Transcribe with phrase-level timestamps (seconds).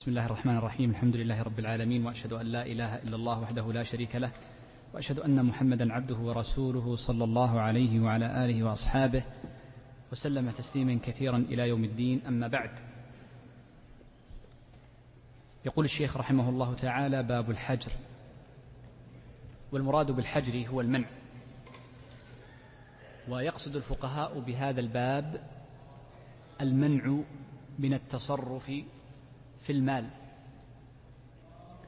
[0.00, 0.90] بسم الله الرحمن الرحيم.
[0.90, 4.32] الحمد لله رب العالمين وأشهد أن لا إله إلا الله وحده لا شريك له
[4.94, 9.24] وأشهد أن محمدا عبده ورسوله صلى الله عليه وعلى آله وأصحابه
[10.12, 12.26] وسلم تسليما كثيرا إلى يوم الدين.
[12.26, 12.70] أما بعد
[15.64, 17.92] يقول الشيخ رحمه الله تعالى باب الحجر.
[19.72, 21.08] والمراد بالحجر هو المنع.
[23.28, 25.46] ويقصد الفقهاء بهذا الباب
[26.60, 27.20] المنع
[27.78, 28.72] من التصرف
[29.60, 30.10] في المال.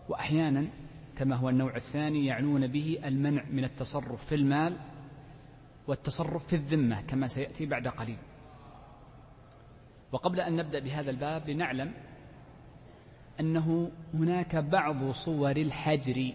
[0.08, 0.68] وأحيانا
[1.16, 4.76] كما هو النوع الثاني يعنون به المنع من التصرف في المال
[5.86, 8.18] والتصرف في الذمة كما سيأتي بعد قليل.
[10.12, 11.92] وقبل أن نبدأ بهذا الباب لنعلم
[13.40, 16.32] أنه هناك بعض صور الحجر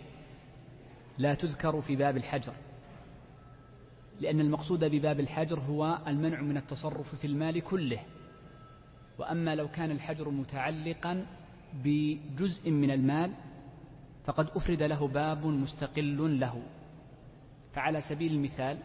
[1.18, 2.54] لا تذكر في باب الحجر
[4.22, 8.00] لأن المقصود بباب الحجر هو المنع من التصرف في المال كله.
[9.18, 11.26] وأما لو كان الحجر متعلقا
[11.74, 13.34] بجزء من المال
[14.26, 16.64] فقد أفرد له باب مستقل له.
[17.74, 18.80] فعلى سبيل المثال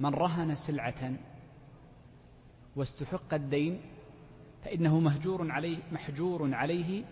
[0.00, 1.12] من رهن سلعة
[2.76, 3.80] واستحق الدين
[4.64, 7.04] فإنه مهجور عليه محجور عليه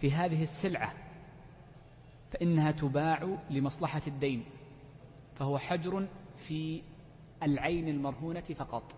[0.00, 0.94] في هذه السلعة
[2.30, 4.44] فإنها تباع لمصلحة الدين
[5.34, 6.82] فهو حجر في
[7.42, 8.96] العين المرهونة فقط.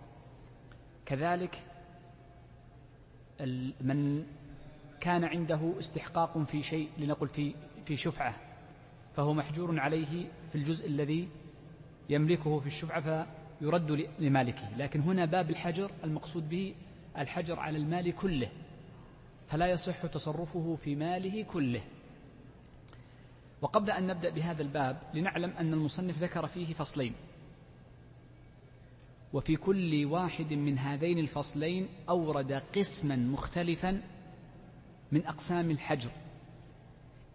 [1.06, 1.56] كذلك
[3.80, 4.26] من
[5.00, 8.34] كان عنده استحقاق في شيء لنقل في في شفعة
[9.16, 11.28] فهو محجور عليه في الجزء الذي
[12.10, 13.26] يملكه في الشفعة
[13.58, 14.76] فيرد لمالكه.
[14.76, 16.74] لكن هنا باب الحجر المقصود به
[17.18, 18.50] الحجر على المال كله
[19.48, 21.80] فلا يصح تصرفه في ماله كله.
[23.62, 27.12] وقبل أن نبدأ بهذا الباب لنعلم أن المصنف ذكر فيه فصلين.
[29.32, 34.02] وفي كل واحد من هذين الفصلين أورد قسما مختلفا
[35.12, 36.10] من أقسام الحجر.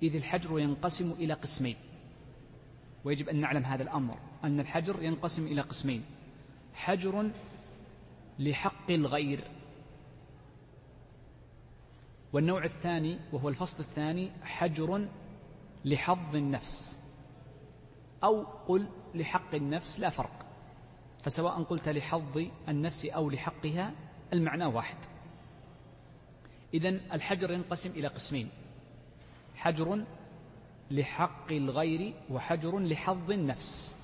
[0.03, 1.75] إذ الحجر ينقسم إلى قسمين.
[3.03, 4.17] ويجب أن نعلم هذا الأمر.
[4.43, 6.03] أن الحجر ينقسم إلى قسمين.
[6.73, 7.31] حجر
[8.39, 9.43] لحق الغير.
[12.33, 15.07] والنوع الثاني وهو الفصل الثاني حجر
[15.85, 17.03] لحظ النفس.
[18.23, 20.45] أو قل لحق النفس لا فرق.
[21.23, 23.91] فسواء قلت لحظ النفس أو لحقها
[24.33, 24.97] المعنى واحد.
[26.73, 28.49] اذا الحجر ينقسم إلى قسمين.
[29.55, 30.05] حجر
[30.91, 34.01] لحق الغير وحجر لحظ النفس.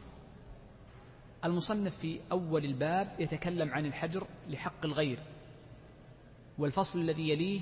[1.45, 5.19] المصنف في أول الباب يتكلم عن الحجر لحق الغير
[6.57, 7.61] والفصل الذي يليه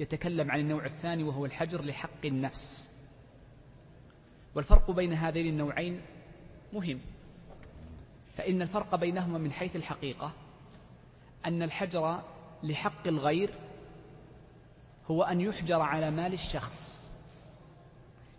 [0.00, 2.90] يتكلم عن النوع الثاني وهو الحجر لحق النفس.
[4.54, 6.00] والفرق بين هذين النوعين
[6.72, 7.00] مهم.
[8.36, 10.32] فإن الفرق بينهما من حيث الحقيقة
[11.46, 12.22] أن الحجر
[12.62, 13.54] لحق الغير
[15.10, 17.10] هو أن يحجر على مال الشخص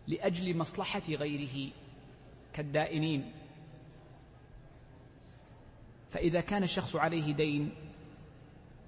[0.07, 1.71] لأجل مصلحة غيره
[2.53, 3.31] كالدائنين.
[6.09, 7.71] فإذا كان الشخص عليه دين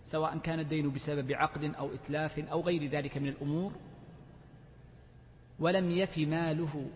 [0.03, 3.71] سواء كان الدين بسبب عقد أو إتلاف أو غير ذلك من الأمور
[5.59, 6.89] ولم يف ماله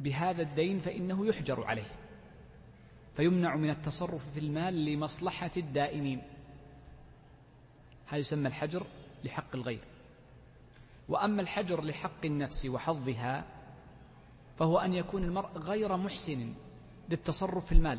[0.00, 1.90] بهذا الدين فإنه يحجر عليه.
[3.16, 6.22] فيمنع من التصرف في المال لمصلحة الدائنين.
[8.06, 8.86] هذا يسمى الحجر
[9.24, 9.97] لحق الغير.
[11.08, 13.44] وأما الحجر لحق النفس وحظها
[14.58, 16.54] فهو أن يكون المرء غير محسن
[17.08, 17.98] للتصرف في المال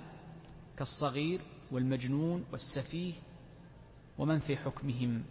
[0.78, 3.14] كالصغير والمجنون والسفيه
[4.18, 5.24] ومن في حكمهم.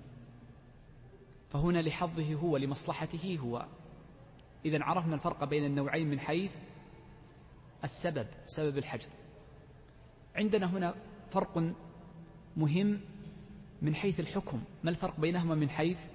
[1.51, 3.67] فهنا لحظه هو لمصلحته هو.
[4.65, 6.53] إذا عرفنا الفرق بين النوعين من حيث
[7.85, 9.09] السبب سبب الحجر.
[10.37, 10.95] عندنا هنا
[11.31, 11.75] فرق
[12.57, 13.01] مهم
[13.83, 14.63] من حيث الحكم.
[14.85, 16.07] ما الفرق بينهما من حيث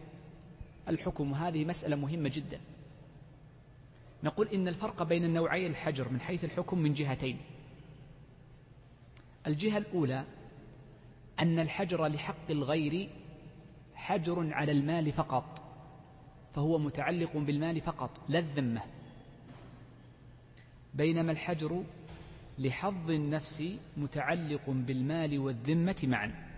[0.90, 1.32] الحكم.
[1.32, 2.60] وهذه مسألة مهمة جدا.
[4.24, 7.38] نقول إن الفرق بين النوعي الحجر من حيث الحكم من جهتين.
[9.48, 10.26] الجهة الأولى
[11.40, 13.10] أن الحجر لحق الغير
[13.96, 15.62] حجر على المال فقط
[16.56, 18.82] فهو متعلق بالمال فقط لا الذمة.
[20.94, 21.84] بينما الحجر
[22.59, 23.64] لحظ النفس
[23.97, 26.53] متعلق بالمال والذمة معا.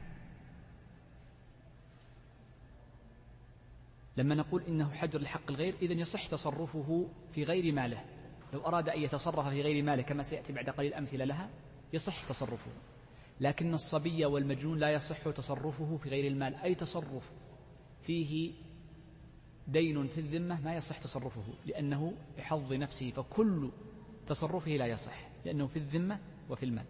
[4.17, 8.05] لما نقول إنه حجر لحق الغير إذن يصح تصرفه في غير ماله.
[8.53, 11.49] لو أراد أن يتصرف في غير ماله كما سيأتي بعد قليل أمثلة لها
[11.93, 12.71] يصح تصرفه.
[13.39, 16.55] لكن الصبي والمجنون لا يصح تصرفه في غير المال.
[16.55, 17.33] أي تصرف
[18.01, 18.51] فيه
[19.67, 23.11] دين في الذمة ما يصح تصرفه لأنه بحظ نفسه.
[23.11, 23.71] فكل
[24.27, 26.19] تصرفه لا يصح لأنه في الذمة
[26.49, 26.85] وفي المال.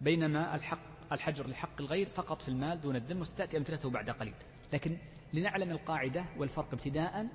[0.00, 4.34] بينما الحق الحجر لحق الغير فقط في المال دون الذمة وستأتي أمثلته بعد قليل.
[4.72, 4.96] لكن
[5.34, 7.26] لنعلم القاعدة والفرق ابتداء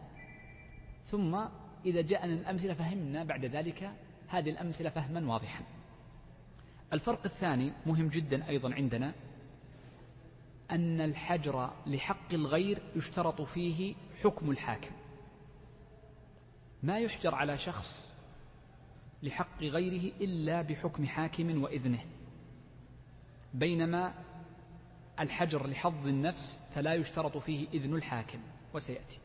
[1.06, 1.40] ثم
[1.86, 3.92] إذا جاءنا الأمثلة فهمنا بعد ذلك
[4.28, 5.64] هذه الأمثلة فهما واضحا.
[6.94, 9.14] الفرق الثاني مهم جدا أيضا عندنا
[10.72, 14.92] أن الحجر لحق الغير يشترط فيه حكم الحاكم.
[16.84, 18.14] ما يحجر على شخص
[19.24, 22.06] لحق غيره إلا بحكم حاكم وإذنه
[23.54, 24.14] بينما
[25.20, 28.40] الحجر لحظ النفس فلا يشترط فيه إذن الحاكم
[28.74, 29.20] وسيأتي.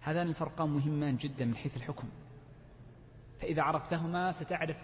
[0.00, 2.08] هذان الفرقان مهمان جدا من حيث الحكم.
[3.40, 4.76] فإذا عرفتهما ستعرف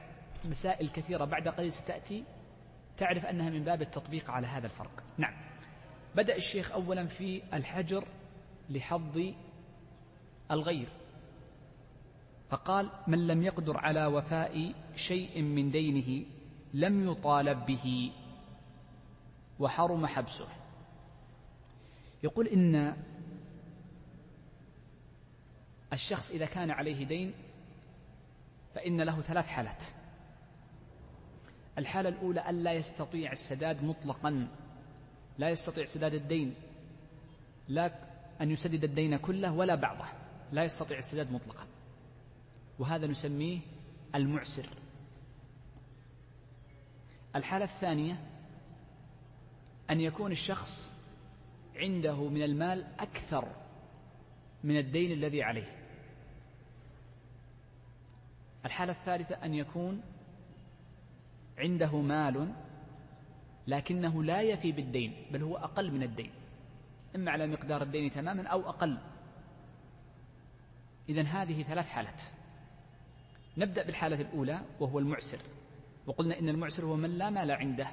[0.45, 2.25] مسائل كثيرة بعد قليل ستأتي
[2.97, 5.03] تعرف أنها من باب التطبيق على هذا الفرق.
[5.19, 5.35] نعم.
[6.15, 8.05] بدأ الشيخ أولا في الحجر
[8.71, 9.21] لحظ
[10.51, 10.89] الغير.
[12.51, 16.27] فقال من لم يقدر على وفاء شيء من دينه
[16.75, 18.13] لم يطالب به
[19.63, 20.49] وحرم حبسه.
[22.23, 22.97] يقول إن
[25.93, 27.35] الشخص إذا كان عليه دين
[28.75, 29.85] فإن له ثلاث حالات.
[31.79, 34.49] الحالة الأولى أن لا يستطيع السداد مطلقا
[35.39, 36.55] لا يستطيع سداد الدين
[37.69, 37.95] لا
[38.41, 40.05] أن يسدد الدين كله ولا بعضه
[40.53, 41.67] لا يستطيع السداد مطلقا.
[42.79, 43.59] وهذا نسميه
[44.15, 44.67] المعسر.
[47.37, 48.32] الحالة الثانية
[49.93, 50.93] أن يكون الشخص
[51.77, 53.49] عنده من المال أكثر
[54.65, 55.77] من الدين الذي عليه.
[58.65, 60.03] الحالة الثالثة أن يكون
[61.59, 62.53] عنده مال
[63.67, 66.31] لكنه لا يفي بالدين بل هو أقل من الدين.
[67.17, 68.99] إما على مقدار الدين تماما أو أقل.
[71.09, 72.23] إذا هذه ثلاث حالات.
[73.57, 75.39] نبدأ بالحالة الأولى وهو المعسر.
[76.07, 77.87] وقلنا إن المعسر هو من لا مال عنده.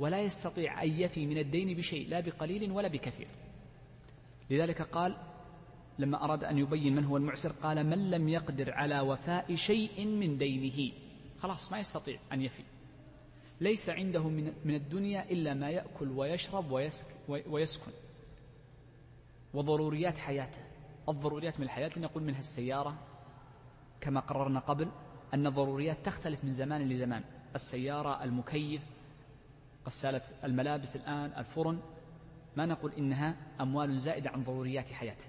[0.00, 3.28] ولا يستطيع أن يفي من الدين بشيء لا بقليل ولا بكثير.
[4.50, 5.16] لذلك قال
[5.98, 10.38] لما أراد أن يبين من هو المعسر قال من لم يقدر على وفاء شيء من
[10.38, 10.92] دينه؟
[11.38, 12.62] خلاص ما يستطيع أن يفي.
[13.60, 14.28] ليس عنده
[14.64, 16.70] من الدنيا إلا ما يأكل ويشرب
[17.28, 17.92] ويسكن.
[19.54, 20.62] وضروريات حياته.
[21.08, 22.98] الضروريات من الحياة لنقول منها السيارة
[24.00, 24.88] كما قررنا قبل
[25.34, 27.24] أن الضروريات تختلف من زمان لزمان.
[27.54, 28.82] السيارة المكيف
[29.86, 31.80] غسالة الملابس الآن الفرن
[32.56, 35.26] ما نقول إنها أموال زائدة عن ضروريات حياته.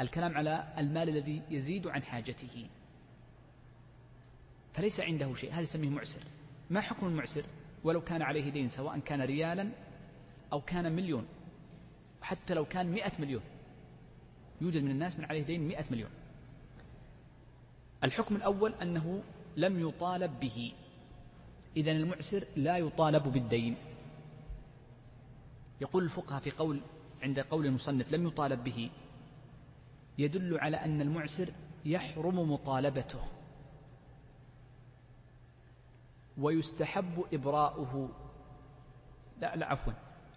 [0.00, 2.66] الكلام على المال الذي يزيد عن حاجته.
[4.72, 6.22] فليس عنده شيء هذا يسميه معسر.
[6.70, 7.44] ما حكم المعسر؟
[7.84, 9.70] ولو كان عليه دين سواء كان ريالا
[10.52, 11.26] أو كان مليون
[12.22, 13.42] حتى لو كان مئة مليون.
[14.60, 16.10] يوجد من الناس من عليه دين مئة مليون.
[18.04, 19.22] الحكم الأول أنه
[19.56, 20.72] لم يطالب به.
[21.76, 23.76] إذا المعسر لا يطالب بالدين.
[25.80, 26.80] يقول الفقهاء في قول
[27.22, 28.90] عند قول المصنف لم يطالب به.
[30.18, 31.52] يدل على أن المعسر
[31.84, 33.24] يحرم مطالبته.
[36.38, 38.08] ويستحب إبراؤه.
[39.40, 39.92] لا لا عفوا.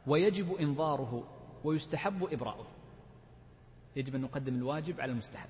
[0.08, 1.28] ويجب إنظاره.
[1.64, 2.68] ويستحب إبراؤه.
[3.96, 5.50] يجب أن نقدم الواجب على المستحب.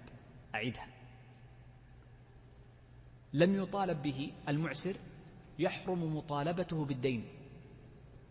[0.56, 0.88] أعيدها.
[3.34, 4.96] لم يطالب به المعسر
[5.60, 7.26] يحرم مطالبته بالدين.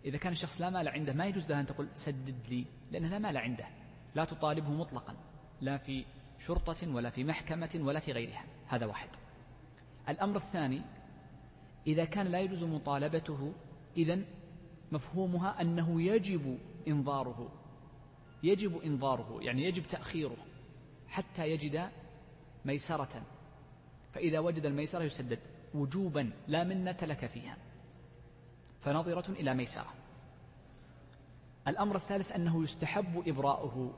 [0.05, 3.19] إذا كان الشخص لا مال عنده ما يجوز له أن تقول سدد لي لأنه لا
[3.19, 3.67] مال عنده.
[4.15, 5.17] لا تطالبه مطلقا
[5.61, 6.05] لا في
[6.39, 8.45] شرطة ولا في محكمة ولا في غيرها.
[8.67, 9.09] هذا واحد.
[10.09, 10.83] الأمر الثاني
[11.87, 13.53] إذا كان لا يجوز مطالبته
[13.97, 14.19] إذا
[14.93, 16.59] مفهومها أنه يجب
[16.89, 17.53] إنظاره.
[18.43, 20.37] يجب إنظاره يعني يجب تأخيره
[21.09, 21.91] حتى يجد
[22.65, 23.23] ميسرة.
[24.13, 25.39] فإذا وجد الميسرة يسدد.
[25.75, 27.57] وجوبا لا منة لك فيها.
[28.81, 29.95] فنظرة إلى ميسرة.
[31.69, 33.95] الأمر الثالث أنه يستحب إبراؤه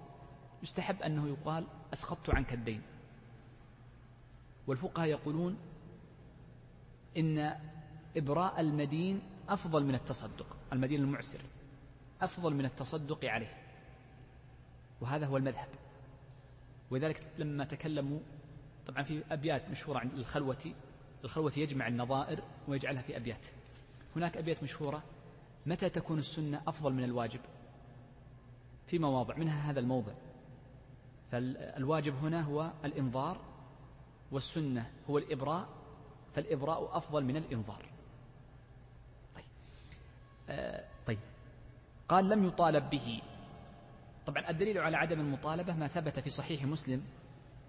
[0.63, 2.83] يستحب أنه يقال أسقطت عنك الدين.
[4.67, 5.59] والفقهاء يقولون
[7.17, 7.57] إن
[8.17, 11.41] إبراء المدين أفضل من التصدق المدين المعسر
[12.23, 13.63] أفضل من التصدق عليه.
[15.01, 15.69] وهذا هو المذهب.
[16.91, 18.19] ولذلك لما تكلموا
[18.87, 20.73] طبعا في أبيات مشهورة عند الخلوة
[21.27, 23.47] الخلوة يجمع النظائر ويجعلها في أبيات.
[24.17, 25.03] هناك أبيات مشهورة.
[25.67, 27.41] متى تكون السنة أفضل من الواجب؟
[28.87, 30.13] في مواضع منها هذا الموضع.
[31.33, 33.41] فالواجب هنا هو الإنظار
[34.33, 35.69] والسنة هو الإبراء
[36.35, 37.87] فالإبراء أفضل من الإنظار.
[39.35, 39.45] طيب.
[40.49, 41.19] آه طيب.
[42.09, 43.23] قال لم يطالب به.
[44.27, 47.03] طبعا الدليل على عدم المطالبة ما ثبت في صحيح مسلم.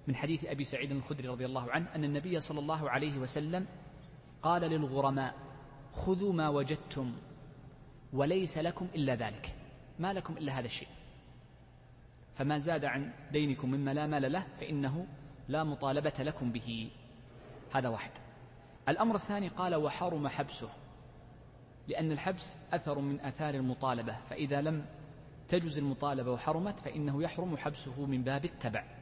[0.08, 3.66] من حديث أبي سعيد الخدري رضي الله عنه أن النبي صلى الله عليه وسلم
[4.42, 5.36] قال للغرماء
[5.94, 7.16] خذوا ما وجدتم
[8.14, 9.56] وليس لكم إلا ذلك
[10.00, 10.88] ما لكم إلا هذا الشيء.
[12.36, 15.08] فما زاد عن دينكم مما لا مال له فإنه
[15.48, 16.90] لا مطالبة لكم به.
[17.74, 18.12] هذا واحد.
[18.90, 20.70] الأمر الثاني قال وحرم حبسه
[21.88, 24.86] لأن الحبس أثر من أثار المطالبة فإذا لم
[25.48, 28.97] تجز المطالبة وحرمت فإنه يحرم حبسه من باب التبع.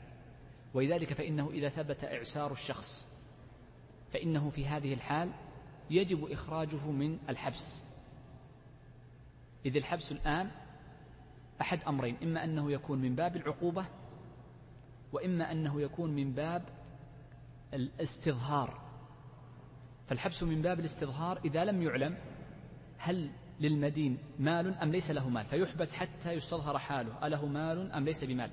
[0.75, 3.09] ولذلك فإنه إذا ثبت إعسار الشخص
[4.13, 5.31] فإنه في هذه الحال
[5.89, 7.85] يجب إخراجه من الحبس.
[9.65, 10.51] إذ الحبس الآن
[11.61, 13.85] أحد أمرين إما أنه يكون من باب العقوبة
[15.11, 16.63] وإما أنه يكون من باب
[17.73, 18.81] الاستظهار.
[20.07, 22.17] فالحبس من باب الاستظهار إذا لم يعلم
[22.97, 28.23] هل للمدين مال أم ليس له مال فيحبس حتى يستظهر حاله أله مال أم ليس
[28.23, 28.51] بمال.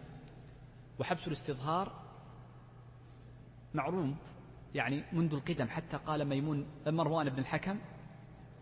[0.99, 2.02] وحبس الاستظهار
[3.75, 4.17] معروف
[4.75, 7.79] يعني منذ القدم حتى قال ميمون مروان بن الحكم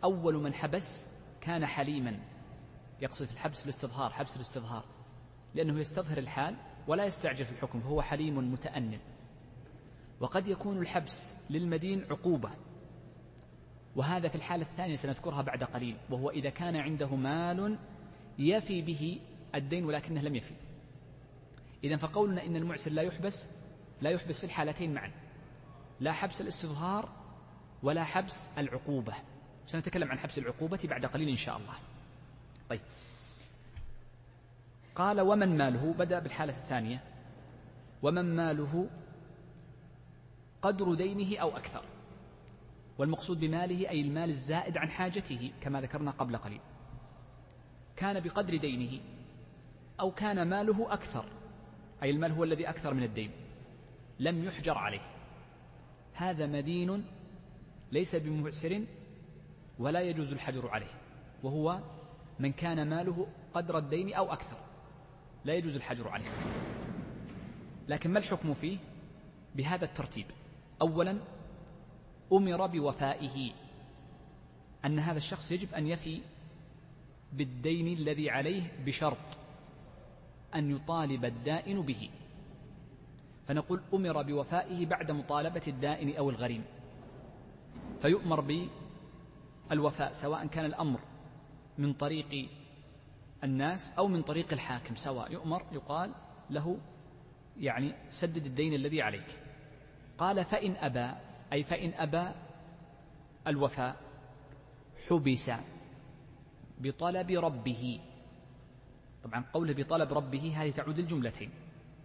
[0.04, 1.08] أول من حبس
[1.40, 2.18] كان حليما.
[3.00, 4.84] يقصد الحبس الاستظهار حبس الاستظهار.
[5.54, 6.56] لأنه يستظهر الحال
[6.88, 8.98] ولا يستعجل في الحكم فهو حليم متأنن.
[10.20, 12.50] وقد يكون الحبس للمدين عقوبة.
[13.96, 17.78] وهذا في الحالة الثانية سنذكرها بعد قليل وهو إذا كان عنده مال
[18.38, 19.20] يفي به
[19.54, 20.54] الدين ولكنه لم يفي.
[21.84, 23.59] إذا فقولنا إن المعسر لا يحبس
[24.02, 25.12] لا يحبس في الحالتين معا.
[26.00, 27.08] لا حبس الاستظهار
[27.82, 29.14] ولا حبس العقوبة.
[29.66, 31.74] سنتكلم عن حبس العقوبة بعد قليل إن شاء الله.
[32.68, 32.80] طيب.
[34.94, 37.04] قال ومن ماله؟ بدأ بالحالة الثانية.
[38.02, 38.90] ومن ماله؟
[40.62, 41.84] قدر دينه أو أكثر.
[42.98, 46.60] والمقصود بماله أي المال الزائد عن حاجته كما ذكرنا قبل قليل.
[47.96, 49.00] كان بقدر دينه
[50.00, 51.24] أو كان ماله أكثر.
[52.02, 53.49] أي المال هو الذي أكثر من الدين.
[54.20, 55.00] لم يحجر عليه.
[56.14, 57.04] هذا مدين
[57.92, 58.84] ليس بمعسر
[59.78, 60.92] ولا يجوز الحجر عليه
[61.42, 61.80] وهو
[62.38, 64.56] من كان ماله قدر الدين أو أكثر
[65.44, 66.30] لا يجوز الحجر عليه.
[67.88, 68.78] لكن ما الحكم فيه؟
[69.54, 70.26] بهذا الترتيب.
[70.82, 71.18] أولا
[72.32, 73.52] أمر بوفائه
[74.84, 76.20] أن هذا الشخص يجب أن يفي
[77.32, 79.38] بالدين الذي عليه بشرط
[80.54, 82.10] أن يطالب الدائن به.
[83.50, 86.64] فنقول أمر بوفائه بعد مطالبة الدائن أو الغريم.
[87.98, 88.68] فيؤمر
[89.70, 91.00] بالوفاء سواء كان الأمر
[91.78, 92.48] من طريق
[93.44, 94.94] الناس أو من طريق الحاكم.
[94.94, 96.10] سواء يؤمر يقال
[96.50, 96.78] له
[97.58, 99.38] يعني سدد الدين الذي عليك.
[100.18, 101.10] قال فإن أبى
[101.52, 102.30] أي فإن أبى
[103.46, 103.96] الوفاء
[105.08, 105.50] حبس
[106.78, 108.00] بطلب ربه.
[109.24, 111.50] طبعا قوله بطلب ربه هذه تعود الجملتين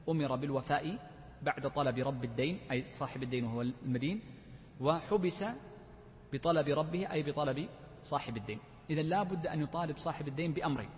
[0.10, 4.22] أمر بالوفاء بعد طلب رب الدين أي صاحب الدين وهو المدين
[4.80, 5.46] وحبس
[6.34, 7.68] بطلب ربه أي بطلب
[8.04, 8.60] صاحب الدين.
[8.90, 10.90] إذا لا بد أن يطالب صاحب الدين بأمرين.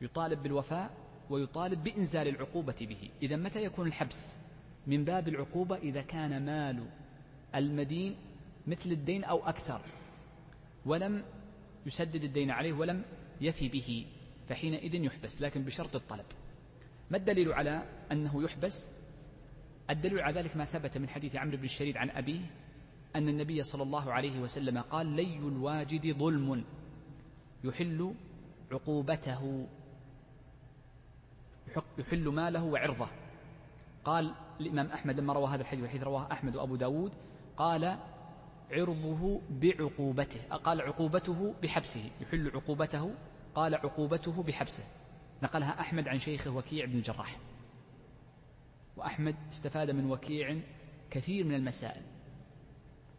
[0.00, 0.90] يطالب بالوفاء
[1.30, 3.10] ويطالب بإنزال العقوبة به.
[3.22, 4.38] إذا متى يكون الحبس؟
[4.86, 6.86] من باب العقوبة إذا كان مال
[7.54, 8.16] المدين
[8.66, 9.80] مثل الدين أو أكثر
[10.86, 11.24] ولم
[11.86, 13.02] يسدد الدين عليه ولم
[13.40, 14.06] يفي به
[14.48, 16.24] فحينئذ يحبس لكن بشرط الطلب.
[17.10, 18.95] ما الدليل على أنه يحبس؟
[19.90, 22.40] الدليل على ذلك ما ثبت من حديث عمرو بن الشريد عن أبيه
[23.16, 26.64] أن النبي صلى الله عليه وسلم قال لي الواجد ظلم
[27.64, 28.14] يحل
[28.72, 29.66] عقوبته
[31.98, 33.08] يحل ماله وعرضه.
[34.04, 37.12] قال الإمام أحمد لما روى هذا الحديث والحديث رواه أحمد وأبو داود
[37.56, 37.98] قال
[38.70, 43.14] عرضه بعقوبته قال عقوبته بحبسه يحل عقوبته
[43.54, 44.84] قال عقوبته بحبسه.
[45.42, 47.36] نقلها أحمد عن شيخه وكيع بن الجراح.
[48.96, 50.60] وأحمد استفاد من وكيع
[51.10, 52.02] كثير من المسائل.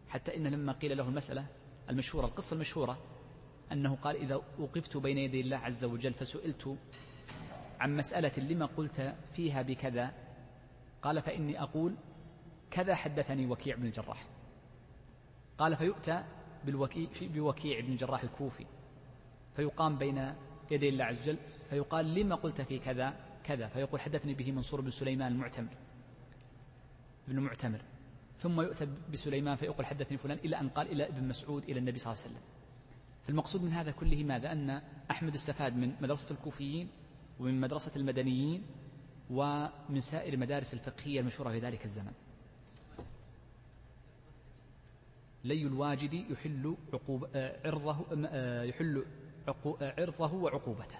[0.09, 1.45] حتى إن لما قيل له المسألة
[1.89, 2.97] المشهورة القصة المشهورة
[3.71, 6.77] أنه قال إذا وقفت بين يدي الله عز وجل فسئلت
[7.79, 10.13] عن مسألة لما قلت فيها بكذا
[11.01, 11.95] قال فإني أقول
[12.71, 14.25] كذا حدثني وكيع بن الجراح.
[15.57, 16.23] قال فيؤتى
[16.65, 18.65] بالوكيع بوكيع بن الجراح الكوفي.
[19.55, 20.33] فيقام بين
[20.71, 21.37] يدي الله عز وجل
[21.69, 25.73] فيقال لما قلت في كذا؟ كذا فيقول حدثني به منصور بن سليمان المعتمر
[27.27, 27.81] ابن معتمر.
[28.39, 32.13] ثم يؤتى بسليمان فيقول حدثني فلان إلى أن قال إلى ابن مسعود إلى النبي صلى
[32.13, 32.43] الله عليه وسلم.
[33.27, 36.89] فالمقصود من هذا كله ماذا؟ أن أحمد استفاد من مدرسة الكوفيين
[37.39, 38.63] ومن مدرسة المدنيين
[39.29, 42.13] ومن سائر المدارس الفقهية المشهورة في ذلك الزمن.
[45.43, 47.27] لي الواجد يحل عقوب
[47.65, 48.05] عرضه
[48.63, 49.05] يحل
[49.81, 50.97] عرضه وعقوبته.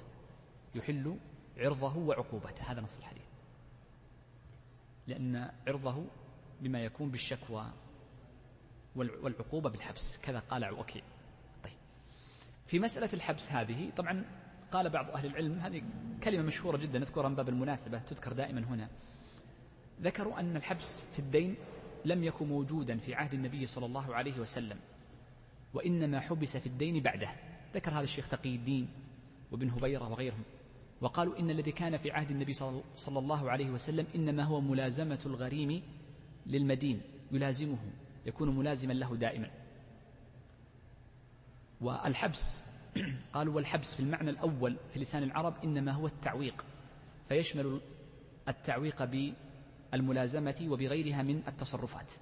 [0.75, 1.17] يحل
[1.57, 2.63] عرضه وعقوبته.
[2.71, 3.23] هذا نص الحديث.
[5.07, 6.05] لأن عرضه
[6.61, 7.71] بما يكون بالشكوى
[8.95, 10.21] والعقوبة بالحبس.
[10.21, 11.03] كذا قال وكيع
[11.63, 11.73] طيب.
[12.67, 14.25] في مسألة الحبس هذه طبعا
[14.71, 15.81] قال بعض أهل العلم هذه
[16.23, 18.89] كلمة مشهورة جدا نذكرها من باب المناسبة تذكر دائما هنا.
[20.01, 21.55] ذكروا أن الحبس في الدين
[22.05, 24.79] لم يكن موجودا في عهد النبي صلى الله عليه وسلم
[25.73, 27.29] وإنما حبس في الدين بعده.
[27.73, 28.89] ذكر هذا الشيخ تقي الدين
[29.51, 30.43] وابن هبيرة وغيرهم.
[31.01, 35.81] وقالوا إن الذي كان في عهد النبي صلى الله عليه وسلم إنما هو ملازمة الغريم
[36.45, 37.01] للمدين
[37.31, 37.77] يلازمه
[38.25, 39.51] يكون ملازما له دائما.
[41.81, 42.65] والحبس
[43.33, 46.65] قالوا والحبس في المعنى الأول في لسان العرب إنما هو التعويق
[47.29, 47.81] فيشمل
[48.47, 49.03] التعويق
[49.91, 52.13] بالملازمة وبغيرها من التصرفات.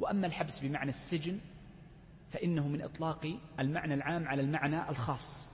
[0.00, 1.38] وأما الحبس بمعنى السجن
[2.30, 5.51] فإنه من إطلاق المعنى العام على المعنى الخاص.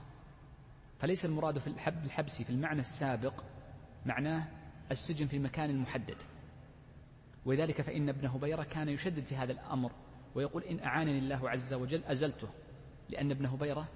[0.99, 3.43] فليس المراد في الحبس في المعنى السابق
[4.05, 4.47] معناه
[4.91, 6.17] السجن في مكان محدد.
[7.45, 9.91] ولذلك فإن ابن هبيرة كان يشدد في هذا الأمر
[10.35, 12.47] ويقول إن أعانني الله عز وجل أزلته
[13.09, 13.87] لأن ابن هبيرة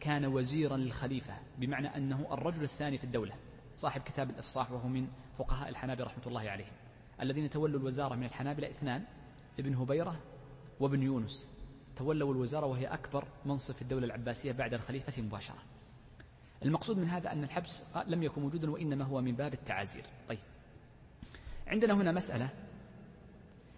[0.00, 3.34] كان وزيرا للخليفة بمعنى أنه الرجل الثاني في الدولة
[3.76, 6.72] صاحب كتاب الإفصاح وهو من فقهاء الحنابلة رحمة الله عليهم.
[7.20, 9.04] الذين تولوا الوزارة من الحنابلة اثنان
[9.58, 10.20] ابن هبيرة
[10.80, 11.48] وابن يونس.
[11.96, 15.77] تولوا الوزارة وهي أكبر منصب في الدولة العباسية بعد الخليفة مباشرة.
[16.64, 20.04] المقصود من هذا أن الحبس لم يكن موجودا وإنما هو من باب التعازير.
[20.28, 20.38] طيب.
[21.66, 22.50] عندنا هنا مسألة.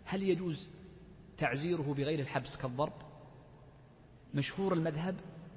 [0.04, 0.70] هل يجوز
[1.38, 2.92] تعزيره بغير الحبس كالضرب؟
[4.34, 5.16] مشهور المذهب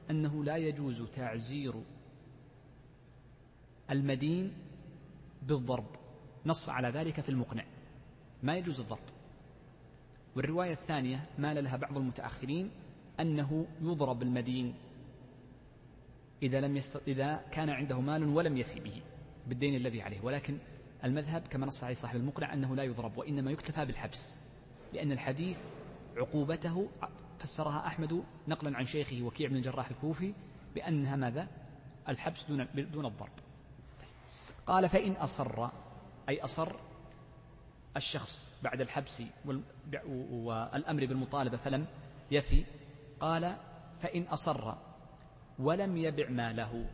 [0.09, 1.73] أنه لا يجوز تعزير
[3.91, 4.53] المدين
[5.41, 5.87] بالضرب.
[6.45, 7.65] نص على ذلك في المقنع.
[8.43, 8.99] ما يجوز الضرب.
[10.35, 12.71] والرواية الثانية مال لها بعض المتأخرين
[13.19, 14.73] أنه يضرب المدين
[16.43, 17.01] إذا لم يست...
[17.07, 19.01] إذا كان عنده مال ولم يفي به
[19.47, 20.21] بالدين الذي عليه.
[20.21, 20.57] ولكن
[21.03, 24.39] المذهب كما نص عليه صاحب المقنع أنه لا يضرب وإنما يكتفى بالحبس
[24.93, 25.59] لأن الحديث
[26.17, 26.89] عقوبته
[27.39, 30.33] فسرها أحمد نقلا عن شيخه وكيع بن الجراح الكوفي
[30.75, 31.47] بأنها ماذا؟
[32.09, 33.31] الحبس دون, دون الضرب.
[34.65, 35.67] قال فإن أصر
[36.29, 36.75] أي أصر
[37.97, 39.23] الشخص بعد الحبس
[40.33, 41.85] والأمر بالمطالبة فلم
[42.31, 42.65] يفي.
[43.19, 43.55] قال
[43.99, 44.75] فإن أصر
[45.59, 46.89] ولم يبع ماله.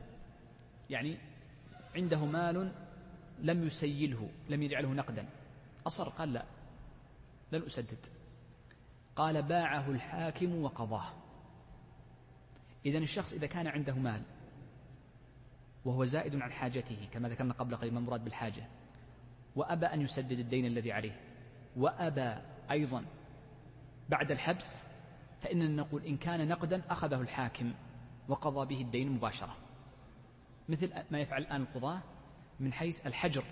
[0.89, 1.17] يعني
[1.95, 2.71] عنده مال
[3.39, 5.25] لم يسيله لم يجعله نقدا.
[5.87, 6.45] أصر قال لا
[7.51, 8.05] لن أسدد.
[9.15, 11.13] قال باعه الحاكم وقضاه.
[12.85, 14.21] إذا الشخص إذا كان عنده مال
[15.85, 18.67] وهو زائد عن حاجته كما ذكرنا قبل قليل ما المراد بالحاجة
[19.55, 21.19] وأبى أن يسدد الدين الذي عليه
[21.75, 22.35] وأبى
[22.71, 23.05] أيضا
[24.09, 24.87] بعد الحبس
[25.41, 27.73] فإننا نقول إن كان نقدا أخذه الحاكم.
[28.29, 29.55] وقضى به الدين مباشرة.
[30.69, 32.01] مثل ما يفعل الآن القضاة
[32.59, 33.43] من حيث الحجر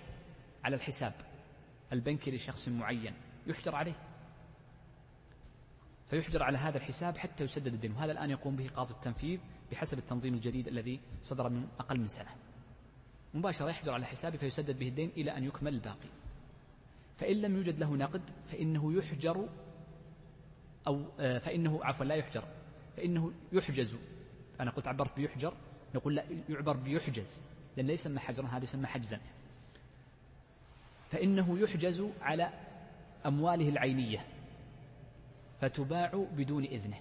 [0.64, 1.14] على الحساب
[1.92, 3.14] البنكي لشخص معين
[3.46, 3.96] يحجر عليه.
[6.06, 9.40] فيحجر على هذا الحساب حتى يسدد الدين وهذا الآن يقوم به قاضي التنفيذ
[9.72, 12.30] بحسب التنظيم الجديد الذي صدر من أقل من سنة.
[13.34, 16.08] مباشرة يحجر على حسابه فيسدد به الدين إلى أن يكمل الباقي.
[17.16, 19.48] فإن لم يوجد له نقد فإنه يحجر
[20.86, 22.44] أو آه، فإنه عفوا لا يحجر
[22.96, 23.98] فإنه يحجز
[24.60, 25.54] أنا قلت عبرت بيحجر
[25.94, 27.42] نقول لا يعبر بيحجز
[27.76, 29.20] لأن لا يسمى حجرا هذا يسمى حجزا.
[31.08, 32.52] فإنه يحجز على
[33.26, 34.26] أمواله العينية
[35.60, 37.00] فتباع بدون إذنه.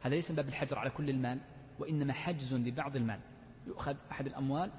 [0.00, 1.40] هذا ليس باب الحجر على كل المال
[1.78, 3.20] وإنما حجز لبعض المال.
[3.66, 4.70] يؤخذ أحد الأموال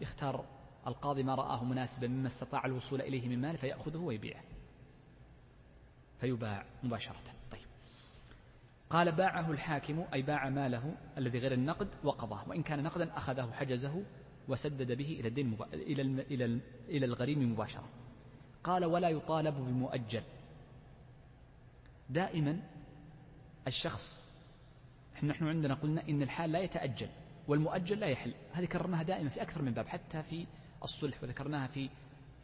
[0.00, 0.44] يختار
[0.86, 4.42] القاضي ما رآه مناسبا مما استطاع الوصول إليه من مال فيأخذه ويبيعه.
[6.20, 7.39] فيباع مباشرة.
[8.90, 14.02] قال باعه الحاكم أي باع ماله الذي غير النقد وقضاه وإن كان نقدا أخذه حجزه
[14.48, 15.62] وسدد به إلى الدين مب...
[15.74, 16.18] إلى الم...
[16.18, 16.60] إلى ال...
[16.88, 17.88] إلى الغريم مباشرة.
[18.64, 20.22] قال ولا يطالب بمؤجل
[22.10, 22.60] دائما
[23.66, 24.26] الشخص
[25.22, 27.08] نحن عندنا قلنا إن الحال لا يتأجل
[27.48, 28.34] والمؤجل لا يحل.
[28.52, 30.46] هذه كررناها دائما في أكثر من باب حتى في
[30.82, 31.90] الصلح وذكرناها في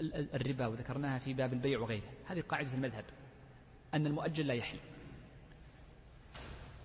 [0.00, 2.12] الربا وذكرناها في باب البيع وغيره.
[2.26, 3.04] هذه قاعدة المذهب
[3.94, 4.78] أن المؤجل لا يحل.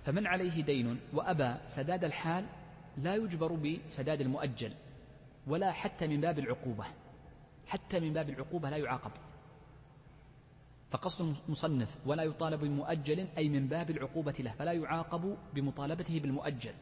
[0.06, 2.46] فمن عليه دين وأبى سداد الحال
[2.98, 4.74] لا يجبر بسداد المؤجل
[5.48, 6.86] ولا حتى من باب العقوبة
[7.68, 9.12] حتى من باب العقوبة لا يعاقب.
[10.90, 16.74] فقصد المصنف ولا يطالب بمؤجل أي من باب العقوبة له فلا يعاقب بمطالبته بالمؤجل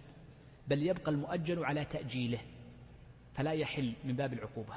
[0.67, 2.39] بل يبقى المؤجل على تأجيله
[3.33, 4.73] فلا يحل من باب العقوبة.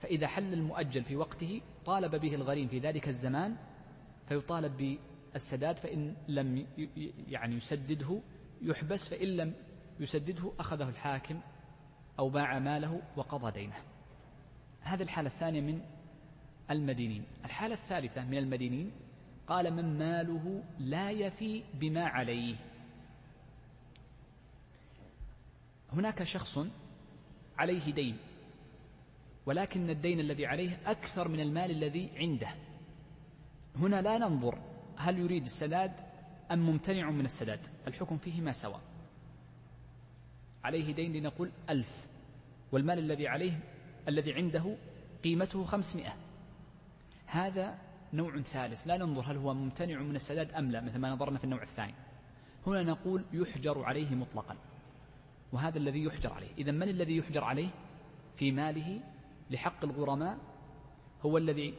[0.00, 3.56] فإذا حل المؤجل في وقته طالب به الغريم في ذلك الزمان
[4.28, 4.76] فيطالب
[5.32, 6.66] بالسداد فإن لم
[7.28, 8.20] يعني يسدده
[8.62, 9.54] يحبس فإن لم
[10.00, 11.40] يسدده أخذه الحاكم
[12.18, 13.76] أو باع ماله وقضى دينه.
[14.80, 15.80] هذه الحالة الثانية من
[16.70, 17.24] المدينين.
[17.44, 18.92] الحالة الثالثة من المدينين
[19.46, 22.56] قال من ماله لا يفي بما عليه.
[25.92, 26.58] هناك شخص
[27.58, 28.16] عليه دين
[29.46, 32.48] ولكن الدين الذي عليه أكثر من المال الذي عنده.
[33.76, 34.58] هنا لا ننظر
[34.96, 35.92] هل يريد السداد
[36.50, 38.80] أم ممتنع من السداد؟ الحكم فيهما سواء
[40.64, 42.06] عليه دين لنقول ألف.
[42.72, 43.60] والمال الذي عليه
[44.08, 44.76] الذي عنده
[45.24, 46.16] قيمته خمسمائة.
[47.26, 47.78] هذا
[48.12, 48.86] نوع ثالث.
[48.86, 51.94] لا ننظر هل هو ممتنع من السداد أم لا مثل ما نظرنا في النوع الثاني.
[52.66, 54.56] هنا نقول يحجر عليه مطلقا.
[55.52, 56.54] وهذا الذي يحجر عليه.
[56.58, 57.68] إذا من الذي يحجر عليه
[58.36, 59.00] في ماله
[59.50, 60.38] لحق الغرماء؟
[61.22, 61.74] هو الذي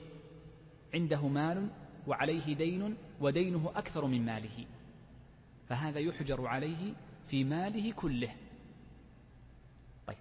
[0.94, 1.70] عنده مال
[2.08, 4.66] وعليه دين ودينه أكثر من ماله.
[5.70, 6.94] فهذا يحجر عليه
[7.28, 8.36] في ماله كله.
[10.08, 10.18] طيب.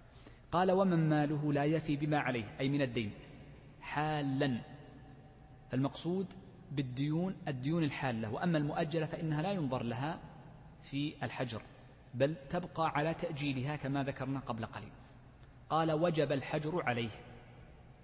[0.51, 2.55] قال ومن ماله لا يفي بما عليه.
[2.59, 3.11] أي من الدين.
[3.81, 4.61] حالا.
[5.71, 6.27] فالمقصود
[6.71, 8.33] بالديون الديون الحالة.
[8.33, 10.19] وأما المؤجلة فإنها لا ينظر لها
[10.83, 11.61] في الحجر
[12.13, 14.91] بل تبقى على تأجيلها كما ذكرنا قبل قليل.
[15.69, 17.11] قال وجب الحجر عليه.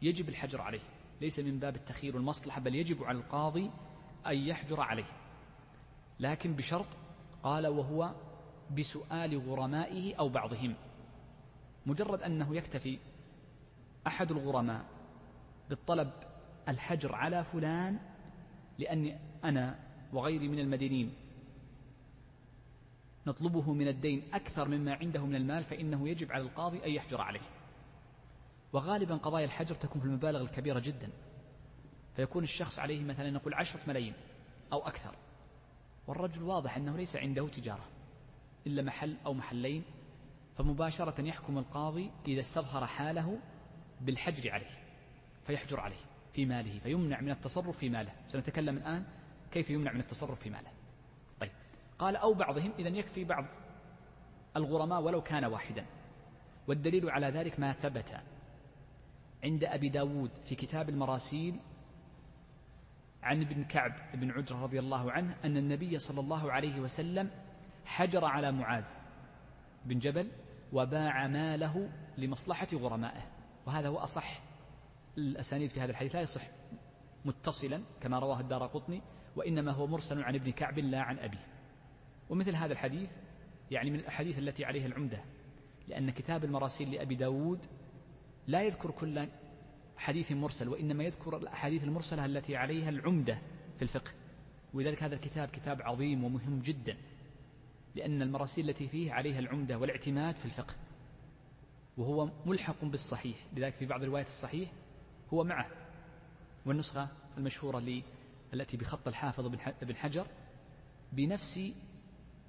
[0.02, 0.82] يجب الحجر عليه.
[1.22, 3.72] ليس من باب التخيير المصلحة بل يجب على القاضي
[4.28, 5.12] أن يحجر عليه.
[6.20, 6.88] لكن بشرط
[7.44, 8.16] قال وهو
[8.78, 10.76] بسؤال غرمائه أو بعضهم.
[11.86, 13.00] مجرد أنه يكتفي
[14.08, 14.86] أحد الغرماء
[15.70, 16.12] بالطلب
[16.70, 18.00] الحجر على فلان
[18.80, 19.80] لأني أنا
[20.14, 21.14] وغيري من المدينين
[23.28, 27.42] نطلبه من الدين أكثر مما عنده من المال فإنه يجب على القاضي أن يحجر عليه.
[28.74, 31.10] وغالبا قضايا الحجر تكون في المبالغ الكبيرة جدا.
[32.20, 34.14] فيكون الشخص عليه مثلا نقول عشرة ملايين
[34.74, 35.16] أو أكثر.
[36.08, 37.84] والرجل واضح أنه ليس عنده تجارة
[38.68, 39.84] إلا محل أو محلين
[40.58, 43.40] فمباشرة يحكم القاضي إذا استظهر حاله
[44.02, 44.84] بالحجر عليه
[45.44, 46.02] فيحجر عليه
[46.34, 48.12] في ماله فيمنع من التصرف في ماله.
[48.28, 49.06] سنتكلم الآن
[49.52, 50.72] كيف يمنع من التصرف في ماله.
[51.40, 51.52] طيب
[52.00, 53.46] قال أو بعضهم إذا يكفي بعض
[54.56, 55.86] الغرماء ولو كان واحدا.
[56.68, 58.22] والدليل على ذلك ما ثبت
[59.44, 61.60] عند أبي داود في كتاب المراسيل
[63.24, 67.30] عن ابن كعب بن عجرة رضي الله عنه أن النبي صلى الله عليه وسلم
[67.86, 68.86] حجر على معاذ
[69.86, 70.32] بن جبل
[70.74, 73.22] وباع ماله لمصلحة غرمائه.
[73.66, 74.42] وهذا هو أصح
[75.18, 76.42] الأسانيد في هذا الحديث لا يصح
[77.26, 79.02] متصلا كما رواه الدار قطني
[79.36, 81.48] وإنما هو مرسل عن ابن كعب لا عن أبيه.
[82.30, 83.12] ومثل هذا الحديث
[83.72, 85.24] يعني من الأحاديث التي عليها العمدة
[85.88, 87.66] لأن كتاب المراسيل لأبي داود
[88.48, 89.28] لا يذكر كل
[90.00, 93.40] حديث مرسل وإنما يذكر الأحاديث المرسلة التي عليها العمدة
[93.78, 94.12] في الفقه.
[94.74, 96.98] ولذلك هذا الكتاب كتاب عظيم ومهم جدا
[97.96, 100.76] لأن المراسيل التي فيه عليها العمدة والاعتماد في الفقه
[101.98, 103.38] وهو ملحق بالصحيح.
[103.54, 104.72] لذلك في بعض روايات الصحيح
[105.34, 105.70] هو معه.
[106.66, 107.08] والنسخة
[107.38, 108.02] المشهورة
[108.54, 109.48] التي بخط الحافظ
[109.82, 110.28] بن حجر
[111.12, 111.72] بنفس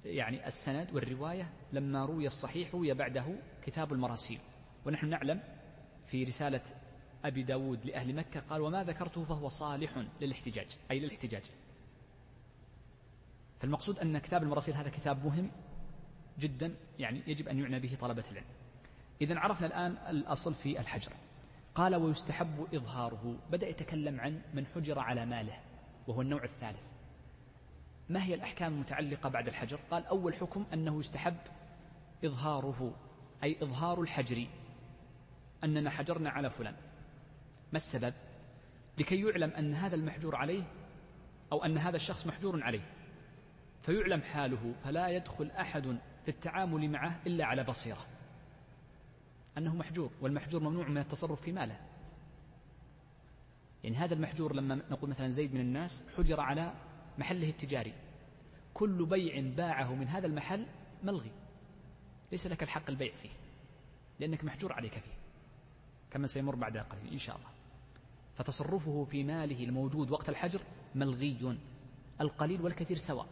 [0.05, 3.25] يعني السند والرواية لما روي الصحيح روي بعده
[3.65, 4.39] كتاب المراسيل.
[4.85, 5.43] ونحن نعلم
[6.05, 6.61] في رسالة
[7.25, 11.43] أبي داود لأهل مكة قال وما ذكرته فهو صالح للاحتجاج أي للاحتجاج.
[13.59, 15.51] فالمقصود أن كتاب المراسيل هذا كتاب مهم
[16.39, 18.47] جدا يعني يجب أن يعنى به طلبة العلم.
[19.21, 21.11] إذا عرفنا الآن الأصل في الحجر.
[21.75, 25.59] قال ويستحب إظهاره بدأ يتكلم عن من حجر على ماله
[26.07, 26.91] وهو النوع الثالث.
[28.09, 31.37] ما هي الأحكام المتعلقة بعد الحجر؟ قال أول حكم أنه يستحب
[32.25, 32.93] إظهاره
[33.43, 34.47] أي إظهار الحجر
[35.63, 36.75] أننا حجرنا على فلان.
[37.71, 38.13] ما السبب؟
[38.97, 40.63] لكي يعلم أن هذا المحجور عليه
[41.51, 42.89] أو أن هذا الشخص محجور عليه.
[43.81, 48.05] فيعلم حاله فلا يدخل أحد في التعامل معه إلا على بصيرة.
[49.57, 51.79] أنه محجور والمحجور ممنوع من التصرف في ماله.
[53.83, 56.73] يعني هذا المحجور لما نقول مثلا زيد من الناس حجر على
[57.17, 57.93] محله التجاري.
[58.73, 60.65] كل بيع باعه من هذا المحل
[61.03, 61.31] ملغي.
[62.31, 63.29] ليس لك الحق البيع فيه
[64.19, 65.21] لأنك محجور عليك فيه.
[66.11, 67.60] كما سيمر بعد قليل إن شاء الله.
[68.33, 70.61] فتصرفه في ماله الموجود وقت الحجر
[70.95, 71.57] ملغي
[72.21, 73.27] القليل والكثير سواء.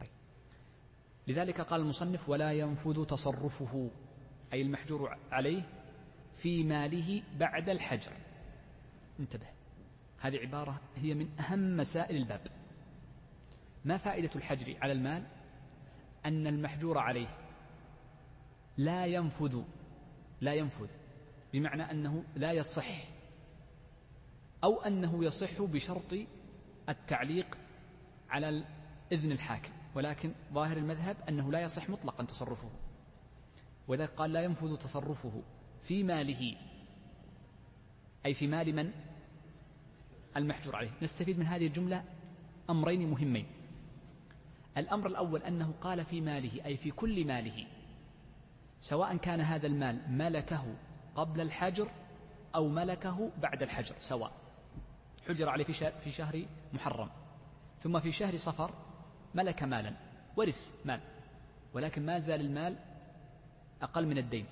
[0.00, 0.10] طيب.
[1.26, 3.90] لذلك قال المصنف ولا ينفذ تصرفه.
[4.52, 5.62] أي المحجور عليه
[6.34, 8.12] في ماله بعد الحجر.
[9.20, 9.46] انتبه.
[10.18, 12.46] هذه عبارة هي من أهم مسائل الباب.
[13.84, 15.26] ما فائدة الحجر على المال؟
[16.26, 17.38] أن المحجور عليه
[18.76, 19.62] لا ينفذ
[20.40, 20.90] لا ينفذ.
[21.52, 23.13] بمعنى أنه لا يصح
[24.64, 26.14] أو أنه يصح بشرط
[26.88, 27.58] التعليق
[28.30, 28.64] على
[29.12, 32.70] إذن الحاكم ولكن ظاهر المذهب أنه لا يصح مطلقا تصرفه.
[33.88, 35.42] وذلك قال لا ينفذ تصرفه
[35.82, 36.56] في ماله.
[38.26, 38.92] أي في مال من؟
[40.36, 40.90] المحجور عليه.
[41.02, 42.04] نستفيد من هذه الجملة
[42.70, 43.46] أمرين مهمين.
[44.76, 47.66] الأمر الأول أنه قال في ماله أي في كل ماله.
[48.80, 50.76] سواء كان هذا المال ملكه
[51.14, 51.88] قبل الحجر
[52.54, 54.43] أو ملكه بعد الحجر سواء.
[55.28, 55.64] حجر عليه
[56.04, 57.10] في شهر محرم.
[57.78, 58.70] ثم في شهر صفر
[59.34, 59.96] ملك مالا
[60.36, 61.00] ورث مال.
[61.74, 62.76] ولكن ما زال المال
[63.82, 64.46] أقل من الدين.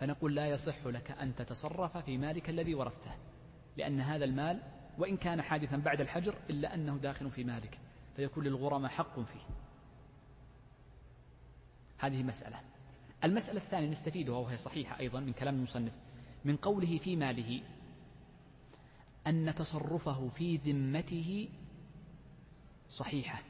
[0.00, 3.14] فنقول لا يصح لك أن تتصرف في مالك الذي ورثته
[3.76, 4.62] لأن هذا المال
[4.98, 7.78] وإن كان حادثا بعد الحجر إلا أنه داخل في مالك.
[8.16, 9.40] فيكون للغرماء حق فيه.
[11.98, 12.60] هذه مسألة.
[13.24, 15.92] المسألة الثانية نستفيدها وهي صحيحة أيضا من كلام المصنف
[16.44, 17.62] من قوله في ماله
[19.26, 21.48] أن تصرفه في ذمته
[22.90, 23.42] صحيحة.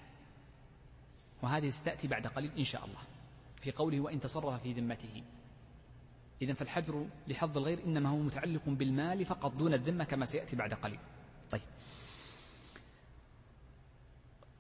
[1.43, 3.01] وهذه ستأتي بعد قليل إن شاء الله.
[3.61, 5.23] في قوله وإن تصرف في ذمته.
[6.43, 10.99] إذا فالحجر لحظ الغير إنما هو متعلق بالمال فقط دون الذمة كما سيأتي بعد قليل.
[11.51, 11.63] طيب.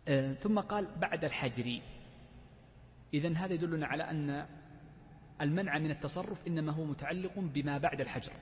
[0.08, 1.80] آه ثم قال بعد الحجر.
[3.14, 4.46] إذا هذا يدلنا على أن
[5.40, 8.32] المنع من التصرف إنما هو متعلق بما بعد الحجر.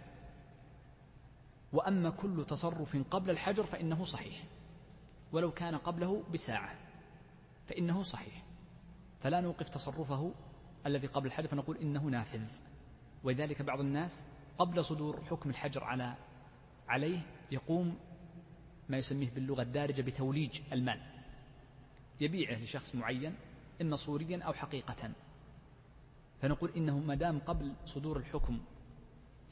[1.72, 4.44] وأما كل تصرف قبل الحجر فإنه صحيح.
[5.32, 6.78] ولو كان قبله بساعة
[7.66, 8.44] فإنه صحيح.
[9.20, 10.34] فلا نوقف تصرفه
[10.86, 12.42] الذي قبل الحجر فنقول إنه نافذ.
[13.24, 14.24] ولذلك بعض الناس
[14.58, 16.14] قبل صدور حكم الحجر على
[16.88, 17.98] عليه يقوم
[18.88, 21.00] ما يسميه باللغة الدارجة بتوليج المال.
[22.20, 23.34] يبيعه لشخص معين
[23.80, 25.10] إما صوريا أو حقيقة.
[26.42, 28.60] فنقول إنه ما دام قبل صدور الحكم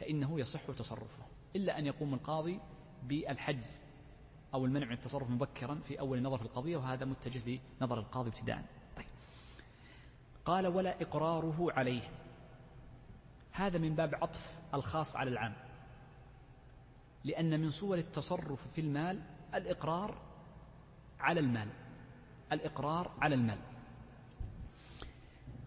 [0.01, 1.28] فإنه يصح تصرفه.
[1.57, 2.61] إلا أن يقوم القاضي
[3.03, 3.83] بالحجز
[4.55, 8.65] أو المنع من التصرف مبكرا في أول نظر في القضية وهذا متجه لنظر القاضي ابتداء
[8.97, 9.07] طيب.
[10.45, 12.03] قال ولا إقراره عليه.
[13.53, 15.55] هذا من باب عطف الخاص على العام.
[17.25, 19.23] لأن من صور التصرف في المال
[19.55, 20.19] الإقرار
[21.21, 21.69] على المال.
[22.53, 23.59] الإقرار على المال.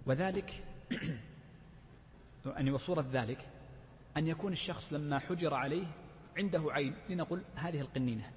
[0.05, 0.63] وذلك
[2.45, 3.47] يعني وصورة ذلك
[4.17, 5.87] أن يكون الشخص لما حجر عليه
[6.37, 8.31] عنده عين لنقل هذه القنينة.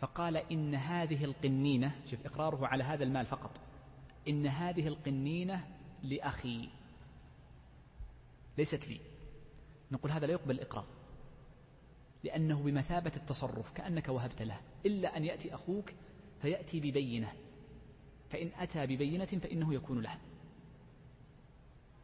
[0.00, 3.60] فقال إن هذه القنينة شوف إقراره على هذا المال فقط
[4.28, 5.66] إن هذه القنينة
[6.02, 6.68] لأخي
[8.58, 9.00] ليست لي.
[9.92, 10.86] نقول هذا لا يقبل الإقرار
[12.24, 14.60] لأنه بمثابة التصرف كأنك وهبت له.
[14.86, 15.92] إلا أن يأتي أخوك
[16.42, 17.32] فيأتي ببينة
[18.30, 20.18] فإن أتى ببينة فإنه يكون له.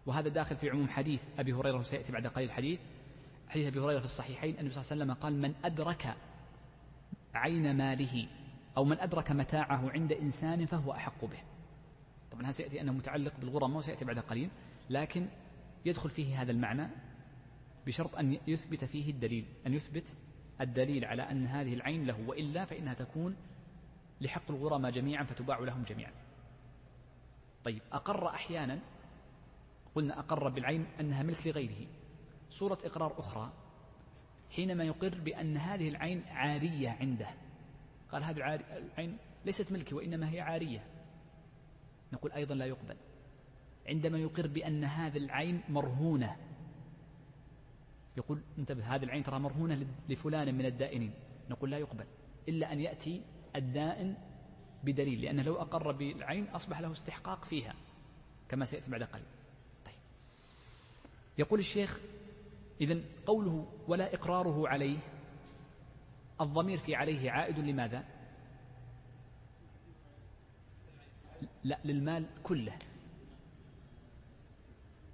[0.07, 2.81] وهذا داخل في عموم حديث أبي هريرة سيأتي بعد قليل الحديث.
[3.49, 6.15] حديث أبي هريرة في الصحيحين النبي صلى الله عليه وسلم قال من أدرك
[7.35, 8.29] عين ماله
[8.77, 11.39] أو من أدرك متاعه عند إنسان فهو أحق به.
[12.33, 14.51] طبعا هذا سيأتي أنه متعلق بالغرم وسيأتي بعد قليل
[14.91, 15.29] لكن
[15.85, 16.89] يدخل فيه هذا المعنى
[17.87, 20.17] بشرط أن يثبت فيه الدليل أن يثبت
[20.61, 23.37] الدليل على أن هذه العين له وإلا فإنها تكون
[24.21, 26.13] لحق الغرماء جميعا فتباع لهم جميعا.
[27.65, 28.79] طيب أقر أحيانا
[29.95, 31.87] قلنا أقر بالعين أنها ملك لغيره.
[32.51, 33.53] صورة إقرار أخرى
[34.51, 37.29] حينما يقر بأن هذه العين عارية عنده.
[38.13, 40.87] قال هذه العين ليست ملكي وإنما هي عارية.
[42.13, 42.97] نقول أيضا لا يقبل.
[43.87, 46.37] عندما يقر بأن هذه العين مرهونة
[48.17, 51.13] يقول انتبه هذه العين ترى مرهونة لفلان من الدائنين.
[51.51, 52.07] نقول لا يقبل.
[52.49, 53.23] إلا أن يأتي
[53.57, 54.17] الدائن
[54.85, 57.75] بدليل لأنه لو أقر بالعين أصبح له استحقاق فيها
[58.49, 59.27] كما سيأتي بعد قليل.
[61.39, 62.01] يقول الشيخ
[62.81, 64.99] إذا قوله ولا إقراره عليه
[66.41, 68.05] الضمير في عليه عائد لماذا؟
[71.65, 72.73] لا للمال كله.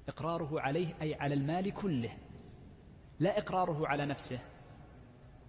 [0.08, 2.18] إقراره عليه أي على المال كله.
[3.20, 4.38] لا إقراره على نفسه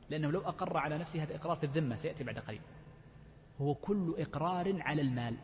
[0.09, 2.61] لأنه لو أقر على نفسه هذا إقرار في الذمة سيأتي بعد قليل.
[3.61, 5.37] هو كل إقرار على المال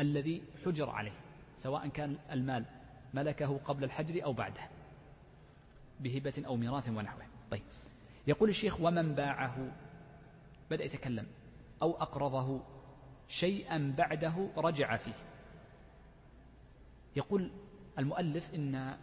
[0.00, 1.12] الذي حجر عليه
[1.54, 2.64] سواء كان المال
[3.14, 4.68] ملكه قبل الحجر أو بعده
[6.00, 7.26] بهبة أو ميراث ونحوه.
[7.50, 7.62] طيب.
[8.26, 9.72] يقول الشيخ ومن باعه؟
[10.70, 11.26] بدأ يتكلم.
[11.82, 12.60] أو أقرضه
[13.28, 15.14] شيئا بعده رجع فيه.
[17.16, 17.50] يقول
[17.98, 18.96] المؤلف إن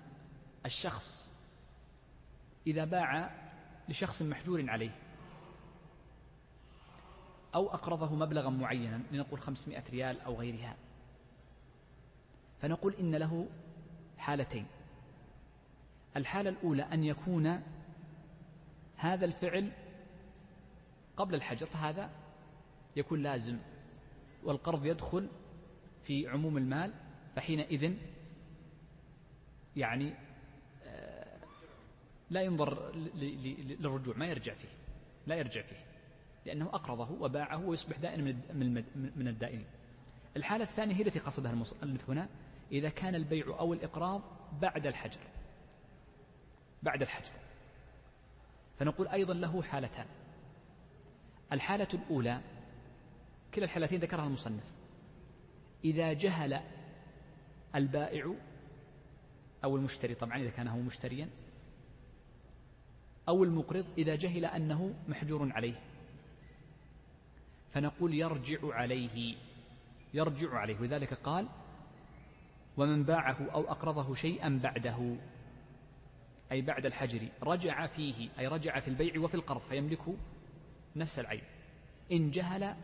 [0.65, 1.36] الشخص
[2.67, 3.32] إذا باع
[3.89, 4.95] لشخص محجور عليه
[7.56, 10.76] أو أقرضه مبلغا معينا لنقول خمسمائة ريال أو غيرها
[12.62, 13.48] فنقول إن له
[14.19, 14.65] حالتين.
[16.17, 17.62] الحالة الأولى أن يكون
[18.95, 19.71] هذا الفعل
[21.17, 22.10] قبل الحجر فهذا
[22.95, 23.58] يكون لازم
[24.43, 25.29] والقرض يدخل
[26.03, 26.93] في عموم المال
[27.36, 27.93] فحينئذ
[29.75, 30.13] يعني
[30.84, 31.38] آه،
[32.29, 34.67] لا ينظر للرجوع ما يرجع فيه
[35.27, 35.86] لا يرجع فيه
[36.45, 38.41] لأنه أقرضه وباعه ويصبح دائما
[39.15, 39.65] من الدائنين.
[40.38, 42.29] الحالة الثانية هي التي قصدها المؤلف هنا
[42.71, 44.21] إذا كان البيع أو الإقراض
[44.62, 45.19] بعد الحجر.
[46.84, 47.34] بعد الحجر.
[48.79, 50.05] فنقول أيضا له حالتان.
[51.51, 52.41] الحالة الأولى
[53.53, 54.63] كلا الحالتين ذكرها المصنف.
[55.84, 56.62] إذا جهل
[57.75, 58.34] البائع
[59.63, 61.29] أو المشتري طبعا إذا كان هو مشتريا
[63.27, 65.82] أو المقرض إذا جهل أنه محجور عليه.
[67.73, 69.36] فنقول يرجع عليه.
[70.13, 70.79] يرجع عليه.
[70.79, 71.47] ولذلك قال
[72.80, 75.18] ومن باعه أو أقرضه شيئا بعده
[76.52, 80.02] أي بعد الحجر رجع فيه أي رجع في البيع وفي القرض فيملك
[80.96, 81.42] نفس العين.
[82.12, 82.76] إن جهل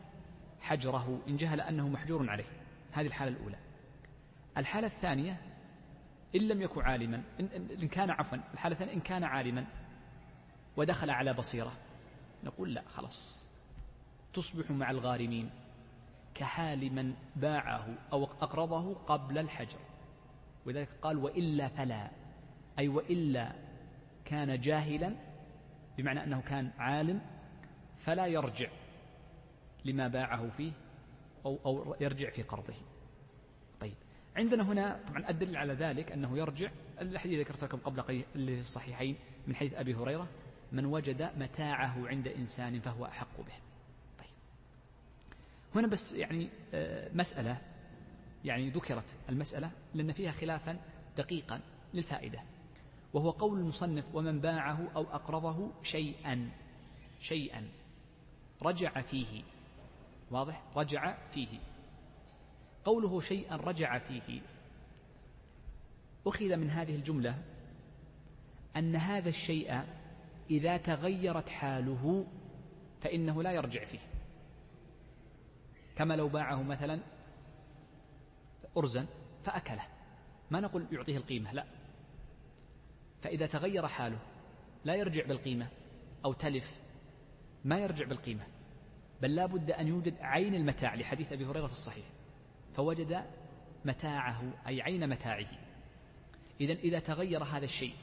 [0.59, 2.45] حجره إن جهل أنه محجور عليه.
[2.91, 3.57] هذه الحالة الأولى.
[4.57, 5.41] الحالة الثانية
[6.35, 7.23] إن لم يكن عالما
[7.81, 9.65] إن كان عفوا الحالة الثانية إن كان عالما
[10.77, 11.73] ودخل على بصيرة
[12.43, 13.47] نقول لا خلاص.
[14.33, 15.49] تصبح مع الغارمين.
[16.35, 19.79] كحال من باعه أو أقرضه قبل الحجر.
[20.65, 22.11] ولذلك قال وإلا فلا.
[22.79, 23.55] أي وإلا
[24.25, 25.15] كان جاهلا
[25.97, 27.21] بمعنى أنه كان عالم
[27.97, 28.69] فلا يرجع
[29.85, 30.71] لما باعه فيه
[31.45, 32.73] أو, أو يرجع في قرضه.
[33.79, 33.95] طيب
[34.35, 36.71] عندنا هنا طبعا الدليل على ذلك أنه يرجع.
[37.01, 39.15] الحديث ذكرت لكم قبل قليل الصحيحين
[39.47, 40.27] من حديث أبي هريرة
[40.71, 43.53] من وجد متاعه عند إنسان فهو أحق به.
[45.75, 47.57] هنا بس يعني آه، مسألة
[48.45, 50.77] يعني ذكرت المسألة لأن فيها خلافا
[51.17, 51.59] دقيقا
[51.93, 52.39] للفائدة.
[53.13, 56.49] وهو قول المصنف ومن باعه أو أقرضه شيئا
[57.19, 57.69] شيئا.
[58.61, 59.43] رجع فيه.
[60.31, 61.59] واضح؟ رجع فيه.
[62.85, 64.41] قوله شيئا رجع فيه.
[66.27, 67.43] أخذ من هذه الجملة
[68.75, 69.83] أن هذا الشيء
[70.49, 72.25] إذا تغيرت حاله
[73.01, 74.14] فإنه لا يرجع فيه.
[75.95, 76.99] كما لو باعه مثلا
[78.77, 79.05] أرزا
[79.43, 79.83] فأكله.
[80.51, 81.65] ما نقول يعطيه القيمة لا.
[83.21, 84.19] فإذا تغير حاله
[84.85, 85.67] لا يرجع بالقيمة
[86.25, 86.81] أو تلف
[87.65, 88.47] ما يرجع بالقيمة.
[89.21, 92.05] بل لا بد أن يوجد عين المتاع لحديث أبي هريرة في الصحيح.
[92.73, 93.25] فوجد
[93.85, 95.51] متاعه أي عين متاعه.
[96.61, 97.95] إذا إذا تغير هذا الشيء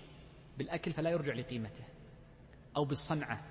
[0.58, 1.84] بالأكل فلا يرجع لقيمته.
[2.76, 3.44] أو بالصنعة.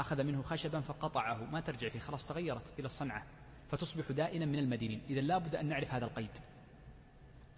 [0.00, 1.44] أخذ منه خشبا فقطعه.
[1.44, 3.26] ما ترجع فيه خلاص تغيرت إلى الصنعة.
[3.70, 5.02] فتصبح دائنا من المدينين.
[5.10, 6.30] إذا لا بد أن نعرف هذا القيد.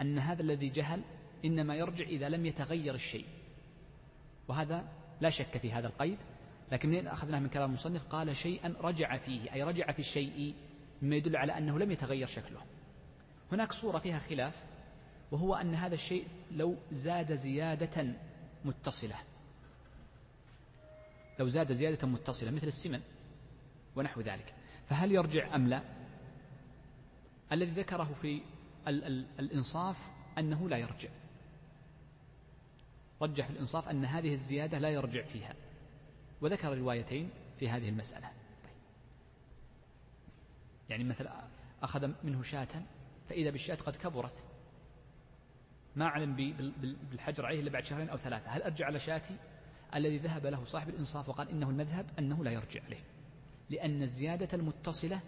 [0.01, 1.03] أن هذا الذي جهل
[1.44, 3.27] إنما يرجع إذا لم يتغير الشيء.
[4.49, 4.88] وهذا
[5.21, 6.18] لا شك في هذا القيد.
[6.73, 10.55] لكن منين أخذناه من كلام المصنف؟ قال شيئا رجع فيه أي رجع في الشيء
[11.03, 12.61] مما يدل على أنه لم يتغير شكله.
[13.53, 14.64] هناك صورة فيها خلاف
[15.31, 18.14] وهو أن هذا الشيء لو زاد زيادة
[18.64, 19.16] متصلة.
[21.38, 23.01] لو زاد زيادة متصلة مثل السمن
[23.97, 24.55] ونحو ذلك.
[24.87, 25.97] فهل يرجع أم لا؟
[27.52, 28.42] الذي ذكره في
[28.88, 31.08] ال ال الإنصاف أنه لا يرجع.
[33.22, 35.54] رجح الإنصاف أن هذه الزيادة لا يرجع فيها.
[36.40, 38.28] وذكر روايتين في هذه المسألة.
[38.64, 38.72] طيب.
[40.88, 41.48] يعني مثلا
[41.82, 42.68] أخذ منه شاة
[43.28, 44.44] فإذا بالشاة قد كبرت.
[45.96, 46.34] ما علم
[47.11, 48.50] بالحجر عليه إلا بعد شهرين أو ثلاثة.
[48.50, 49.37] هل أرجع على شاتي؟
[49.94, 53.04] الذي ذهب له صاحب الإنصاف وقال إنه المذهب أنه لا يرجع عليه.
[53.70, 55.20] لأن الزيادة المتصلة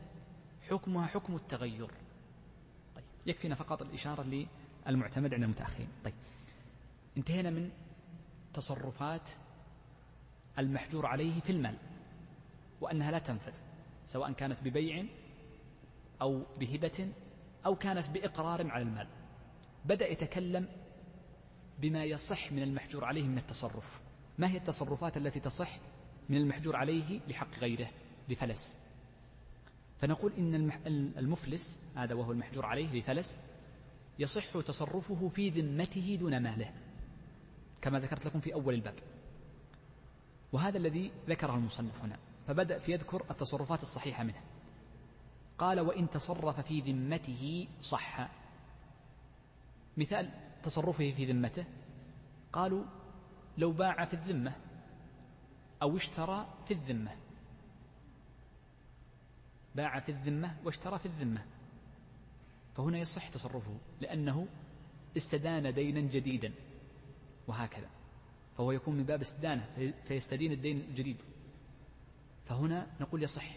[0.71, 1.91] حكمها حكم التغير.
[3.31, 4.47] يكفينا فقط الإشارة
[4.87, 5.89] للمعتمد عند المتأخرين.
[6.05, 6.15] طيب.
[7.17, 7.71] انتهينا من
[8.55, 9.31] تصرفات
[10.59, 11.77] المحجور عليه في المال
[12.81, 13.53] وأنها لا تنفذ
[14.07, 15.05] سواء كانت ببيع
[16.23, 17.13] أو بهبة
[17.67, 19.09] أو كانت بإقرار على المال.
[19.85, 20.69] بدأ يتكلم
[21.79, 24.01] بما يصح من المحجور عليه من التصرف.
[24.39, 25.79] ما هي التصرفات التي تصح
[26.29, 27.91] من المحجور عليه لحق غيره؟
[28.29, 28.90] لفلس.
[30.01, 30.73] فنقول إن
[31.19, 33.39] المفلس هذا وهو المحجور عليه لفلس
[34.19, 36.73] يصح تصرفه في ذمته دون ماله
[37.83, 38.95] كما ذكرت لكم في أول الباب.
[40.53, 44.41] وهذا الذي ذكره المصنف هنا فبدأ في يذكر التصرفات الصحيحة منه.
[45.59, 48.29] قال وإن تصرف في ذمته صح.
[49.97, 50.31] مثال
[50.63, 51.65] تصرفه في ذمته
[52.53, 52.85] قالوا
[53.59, 54.53] لو باع في الذمة
[55.83, 57.17] أو اشترى في الذمة.
[59.75, 61.45] باع في الذمة واشترى في الذمة.
[62.77, 64.47] فهنا يصح تصرفه لأنه
[65.17, 66.53] استدان دينا جديدا
[67.47, 67.89] وهكذا.
[68.57, 71.17] فهو يكون من باب استدانة فيستدين الدين الجديد.
[72.47, 73.57] فهنا نقول يصح.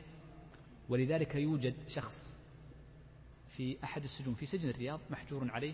[0.90, 2.44] ولذلك يوجد شخص
[3.50, 5.74] في أحد السجون في سجن الرياض محجور عليه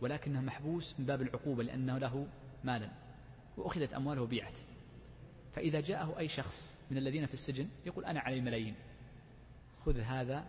[0.00, 2.26] ولكنه محبوس من باب العقوبة لأنه له
[2.64, 2.90] مالا
[3.56, 4.58] وأخذت أمواله وبيعت.
[5.54, 8.74] فإذا جاءه أي شخص من الذين في السجن يقول أنا علي ملايين
[9.84, 10.44] خذ هذا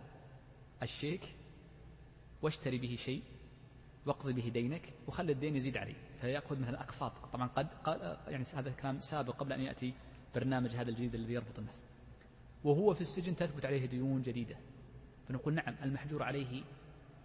[0.82, 1.34] الشيك
[2.42, 3.22] واشتري به شيء
[4.06, 7.12] واقضي به دينك وخلي الدين يزيد علي فيأخذ مثلا أقساط.
[7.32, 9.94] طبعا قد قال يعني هذا كلام سابق قبل أن يأتي
[10.34, 11.82] برنامج هذا الجديد الذي يربط الناس.
[12.64, 14.56] وهو في السجن تثبت عليه ديون جديدة.
[15.28, 16.64] فنقول نعم المحجور عليه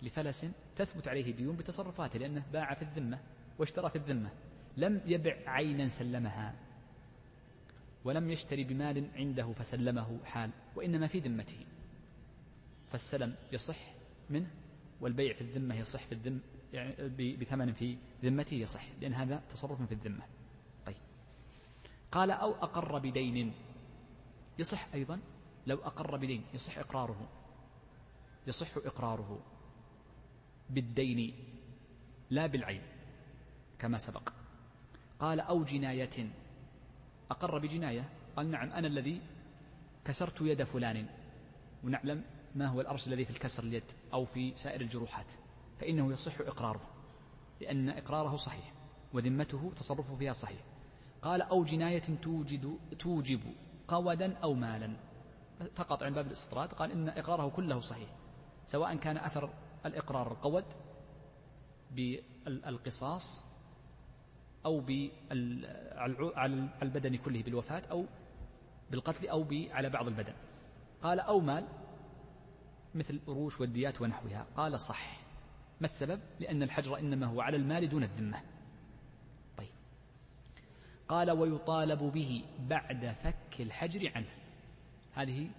[0.02, 3.20] لفلس تثبت عليه ديون بتصرفاته لأنه باع في الذمة
[3.60, 4.30] واشترى في الذمة.
[4.78, 6.56] لم يبع عينا سلمها
[8.04, 11.66] ولم يشتري بمال عنده فسلمه حال وإنما في ذمته.
[12.92, 13.78] فالسلم يصح
[14.30, 14.52] منه
[15.02, 16.42] والبيع في الذمة يصح في الذم
[16.74, 20.26] يعني بثمن في ذمته يصح لأن هذا تصرف في الذمة.
[20.86, 20.96] طيب.
[22.12, 23.54] قال أو أقر بدين.
[24.60, 25.20] يصح أيضا
[25.68, 27.30] لو أقر بدين يصح إقراره.
[28.48, 29.42] يصح إقراره
[30.70, 31.34] بالدين
[32.30, 32.82] لا بالعين
[33.80, 34.30] كما سبق.
[35.20, 36.30] قال أو جناية.
[37.32, 39.22] أقر بجناية؟ قال نعم أنا الذي
[40.06, 41.06] كسرت يد فلان.
[41.84, 42.24] ونعلم
[42.56, 43.84] ما هو الأرش الذي في الكسر اليد
[44.14, 45.32] أو في سائر الجروحات؟
[45.80, 46.82] فإنه يصح إقراره
[47.62, 48.74] لأن إقراره صحيح
[49.14, 50.64] وذمته تصرفه فيها صحيح.
[51.22, 53.42] قال أو جناية توجد توجب
[53.88, 54.98] قودا أو مالا.
[55.76, 58.10] فقط عند باب الاستطراد قال إن إقراره كله صحيح
[58.66, 59.50] سواء كان أثر
[59.86, 60.66] الإقرار القود
[61.92, 63.46] بالقصاص
[64.66, 64.84] أو
[66.36, 68.06] على البدن كله بالوفاة أو
[68.92, 70.34] بالقتل أو على بعض البدن.
[71.02, 71.68] قال أو مال
[72.96, 74.48] مثل الأروش والديات ونحوها.
[74.56, 75.20] قال صح.
[75.82, 78.42] ما السبب؟ لأن الحجر إنما هو على المال دون الذمة.
[79.58, 79.70] طيب.
[81.08, 84.30] قال ويطالب به بعد فك الحجر عنه.
[85.14, 85.50] هذه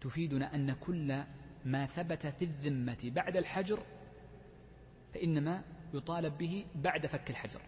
[0.00, 1.24] تفيدنا أن كل
[1.64, 3.82] ما ثبت في الذمة بعد الحجر
[5.14, 5.64] فإنما
[5.94, 7.60] يطالب به بعد فك الحجر.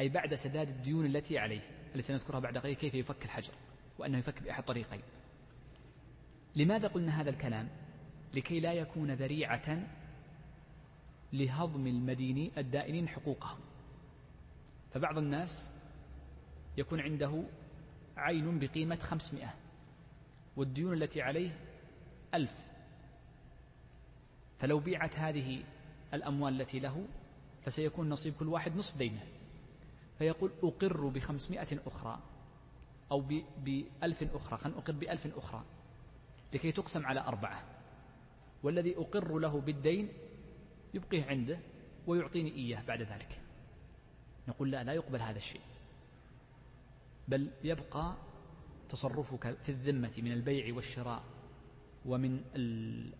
[0.00, 1.60] أي بعد سداد الديون التي عليه
[1.94, 3.52] التي سنذكرها بعد قليل كيف يفك الحجر
[3.98, 5.02] وأنه يفك بأحد طريقين.
[6.58, 7.68] لماذا قلنا هذا الكلام؟
[8.34, 9.88] لكي لا يكون ذريعة
[11.32, 13.58] لهضم المدينين الدائنين حقوقهم.
[14.94, 15.70] فبعض الناس
[16.76, 17.42] يكون عنده
[18.16, 19.54] عين بقيمة خمسمائة
[20.56, 21.50] والديون التي عليه
[22.34, 22.68] ألف.
[24.58, 25.64] فلو بيعت هذه
[26.14, 27.06] الأموال التي له
[27.64, 29.26] فسيكون نصيب كل واحد نصف دينه.
[30.18, 32.18] فيقول أقر بخمسمائة أخرى
[33.10, 33.20] أو
[33.58, 35.64] بألف أخرى خلينا أقر بألف أخرى.
[36.54, 37.64] لكي تقسم على أربعة.
[38.62, 40.08] والذي أقر له بالدين
[40.94, 41.58] يبقيه عنده
[42.06, 43.40] ويعطيني إياه بعد ذلك.
[44.48, 45.60] نقول لا لا يقبل هذا الشيء.
[47.28, 48.16] بل يبقى
[48.88, 51.22] تصرفك في الذمة من البيع والشراء
[52.06, 52.44] ومن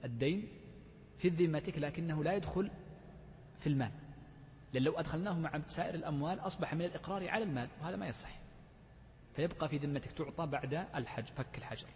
[0.05, 0.49] الدين
[1.19, 2.71] في ذمتك لكنه لا يدخل
[3.59, 3.93] في المال.
[4.73, 8.39] لأن لو أدخلناه مع سائر الأموال أصبح من الإقرار على المال وهذا ما يصح.
[9.37, 11.89] فيبقى في ذمتك تعطى بعد الحج فك الحجر.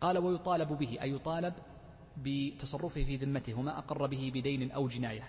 [0.00, 1.54] قال ويطالب به أي يطالب
[2.16, 5.28] بتصرفه في ذمته وما أقر به بدين أو جناية.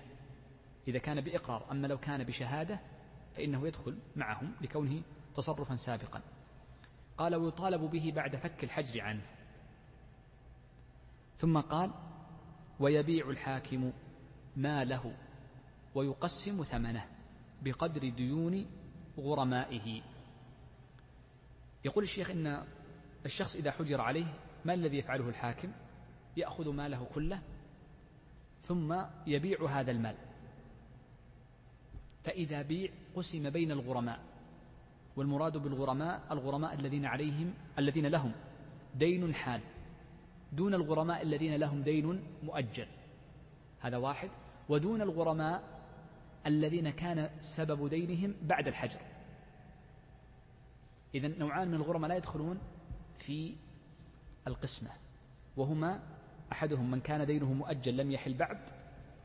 [0.87, 2.79] إذا كان بإقرار أما لو كان بشهادة
[3.35, 5.01] فإنه يدخل معهم لكونه
[5.35, 6.21] تصرفا سابقا.
[7.17, 9.21] قال ويطالب به بعد فك الحجر عنه.
[11.37, 11.91] ثم قال
[12.79, 13.91] ويبيع الحاكم
[14.55, 15.15] ماله
[15.95, 17.05] ويقسم ثمنه
[17.61, 18.65] بقدر ديون
[19.17, 20.01] غرمائه.
[21.85, 22.65] يقول الشيخ إن
[23.25, 24.33] الشخص إذا حجر عليه
[24.65, 25.71] ما الذي يفعله الحاكم؟
[26.37, 27.41] يأخذ ماله كله
[28.61, 30.15] ثم يبيع هذا المال.
[32.23, 34.19] فإذا بيع قسم بين الغرماء
[35.15, 38.31] والمراد بالغرماء الغرماء الذين عليهم الذين لهم
[38.95, 39.61] دين حال
[40.51, 42.87] دون الغرماء الذين لهم دين مؤجل.
[43.79, 44.29] هذا واحد.
[44.69, 45.63] ودون الغرماء
[46.45, 48.99] الذين كان سبب دينهم بعد الحجر.
[51.15, 52.59] إذا نوعان من الغرماء لا يدخلون
[53.15, 53.55] في
[54.47, 54.89] القسمة
[55.57, 55.99] وهما
[56.51, 58.59] أحدهم من كان دينه مؤجل لم يحل بعد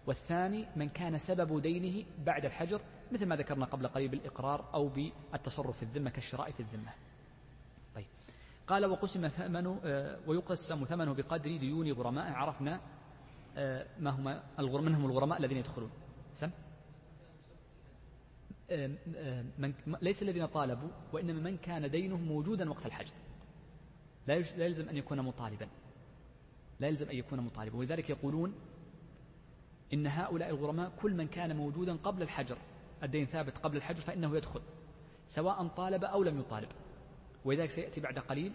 [0.07, 2.81] والثاني من كان سبب دينه بعد الحجر
[3.13, 6.93] مثل ما ذكرنا قبل قليل بالإقرار أو بالتصرف في الذمة كالشراء في الذمة.
[7.95, 8.07] طيب.
[8.67, 12.81] قال وقسم ثمنه آه، ويقسم ثمنه بقدر ديون غرمائه عرفنا
[13.57, 15.91] آه، ما هم الغرماء من هم الغرماء الذين يدخلون؟
[16.35, 16.51] سم.
[18.71, 18.91] آه،
[19.59, 23.15] من ليس الذين طالبوا وإنما من كان دينه موجودا وقت الحجر.
[24.27, 25.69] لا يلزم أن يكون مطالبا.
[26.81, 27.77] لا يلزم أن يكون مطالبا.
[27.77, 28.55] ولذلك يقولون
[29.93, 32.59] إن هؤلاء الغرماء كل من كان موجودا قبل الحجر
[33.03, 34.61] الدين ثابت قبل الحجر فإنه يدخل
[35.27, 36.69] سواء طالب أو لم يطالب.
[37.45, 38.53] ولذلك سيأتي بعد قليل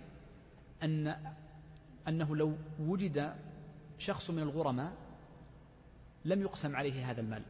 [0.84, 1.15] أن
[2.07, 3.36] أنه لو وجد
[3.97, 4.93] شخص من الغرماء
[6.26, 7.43] لم يقسم عليه هذا المال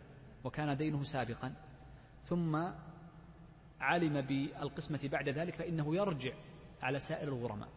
[0.43, 1.53] وكان دينه سابقا
[2.24, 2.67] ثم
[3.80, 6.34] علم بالقسمة بعد ذلك فإنه يرجع
[6.82, 7.69] على سائر الغرماء.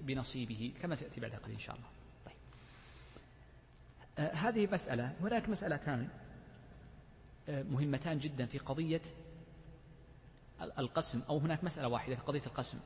[0.00, 1.88] بنصيبه كما سيأتي بعد قليل إن شاء الله.
[2.26, 2.34] طيب.
[4.18, 6.08] آه هذه مسألة هناك مسألتان
[7.48, 9.02] آه مهمتان جدا في قضية
[10.78, 12.78] القسم أو هناك مسألة واحدة في قضية القسم.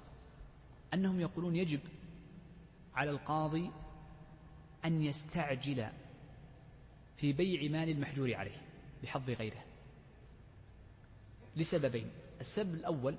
[0.94, 1.80] أنهم يقولون يجب
[2.94, 3.70] على القاضي
[4.84, 5.88] أن يستعجل
[7.16, 8.62] في بيع مال المحجور عليه
[9.02, 9.64] بحظ غيره.
[11.56, 12.10] لسببين.
[12.40, 13.16] السبب الأول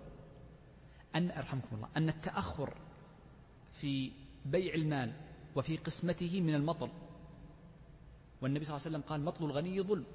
[1.16, 2.74] أن أرحمكم الله أن التأخر
[3.82, 4.12] في
[4.46, 5.14] بيع المال
[5.56, 6.90] وفي قسمته من المطل
[8.42, 10.06] والنبي صلى الله عليه وسلم قال مطل الغني ظلم.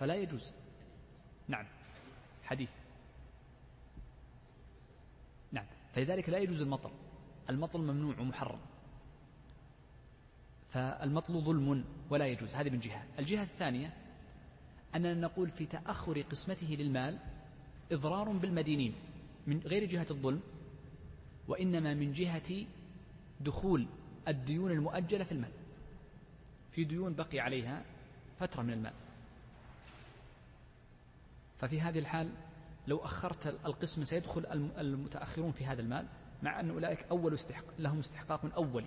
[0.00, 0.52] فلا يجوز.
[1.48, 1.66] نعم.
[2.44, 2.70] حديث.
[5.52, 5.66] نعم.
[5.94, 6.90] فلذلك لا يجوز المطل
[7.50, 8.60] المطل ممنوع ومحرم.
[10.68, 12.54] فالمطل ظلم ولا يجوز.
[12.54, 13.04] هذه من جهة.
[13.18, 13.94] الجهة الثانية
[14.94, 17.18] أننا نقول في تأخر قسمته للمال
[17.92, 18.94] إضرار بالمدينين
[19.46, 20.40] من غير جهة الظلم
[21.48, 22.66] وإنما من جهة
[23.40, 23.86] دخول
[24.28, 25.50] الديون المؤجلة في المال.
[26.72, 27.84] في ديون بقي عليها
[28.40, 28.92] فترة من المال.
[31.58, 32.30] ففي هذه الحال
[32.88, 34.46] لو أخرت القسم سيدخل
[34.78, 36.06] المتأخرون في هذا المال
[36.42, 38.86] مع أن أولئك أول استحق لهم استحقاق أولي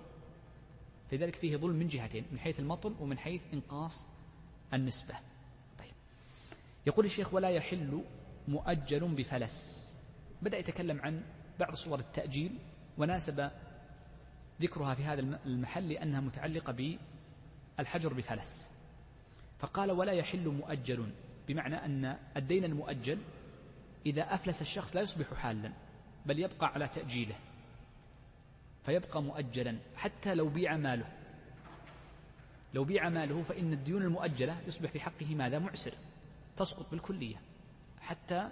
[1.12, 4.06] لذلك فيه ظلم من جهتين من حيث المطل ومن حيث إنقاص
[4.74, 5.14] النسبة.
[5.78, 5.92] طيب.
[6.86, 8.04] يقول الشيخ ولا يحل
[8.48, 9.88] مؤجل بفلس.
[10.42, 11.22] بدأ يتكلم عن
[11.60, 12.58] بعض صور التأجيل
[12.98, 13.50] وناسب
[14.60, 16.98] ذكرها في هذا المحل لأنها متعلقة
[17.78, 18.70] بالحجر بفلس.
[19.58, 21.12] فقال ولا يحل مؤجل
[21.48, 23.18] بمعنى أن الدين المؤجل
[24.06, 25.72] إذا أفلس الشخص لا يصبح حالا
[26.26, 27.34] بل يبقى على تأجيله.
[28.84, 31.06] فيبقى مؤجلا حتى لو بيع ماله.
[32.74, 35.92] لو بيع ماله فإن الديون المؤجلة يصبح في حقه ماذا؟ معسر
[36.56, 37.36] تسقط بالكلية
[38.00, 38.48] حتى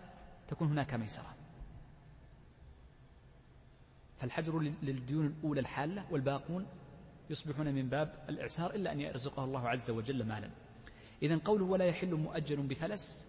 [0.48, 1.34] تكون هناك ميسرة.
[4.20, 6.66] فالحجر للديون الأولى الحالة والباقون
[7.30, 10.50] يصبحون من باب الإعسار إلا أن يرزقه الله عز وجل مالا.
[11.22, 13.28] إذا قوله ولا يحل مؤجل بفلس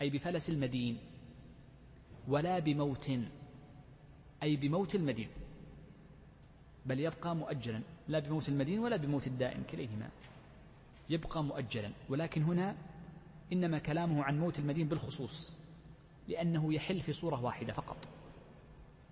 [0.00, 0.98] أي بفلس المدين
[2.28, 3.10] ولا بموت
[4.42, 5.28] أي بموت المدين
[6.86, 10.08] بل يبقى مؤجلا لا بموت المدين ولا بموت الدائن كليهما.
[11.10, 12.76] يبقى مؤجلا ولكن هنا
[13.52, 15.58] إنما كلامه عن موت المدين بالخصوص
[16.28, 18.08] لأنه يحل في صورة واحدة فقط.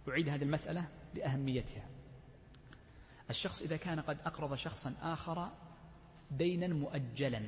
[0.08, 1.86] أعيد هذه المسألة لأهميتها.
[3.30, 5.48] الشخص إذا كان قد أقرض شخصا آخر
[6.30, 7.42] دينا مؤجلا.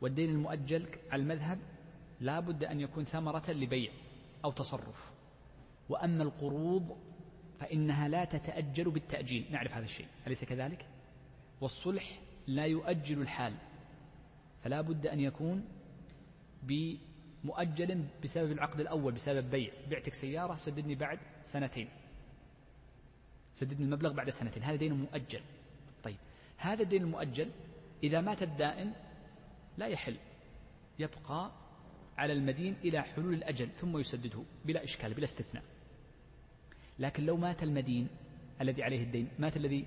[0.00, 1.58] والدين المؤجل على المذهب
[2.20, 3.92] لا بد أن يكون ثمرة لبيع
[4.44, 5.14] أو تصرف.
[5.88, 6.96] وأما القروض
[7.58, 9.46] فإنها لا تتأجل بالتأجيل.
[9.50, 10.06] نعرف هذا الشيء.
[10.26, 10.86] أليس كذلك؟
[11.60, 13.54] والصلح لا يؤجل الحال.
[14.64, 15.64] فلا بد أن يكون
[17.44, 19.72] بمؤجل بسبب العقد الأول بسبب بيع.
[19.90, 21.88] بعتك سيارة سددني بعد سنتين.
[23.52, 24.62] سددني المبلغ بعد سنتين.
[24.62, 25.40] هذا دين مؤجل.
[26.02, 26.16] طيب.
[26.56, 27.50] هذا الدين المؤجل
[28.02, 28.92] إذا مات الدائن
[29.78, 30.16] لا يحل.
[30.98, 31.52] يبقى
[32.18, 35.64] على المدين إلى حلول الأجل ثم يسدده بلا إشكال بلا استثناء.
[36.98, 38.08] لكن لو مات المدين
[38.60, 39.86] الذي عليه الدين مات الذي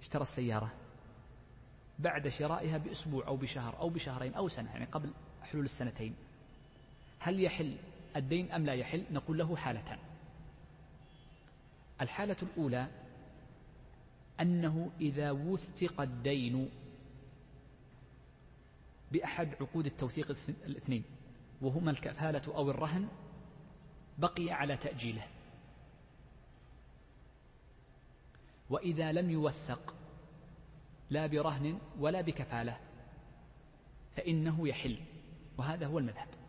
[0.00, 0.72] اشترى السيارة
[1.98, 6.14] بعد شرائها بأسبوع أو بشهر أو بشهرين أو سنة يعني قبل حلول السنتين
[7.22, 7.76] هل يحل
[8.16, 9.98] الدين أم لا يحل؟ نقول له حالتان
[12.00, 12.88] الحالة الأولى
[14.40, 16.70] أنه إذا وثق الدين
[19.12, 21.04] بأحد عقود التوثيق الاثنين
[21.60, 23.08] وهما الكفالة أو الرهن
[24.18, 25.26] بقي على تأجيله.
[28.70, 29.94] وإذا لم يوثق
[31.10, 32.80] لا برهن ولا بكفالة
[34.16, 34.98] فإنه يحل
[35.58, 36.41] وهذا هو المذهب.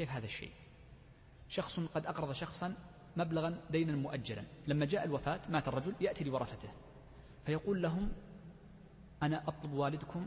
[0.00, 0.52] كيف هذا الشيء؟
[1.48, 2.74] شخص قد أقرض شخصا
[3.16, 4.44] مبلغا دينا مؤجلا.
[4.66, 6.68] لما جاء الوفاة مات الرجل يأتي لورثته.
[7.46, 8.12] فيقول لهم
[9.22, 10.26] أنا أطلب والدكم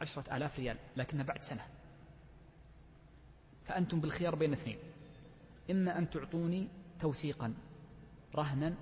[0.00, 1.66] عشرة آلاف ريال لكنها بعد سنة.
[3.64, 4.78] فأنتم بالخيار بين اثنين.
[5.70, 6.68] إما أن تعطوني
[7.00, 7.54] توثيقا
[8.34, 8.74] رهنا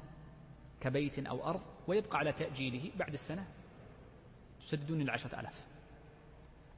[0.81, 3.47] كبيت أو أرض ويبقى على تأجيله بعد السنة.
[4.61, 5.67] تسددوني العشرة آلاف.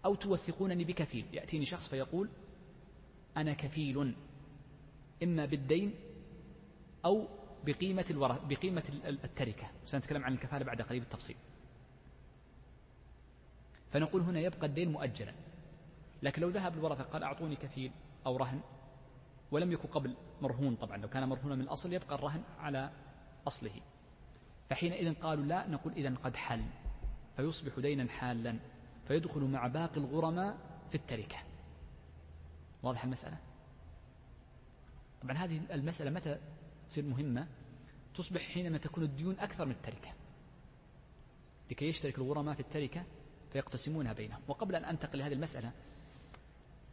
[0.04, 1.26] أو توثقونني بكفيل.
[1.32, 2.28] يأتيني شخص فيقول
[3.36, 4.14] أنا كفيل.
[5.22, 5.94] إما بالدين
[7.04, 7.28] أو
[7.66, 9.66] بقيمة الورث بقيمة التركة.
[9.84, 11.36] سنتكلم عن الكفالة بعد قليل بالتفصيل.
[13.90, 15.34] فنقول هنا يبقى الدين مؤجلا.
[16.22, 17.92] لكن لو ذهب الورثة قال أعطوني كفيل
[18.26, 18.60] أو رهن
[19.50, 20.96] ولم يكن قبل مرهون طبعا.
[20.96, 22.90] لو كان مرهونا من الأصل يبقى الرهن على
[23.46, 23.80] أصله.
[24.70, 26.64] فحينئذ قالوا لا نقول إذا قد حل.
[27.36, 28.58] فيصبح دينا حالا.
[29.04, 30.56] فيدخل مع باقي الغرماء
[30.90, 31.36] في التركة.
[32.82, 33.38] واضح المسألة؟
[35.22, 36.38] طبعا هذه المسألة متى
[36.88, 37.48] تصير مهمة؟
[38.14, 40.12] تصبح حينما تكون الديون أكثر من التركة.
[41.70, 43.04] لكي يشترك الغرماء في التركة
[43.52, 44.40] فيقتسمونها بينهم.
[44.48, 45.72] وقبل أن أنتقل لهذه المسألة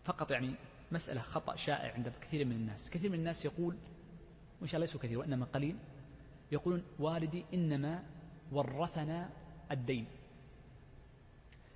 [0.03, 0.55] فقط يعني
[0.91, 2.89] مسألة خطأ شائع عند كثير من الناس.
[2.89, 3.77] كثير من الناس يقول
[4.59, 5.77] وإن شاء الله ليسوا كثير وإنما قليل
[6.51, 8.03] يقولون والدي إنما
[8.51, 9.29] ورثنا
[9.71, 10.07] الدين.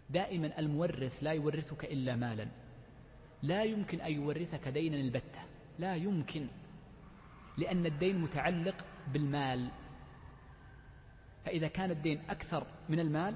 [0.10, 2.63] دائما المورث لا يورثك إلا مالا.
[3.44, 5.42] لا يمكن أن يورثك دينا البتة.
[5.80, 6.48] لا يمكن.
[7.58, 9.72] لأن الدين متعلق بالمال.
[11.46, 13.36] فإذا كان الدين أكثر من المال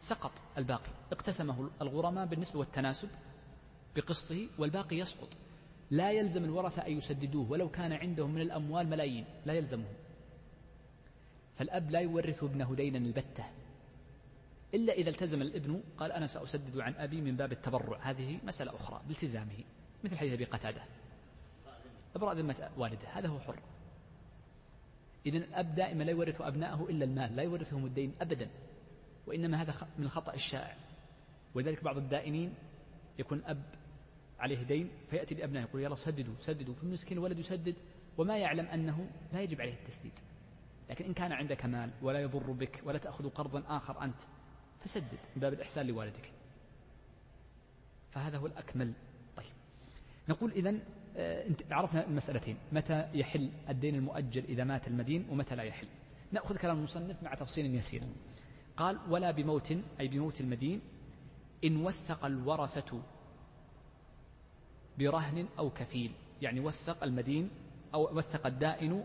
[0.00, 0.90] سقط الباقي.
[1.12, 3.08] اقتسمه الغرماء بالنسبة والتناسب
[3.96, 5.28] بقسطه والباقي يسقط.
[5.90, 7.50] لا يلزم الورثة أن يسددوه.
[7.50, 9.94] ولو كان عندهم من الأموال ملايين لا يلزمهم.
[11.58, 13.44] فالأب لا يورث ابنه دينا البتة.
[14.74, 17.98] إلا إذا التزم الابن قال أنا سأسدد عن أبي من باب التبرع.
[18.02, 19.64] هذه مسألة أخرى بالتزامه
[20.04, 20.82] مثل حديث أبي قتادة.
[22.16, 23.58] إبراء ذمة والده هذا هو حر.
[25.26, 28.48] إذن الأب دائما لا يورث أبنائه إلا المال لا يورثهم الدين أبدا
[29.26, 30.76] وإنما هذا من الخطأ الشائع
[31.54, 32.54] ولذلك بعض الدائنين
[33.18, 33.62] يكون أب
[34.38, 37.74] عليه دين فيأتي لأبنائه يقول يلا سددوا سددوا فالمسكين الولد يسدد
[38.18, 40.12] وما يعلم أنه لا يجب عليه التسديد.
[40.90, 44.20] لكن إن كان عندك مال ولا يضر بك ولا تأخذ قرضا آخر أنت
[44.84, 46.32] فسدد من باب الإحسان لوالدك.
[48.10, 48.92] فهذا هو الأكمل.
[49.36, 49.52] طيب.
[50.28, 50.80] نقول إذن
[51.16, 52.56] آه، عرفنا المسألتين.
[52.72, 55.86] متى يحل الدين المؤجل إذا مات المدين ومتى لا يحل؟
[56.32, 58.02] نأخذ كلام المصنف مع تفصيل يسير.
[58.76, 60.80] قال ولا بموت أي بموت المدين
[61.64, 63.02] إن وثق الورثة
[64.98, 66.12] برهن أو كفيل.
[66.42, 67.50] يعني وثق المدين
[67.94, 69.04] أو وثق الدائن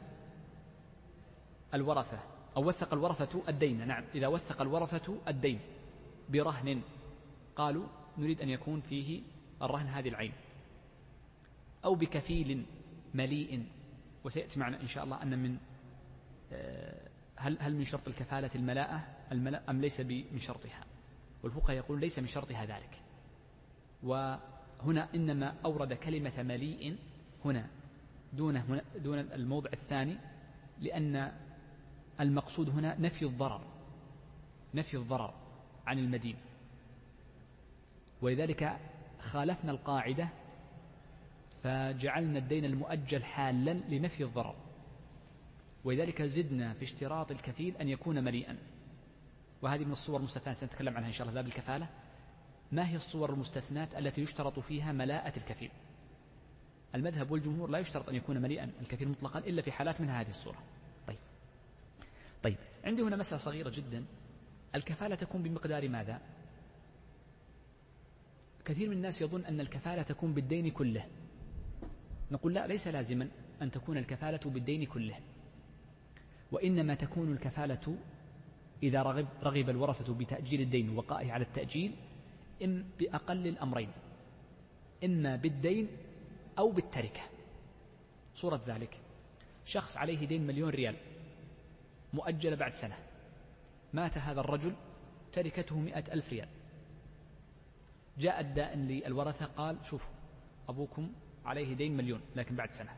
[1.74, 2.20] الورثة.
[2.58, 3.88] أو وثق الورثة الدين.
[3.88, 5.60] نعم إذا وثق الورثة الدين
[6.30, 6.82] برهن
[7.56, 7.88] قالوا
[8.18, 9.22] نريد أن يكون فيه
[9.62, 10.34] الرهن هذه العين.
[11.86, 12.66] أو بكفيل
[13.14, 13.66] مليء
[14.24, 15.58] وسيأتي معنا إن شاء الله أن من
[16.52, 20.86] آه، هل هل من شرط الكفالة الملاءة الملاء أم ليس من شرطها؟
[21.44, 23.02] والفقهاء يقول ليس من شرطها ذلك.
[24.04, 26.98] وهنا إنما أورد كلمة مليء
[27.46, 27.70] هنا
[28.34, 30.18] دون هنا دون الموضع الثاني
[30.80, 31.32] لأن
[32.20, 33.62] المقصود هنا نفي الضرر
[34.74, 35.34] نفي الضرر
[35.88, 36.36] عن المدين.
[38.22, 38.78] ولذلك
[39.20, 40.30] خالفنا القاعدة
[41.64, 44.56] فجعلنا الدين المؤجل حالا لنفي الضرر.
[45.84, 48.58] ولذلك زدنا في اشتراط الكفيل أن يكون مليئا.
[49.62, 51.88] وهذه من الصور المستثنات سنتكلم عنها إن شاء الله باب الكفالة.
[52.72, 55.72] ما هي الصور المستثنات التي يشترط فيها ملاءة الكفيل؟
[56.96, 60.58] المذهب والجمهور لا يشترط أن يكون مليئا الكفيل مطلقا إلا في حالات من هذه الصورة.
[62.44, 62.58] طيب.
[62.84, 64.06] عندي هنا مسألة صغيرة جدا.
[64.76, 66.22] الكفالة تكون بمقدار ماذا؟
[68.66, 71.06] كثير من الناس يظن أن الكفالة تكون بالدين كله.
[72.32, 73.30] نقول لا ليس لازما
[73.62, 75.20] أن تكون الكفالة بالدين كله.
[76.52, 77.98] وإنما تكون الكفالة
[78.84, 81.96] إذا رغب, رغب الورثة بتأجيل الدين ووقائه على التأجيل
[82.64, 83.92] إم بأقل الأمرين.
[85.04, 85.88] إما بالدين
[86.60, 87.22] أو بالتركة.
[88.34, 88.98] صورة ذلك.
[89.66, 90.96] شخص عليه دين مليون ريال.
[92.14, 92.96] مؤجل بعد سنة.
[93.94, 94.76] مات هذا الرجل
[95.32, 96.50] تركته مئة ألف ريال.
[98.18, 100.14] جاء الدائن للورثة قال شوفوا
[100.70, 101.14] أبوكم
[101.46, 102.98] عليه دين مليون لكن بعد سنة.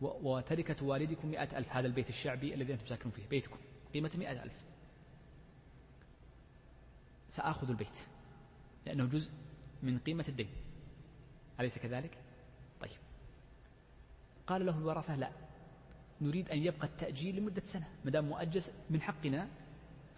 [0.00, 3.58] وتركة والدكم مئة ألف هذا البيت الشعبي الذي أنتم ساكنون فيه بيتكم
[3.94, 4.64] قيمته مئة ألف.
[7.30, 7.98] سآخذ البيت
[8.86, 9.32] لأنه جزء
[9.82, 10.48] من قيمة الدين.
[11.60, 12.18] أليس كذلك؟
[12.80, 12.98] طيب.
[14.46, 15.41] قال له الورثة لا.
[16.22, 19.48] نريد أن يبقى التأجيل لمدة سنة ما دام مؤجل من حقنا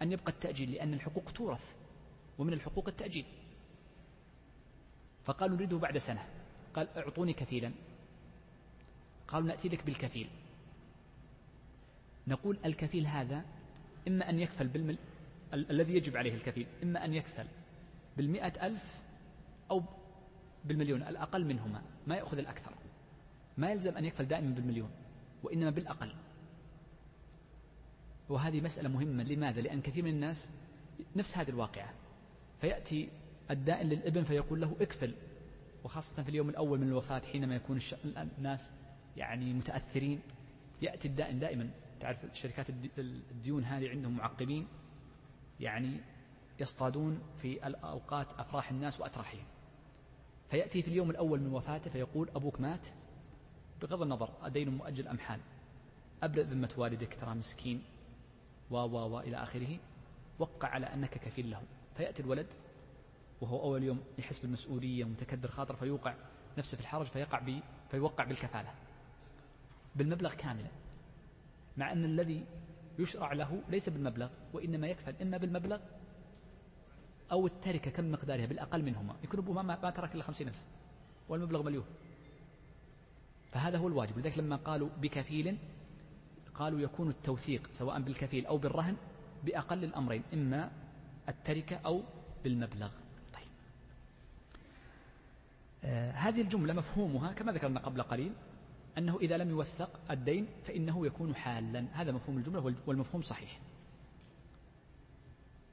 [0.01, 1.75] أن يبقى التأجيل لأن الحقوق تورث
[2.37, 3.25] ومن الحقوق التأجيل.
[5.23, 6.25] فقالوا نريده بعد سنة.
[6.73, 7.71] قال أعطوني كفيلا.
[9.27, 10.29] قالوا نأتي لك بالكفيل.
[12.27, 13.45] نقول الكفيل هذا
[14.07, 14.97] إما أن يكفل بالمل
[15.53, 17.47] ال- الذي يجب عليه الكفيل إما أن يكفل
[18.17, 18.99] بالمئة ألف
[19.71, 19.83] أو
[20.65, 22.73] بالمليون الأقل منهما ما يأخذ الأكثر.
[23.57, 24.89] ما يلزم أن يكفل دائما بالمليون.
[25.45, 26.15] وإنما بالأقل.
[28.29, 29.23] وهذه مسألة مهمة.
[29.23, 30.49] لماذا؟ لأن كثير من الناس
[31.15, 31.93] نفس هذه الواقعة.
[32.61, 33.09] فيأتي
[33.51, 35.13] الدائن للإبن فيقول له اكفل.
[35.83, 37.79] وخاصة في اليوم الأول من الوفاة حينما يكون
[38.37, 38.71] الناس
[39.17, 40.19] يعني متأثرين
[40.81, 41.69] يأتي الدائن دائما.
[41.99, 44.67] تعرف الشركات الديون هذه عندهم معقبين
[45.59, 45.97] يعني
[46.59, 49.45] يصطادون في الأوقات أفراح الناس وأتراحهم.
[50.49, 52.87] فيأتي في اليوم الأول من وفاته فيقول أبوك مات
[53.81, 55.39] بغض النظر أدين مؤجل أم حال.
[56.23, 57.83] أبرئ ذمة والدك ترى مسكين.
[58.71, 59.77] و و و إلى آخره.
[60.39, 61.61] وقع على أنك كفيل له.
[61.97, 62.47] فيأتي الولد
[63.41, 66.15] وهو أول يوم يحس بالمسؤولية متكدر خاطر فيوقع
[66.57, 68.73] نفسه في الحرج فيقع بي فيوقع بالكفالة.
[69.95, 70.69] بالمبلغ كاملا
[71.77, 72.45] مع أن الذي
[72.99, 75.79] يشرع له ليس بالمبلغ وإنما يكفل إما بالمبلغ
[77.31, 79.15] أو التركة كم مقدارها بالأقل منهما.
[79.23, 80.63] يكون أبوه ما, ما ترك إلا خمسين ألف.
[81.29, 81.85] والمبلغ مليون.
[83.55, 84.19] فهذا هو الواجب.
[84.19, 85.57] لذلك لما قالوا بكفيل
[86.55, 88.95] قالوا يكون التوثيق سواء بالكفيل أو بالرهن
[89.43, 90.71] بأقل الأمرين إما
[91.29, 92.03] التركة أو
[92.43, 92.91] بالمبلغ.
[93.33, 93.47] طيب.
[95.83, 98.33] آه هذه الجملة مفهومها كما ذكرنا قبل قليل
[98.97, 101.85] أنه إذا لم يوثق الدين فإنه يكون حالا.
[101.93, 103.59] هذا مفهوم الجملة والمفهوم صحيح.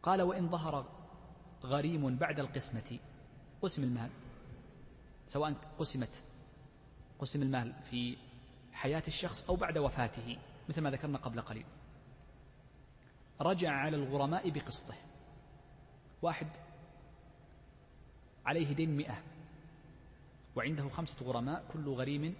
[0.02, 0.86] قال وإن ظهر
[1.64, 2.98] غريم بعد القسمة
[3.62, 4.10] قسم المال
[5.28, 6.22] سواء قسمت
[7.22, 8.16] قسم المال في
[8.72, 11.64] حياة الشخص أو بعد وفاته مثل ما ذكرنا قبل قليل.
[13.40, 14.94] رجع على الغرماء بقسطه.
[16.22, 16.46] واحد
[18.46, 19.22] عليه دين مئة
[20.56, 22.34] وعنده خمسة غرماء كل غريم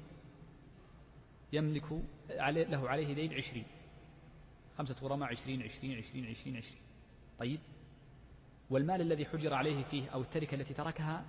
[1.53, 1.93] يملك
[2.31, 3.67] له عليه دين عشرين.
[4.79, 6.83] خمسة غرماء عشرين عشرين عشرين عشرين عشرين.
[7.39, 7.61] طيب.
[8.71, 11.25] والمال الذي حجر عليه فيه أو التركة التي تركها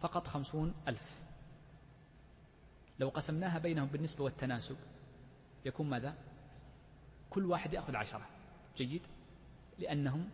[0.00, 1.25] فقط خمسون ألف.
[2.98, 4.76] لو قسمناها بينهم بالنسبة والتناسب
[5.64, 6.14] يكون ماذا؟
[7.30, 8.26] كل واحد يأخذ عشرة.
[8.76, 9.02] جيد؟
[9.78, 10.30] لأنهم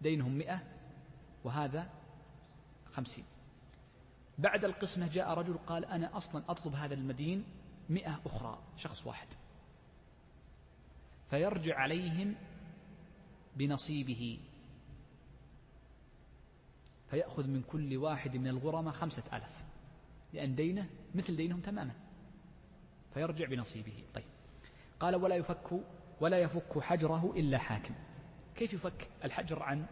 [0.00, 0.62] دينهم مئة
[1.44, 1.90] وهذا
[2.92, 3.24] خمسين.
[4.38, 7.44] بعد القسمة جاء رجل قال أنا أصلا أطلب هذا المدين
[7.90, 9.28] مئة أخرى شخص واحد.
[11.30, 12.34] فيرجع عليهم
[13.56, 14.38] بنصيبه.
[17.10, 19.65] فيأخذ من كل واحد من الغرماء خمسة ألف.
[20.36, 21.94] لأن دينه مثل دينهم تماما.
[23.14, 24.04] فيرجع بنصيبه.
[24.14, 24.24] طيب.
[25.00, 25.80] قال ولا يفك
[26.20, 27.94] ولا يفك حجره إلا حاكم.
[28.56, 29.86] كيف يفك الحجر عن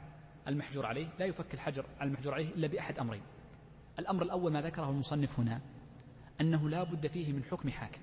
[0.48, 3.22] المحجور عليه؟ لا يفك الحجر عن المحجور عليه إلا بأحد أمرين.
[3.98, 5.60] الأمر الأول ما ذكره المصنف هنا
[6.40, 8.00] أنه لا بد فيه من حكم حاكم.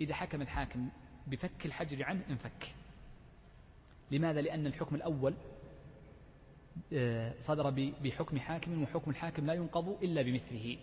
[0.00, 0.88] إذا حكم الحاكم
[1.26, 2.74] بفك الحجر عنه انفك.
[4.10, 5.34] لماذا؟ لأن الحكم الأول
[6.92, 7.70] آه، صدر
[8.04, 10.78] بحكم حاكم وحكم الحاكم لا ينقض إلا بمثله.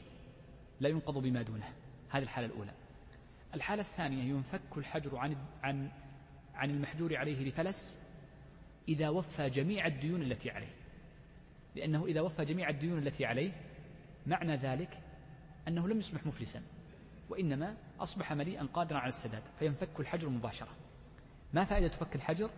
[0.80, 1.74] لا ينقض بما دونه.
[2.10, 2.72] هذه الحالة الأولى.
[3.54, 5.92] الحالة الثانية ينفك الحجر عن عن
[6.56, 8.06] عن المحجور عليه لفلس
[8.88, 10.74] إذا وفى جميع الديون التي عليه.
[11.76, 13.52] لأنه إذا وفى جميع الديون التي عليه
[14.28, 15.00] معنى ذلك
[15.68, 16.62] أنه لم يصبح مفلسا
[17.30, 20.70] وإنما أصبح مليئا قادرا على السداد فينفك الحجر مباشرة.
[21.54, 22.50] ما فائدة فك الحجر؟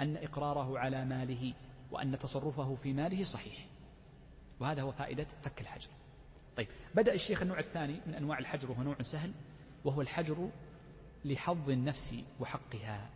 [0.00, 1.54] أن إقراره على ماله
[1.90, 3.66] وأن تصرفه في ماله صحيح.
[4.60, 5.90] وهذا هو فائدة فك الحجر.
[6.56, 9.32] طيب بدأ الشيخ النوع الثاني من أنواع الحجر وهو نوع سهل
[9.84, 10.50] وهو الحجر
[11.24, 13.10] لحظ النفس وحقها.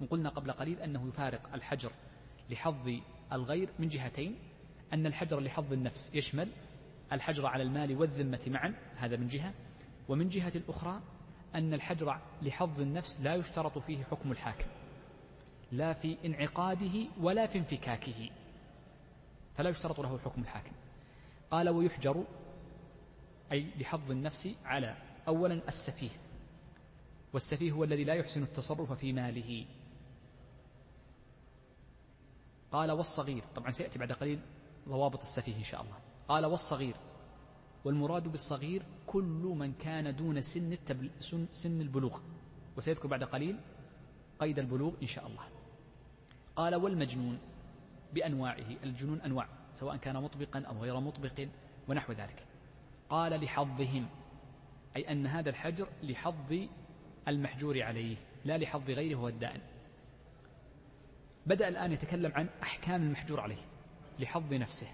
[0.00, 1.90] وقلنا قبل قليل أنه يفارق الحجر
[2.50, 2.98] لحظ
[3.32, 4.36] الغير من جهتين
[4.92, 6.48] أن الحجر لحظ النفس يشمل
[7.12, 9.54] الحجر على المال والذمة معا هذا من جهة
[10.08, 11.00] ومن جهة الأخرى
[11.54, 14.66] أن الحجر لحظ النفس لا يشترط فيه حكم الحاكم
[15.72, 18.30] لا في انعقاده ولا في انفكاكه
[19.56, 20.72] فلا يشترط له حكم الحاكم.
[21.50, 22.24] قال ويحجر
[23.52, 24.96] أي لحظ النفس على
[25.28, 26.10] أولا السفيه.
[27.32, 29.66] والسفيه هو الذي لا يحسن التصرف في ماله.
[32.72, 34.40] قال والصغير طبعا سيأتي بعد قليل
[34.88, 35.96] ضوابط السفيه إن شاء الله.
[36.28, 36.94] قال والصغير
[37.84, 41.10] والمراد بالصغير كل من كان دون سن, التبل
[41.52, 42.20] سن البلوغ.
[42.76, 43.60] وسيذكر بعد قليل
[44.38, 45.44] قيد البلوغ إن شاء الله.
[46.56, 47.38] قال والمجنون
[48.14, 51.48] بأنواعه الجنون أنواع سواء كان مطبقا أو غير مطبق
[51.88, 52.47] ونحو ذلك.
[53.10, 54.06] قال لحظهم
[54.96, 56.54] أي أن هذا الحجر لحظ
[57.28, 59.60] المحجور عليه لا لحظ غيره هو الدائن.
[61.46, 63.62] بدأ الآن يتكلم عن أحكام المحجور عليه
[64.18, 64.88] لحظ نفسه.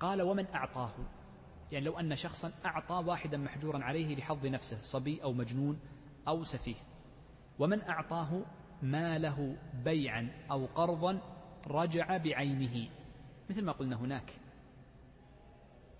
[0.00, 0.92] قال ومن أعطاه؟
[1.72, 5.80] يعني لو أن شخصا أعطى واحدا محجورا عليه لحظ نفسه صبي أو مجنون
[6.28, 6.76] أو سفيه.
[7.58, 8.42] ومن أعطاه؟
[8.82, 11.20] ماله بيعا أو قرضا
[11.66, 12.88] رجع بعينه
[13.50, 14.32] مثل ما قلنا هناك.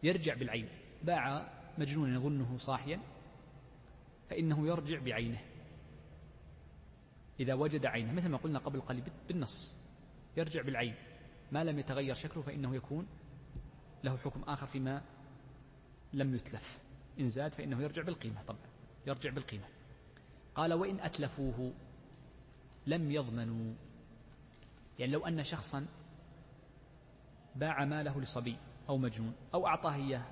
[0.03, 0.69] يرجع بالعين.
[1.03, 3.01] باع مجنون يظنه صاحيا
[4.31, 5.41] فإنه يرجع بعينه.
[7.41, 9.77] إذا وجد عينه مثل ما قلنا قبل قليل بالنص
[10.37, 10.95] يرجع بالعين.
[11.53, 13.07] ما لم يتغير شكله فإنه يكون
[14.05, 15.03] له حكم آخر فيما
[16.13, 16.79] لم يتلف.
[17.21, 18.61] إن زاد فإنه يرجع بالقيمة طبعا
[19.07, 19.65] يرجع بالقيمة.
[20.55, 21.73] قال وإن أتلفوه
[22.87, 23.75] لم يضمنوا.
[24.99, 25.87] يعني لو أن شخصا
[27.57, 28.57] باع ماله لصبي
[28.93, 30.23] أو مجنون أو أعطاه إياه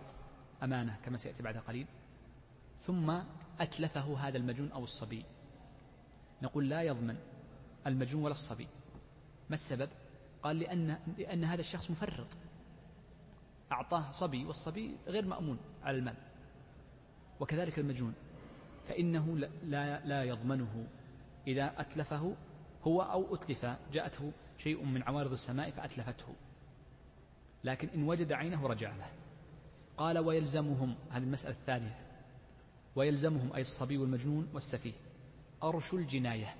[0.62, 1.86] أمانة كما سيأتي بعد قليل.
[2.78, 3.20] ثم
[3.60, 5.24] أتلفه هذا المجنون أو الصبي.
[6.42, 7.16] نقول لا يضمن
[7.86, 8.66] المجنون ولا الصبي.
[9.48, 9.88] ما السبب؟
[10.42, 12.26] قال لأن, لأن هذا الشخص مفرط.
[13.72, 16.14] أعطاه صبي والصبي غير مأمون على المال.
[17.40, 18.14] وكذلك المجنون.
[18.88, 20.86] فإنه لا, لا يضمنه.
[21.46, 22.36] إذا أتلفه
[22.86, 26.34] هو أو أتلف جاءته شيء من عوارض السماء فأتلفته.
[27.64, 29.10] لكن إن وجد عينه رجع له.
[29.96, 31.98] قال ويلزمهم هذه المسألة الثانية.
[32.96, 34.92] ويلزمهم أي الصبي والمجنون والسفيه.
[35.62, 36.54] أرش الجناية.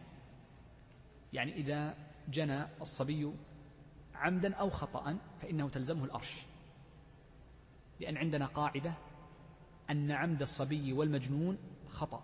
[1.33, 1.95] يعني إذا
[2.29, 3.33] جنى الصبي
[4.15, 6.47] عمدا أو خطأ فإنه تلزمه الأرش.
[8.01, 8.95] لأن عندنا قاعدة
[9.91, 12.23] أن عمد الصبي والمجنون خطأ.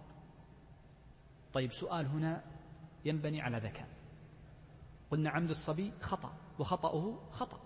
[1.52, 2.44] طيب سؤال هنا
[3.04, 3.88] ينبني على ذكاء.
[5.10, 7.65] قلنا عمد الصبي خطأ وخطأه خطأ.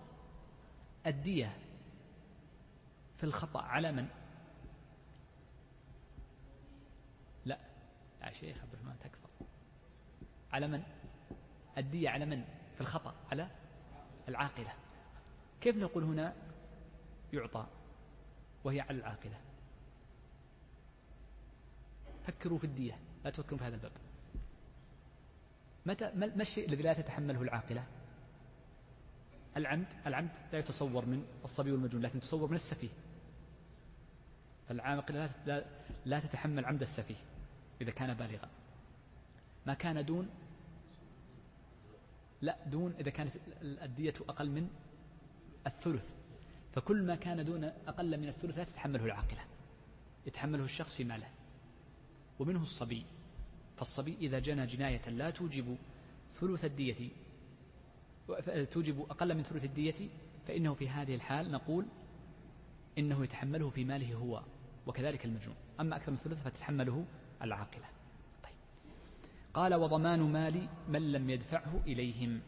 [1.07, 1.57] الدية
[3.17, 4.07] في الخطأ على من؟
[7.45, 7.57] لا
[8.21, 9.45] يا شيخ عبد الرحمن تكفى
[10.51, 10.83] على من؟
[11.77, 12.43] الدية على من؟
[12.75, 13.47] في الخطأ على
[14.27, 14.73] العاقلة
[15.61, 16.33] كيف نقول هنا
[17.33, 17.67] يعطى
[18.63, 19.37] وهي على العاقلة
[22.23, 23.91] فكروا في الدية لا تفكروا في هذا الباب
[25.85, 27.83] متى ما الشيء الذي لا تتحمله العاقلة
[29.57, 32.89] العمد العمد لا يتصور من الصبي والمجنون لكن يتصور من السفيه.
[34.69, 35.65] فالعاقلة لا,
[36.05, 37.15] لا تتحمل عمد السفيه
[37.81, 38.49] إذا كان بالغا.
[39.65, 40.29] ما كان دون
[42.41, 44.69] لا دون إذا كانت الدية أقل من
[45.67, 46.15] الثلث.
[46.73, 49.41] فكل ما كان دون أقل من الثلث لا تتحمله العاقلة
[50.25, 51.27] يتحمله الشخص في ماله.
[52.39, 53.05] ومنه الصبي.
[53.77, 55.77] فالصبي إذا جنى جناية لا توجب
[56.31, 57.09] ثلث الدية
[58.71, 60.09] توجب أقل من ثلث الدية
[60.47, 61.85] فإنه في هذه الحال نقول
[62.97, 64.43] إنه يتحمله في ماله هو
[64.87, 65.55] وكذلك المجنون.
[65.79, 67.05] أما أكثر من ثلث فتتحمله
[67.41, 67.85] العاقلة.
[68.43, 68.53] طيب.
[69.53, 72.41] قال وضمان مال من لم يدفعه إليهم.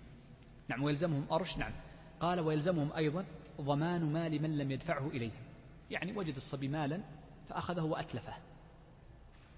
[0.68, 1.72] نعم ويلزمهم أرش نعم.
[2.20, 3.26] قال ويلزمهم أيضا
[3.62, 5.44] ضمان مال من لم يدفعه إليهم.
[5.92, 7.02] يعني وجد الصبي مالا
[7.50, 8.34] فأخذه وأتلفه.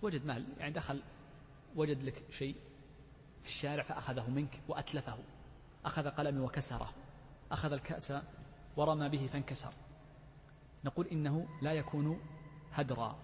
[0.01, 1.01] وجد مال يعني دخل
[1.75, 2.55] وجد لك شيء
[3.43, 5.17] في الشارع فأخذه منك وأتلفه.
[5.85, 6.93] أخذ قلمي وكسره.
[7.51, 8.13] أخذ الكأس
[8.77, 9.73] ورمى به فانكسر.
[10.85, 12.19] نقول إنه لا يكون
[12.73, 13.17] هدرا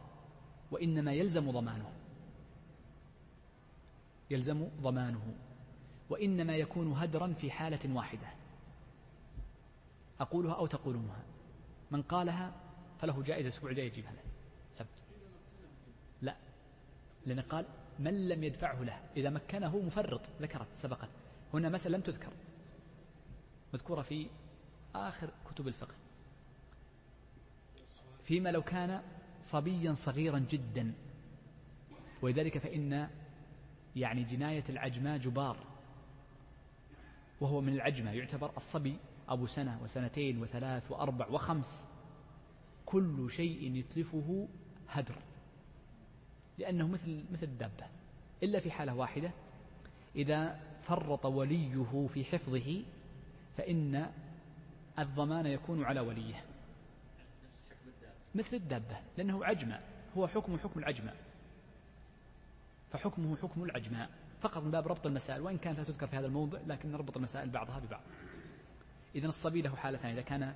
[0.72, 1.92] وإنما يلزم ضمانه.
[4.30, 5.36] يلزم ضمانه.
[6.10, 8.28] وإنما يكون هدرا في حالة واحدة.
[10.20, 11.24] أقولها أو تقولونها.
[11.92, 12.54] من قالها
[13.00, 14.22] فله جائزة الأسبوع الجاي يجيبها له
[14.72, 15.02] سبت.
[16.22, 16.36] لا.
[17.26, 17.66] لأن قال
[18.00, 19.02] من لم يدفعه له.
[19.18, 21.10] إذا مكنه مفرط ذكرت سبقت.
[21.54, 22.32] هنا مسألة لم تذكر.
[23.74, 24.28] مذكورة في
[24.96, 25.96] آخر كتب الفقه.
[28.24, 29.02] فيما لو كان
[29.42, 30.94] صبيا صغيرا جدا.
[32.22, 33.10] ولذلك فإن
[33.96, 35.58] يعني جناية العجماء جبار.
[37.42, 38.98] وهو من العجمة يعتبر الصبي
[39.30, 41.90] أبو سنة وسنتين وثلاث وأربع وخمس.
[42.86, 44.48] كل شيء يتلفه
[44.90, 45.16] هدر.
[46.58, 47.86] لأنه مثل مثل الدابة.
[48.44, 49.32] إلا في حالة واحدة
[50.16, 52.84] إذا فرط وليه في حفظه
[53.58, 54.12] فإن
[55.00, 56.44] الضمان يكون على وليه.
[58.36, 59.82] مثل الدابة لأنه عجماء
[60.18, 61.16] هو حكم حكم العجماء
[62.92, 64.10] فحكمه حكم العجماء
[64.42, 67.50] فقط من باب ربط المسائل وإن كانت لا تذكر في هذا الموضع لكن نربط المسائل
[67.50, 68.02] بعضها ببعض.
[69.16, 70.54] إذا الصبي له حالتان إذا كان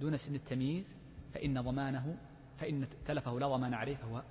[0.00, 0.96] دون سن التمييز
[1.34, 2.16] فإن ضمانه
[2.58, 4.22] فإن تلفه لا ضمان عليه فهو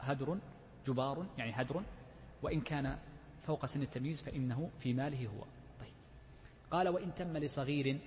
[0.00, 0.38] هدر
[0.86, 1.82] جبار يعني هدر.
[2.42, 2.98] وإن كان
[3.46, 5.44] فوق سن التمييز فإنه في ماله هو.
[6.70, 7.98] قال وإن تم لصغير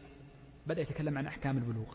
[0.68, 1.93] بدأ يتكلم عن أحكام البلوغ.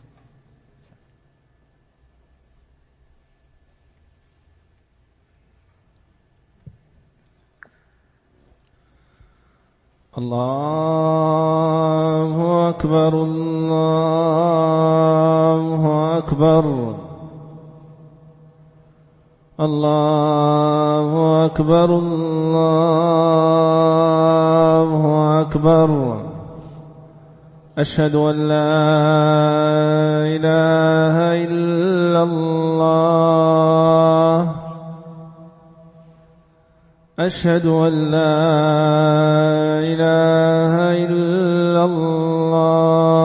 [10.17, 10.69] الله
[12.69, 14.57] أكبر الله
[16.17, 16.95] أكبر.
[19.59, 23.01] الله أكبر الله
[25.41, 26.14] أكبر.
[27.77, 28.55] أشهد أن لا
[30.35, 33.35] إله إلا الله.
[37.19, 38.39] أشهد أن لا
[39.91, 43.17] إله إلا الله.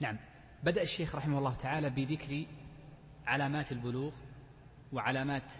[0.00, 0.16] نعم.
[0.62, 2.44] بدأ الشيخ رحمه الله تعالى بذكر
[3.26, 4.12] علامات البلوغ
[4.92, 5.52] وعلامات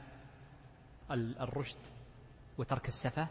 [1.41, 1.79] الرشد
[2.59, 3.27] وترك السفة.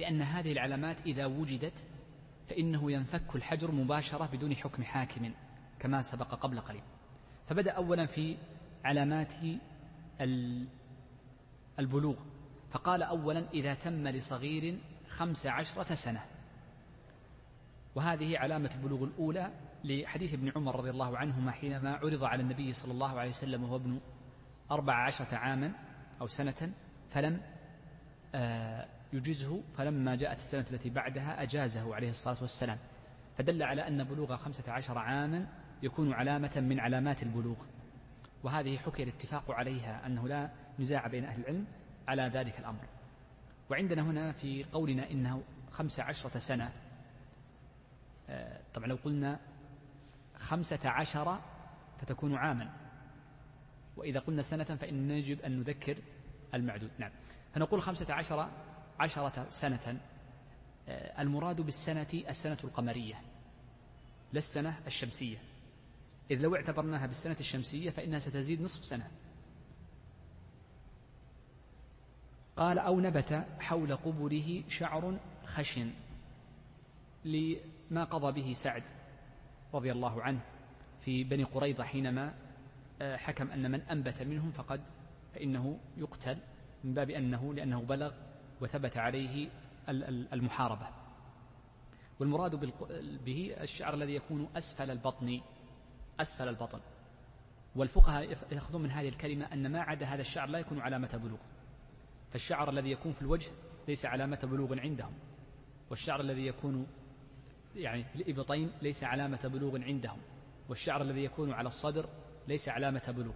[0.00, 1.84] لأن هذه العلامات إذا وجدت
[2.48, 5.32] فإنه ينفك الحجر مباشرة بدون حكم حاكم
[5.78, 6.82] كما سبق قبل قليل.
[7.46, 8.36] فبدأ أولا في
[8.84, 9.34] علامات
[11.78, 12.16] البلوغ.
[12.70, 14.78] فقال أولا إذا تم لصغير
[15.08, 16.24] خمس عشرة سنة.
[17.94, 19.52] وهذه علامة البلوغ الأولى
[19.84, 23.76] لحديث ابن عمر رضي الله عنهما حينما عرض على النبي صلى الله عليه وسلم وهو
[23.76, 24.00] ابن
[24.70, 25.72] أربع عشرة عاما
[26.20, 26.72] أو سنة
[27.10, 27.40] فلم
[28.34, 32.78] آه، يجزه فلما جاءت السنة التي بعدها أجازه عليه الصلاة والسلام
[33.38, 35.46] فدل على أن بلوغ خمسة عشر عاما
[35.82, 37.64] يكون علامة من علامات البلوغ
[38.42, 41.66] وهذه حكي الاتفاق عليها أنه لا نزاع بين أهل العلم
[42.08, 42.84] على ذلك الأمر.
[43.70, 46.72] وعندنا هنا في قولنا إنه خمس عشرة سنة
[48.28, 49.38] آه، طبعا لو قلنا
[50.36, 51.38] خمسة عشر
[51.98, 52.70] فتكون عاما
[53.96, 55.96] وإذا قلنا سنة فإن يجب أن نذكر
[56.54, 56.90] المعدود.
[56.98, 57.10] نعم.
[57.54, 58.48] فنقول خمسة عشر
[59.00, 60.00] عشرة سنة
[60.88, 63.14] آه، المراد بالسنة السنة القمرية
[64.32, 65.38] لا السنة الشمسية.
[66.30, 69.10] إذ لو اعتبرناها بالسنة الشمسية فإنها ستزيد نصف سنة.
[72.56, 75.90] قال أو نبت حول قبره شعر خشن
[77.24, 78.82] لما قضى به سعد
[79.74, 80.40] رضي الله عنه
[81.00, 82.34] في بني قريظة حينما
[83.02, 84.80] آه، حكم أن من أنبت منهم فقد
[85.34, 86.38] فإنه يقتل
[86.84, 88.12] من باب أنه لأنه بلغ
[88.60, 89.48] وثبت عليه
[90.32, 90.88] المحاربة.
[92.20, 92.72] والمراد
[93.24, 95.40] به الشعر الذي يكون أسفل البطن
[96.20, 96.80] أسفل البطن.
[97.76, 101.38] والفقهاء يأخذون من هذه الكلمة أن ما عدا هذا الشعر لا يكون علامة بلوغ.
[102.30, 103.50] فالشعر الذي يكون في الوجه
[103.88, 105.12] ليس علامة بلوغ عندهم.
[105.90, 106.86] والشعر الذي يكون
[107.76, 110.18] يعني في الإبطين ليس علامة بلوغ عندهم.
[110.68, 112.08] والشعر الذي يكون على الصدر
[112.48, 113.34] ليس علامة بلوغ.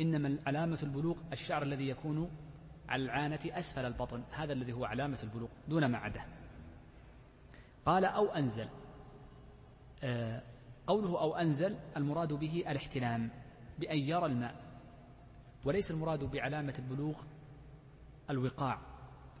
[0.00, 2.30] إنما علامة البلوغ الشعر الذي يكون
[2.88, 6.24] على العانة أسفل البطن هذا الذي هو علامة البلوغ دون ما عداه
[7.86, 8.68] قال أو أنزل.
[10.02, 10.42] آه
[10.86, 13.30] قوله أو أنزل المراد به الاحتلام
[13.78, 14.54] بأن يرى الماء.
[15.64, 17.22] وليس المراد بعلامة البلوغ
[18.30, 18.80] الوقاع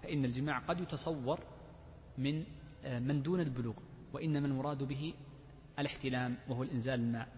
[0.02, 1.40] فإن الجماع قد يتصور
[2.18, 2.44] من
[2.84, 3.74] آه، من دون البلوغ
[4.12, 5.14] وإنما المراد به
[5.78, 7.28] الاحتلام وهو الإنزال الماء.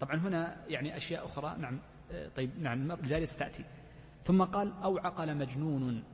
[0.00, 1.80] طبعا هنا يعني أشياء أخرى نعم.
[2.36, 3.64] طيب نعم جالسة تأتي.
[4.24, 6.04] ثم قال أو عقل مجنون.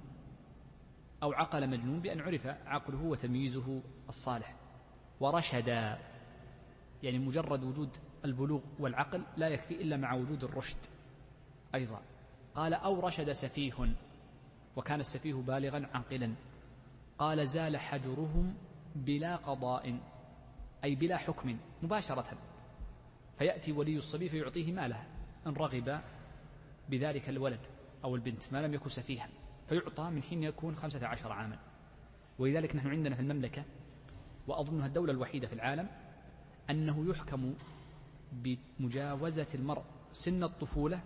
[1.23, 4.57] أو عقل مجنون بأن عرف عقله وتمييزه الصالح.
[5.21, 5.69] ورشد.
[7.03, 10.77] يعني مجرد وجود البلوغ والعقل لا يكفي إلا مع وجود الرشد
[11.75, 12.03] أيضا.
[12.55, 13.95] قال أو رشد سفيه.
[14.77, 16.35] وكان السفيه بالغا عاقلا.
[17.19, 18.55] قال زال حجرهم
[18.97, 20.01] بلا قضاء
[20.85, 22.39] أي بلا حكم مباشرة.
[23.39, 25.12] فيأتي ولي الصبي فيعطيه ماله
[25.47, 26.01] إن رغب
[26.89, 27.67] بذلك الولد
[28.05, 29.29] أو البنت ما لم يكن سفيها
[29.69, 31.59] فيعطى من حين يكون خمسة عشر عاما.
[32.39, 33.65] ولذلك نحن عندنا في المملكة
[34.47, 35.89] وأظنها الدولة الوحيدة في العالم
[36.71, 37.55] أنه يحكم
[38.33, 41.01] بمجاوزة المرء سن الطفولة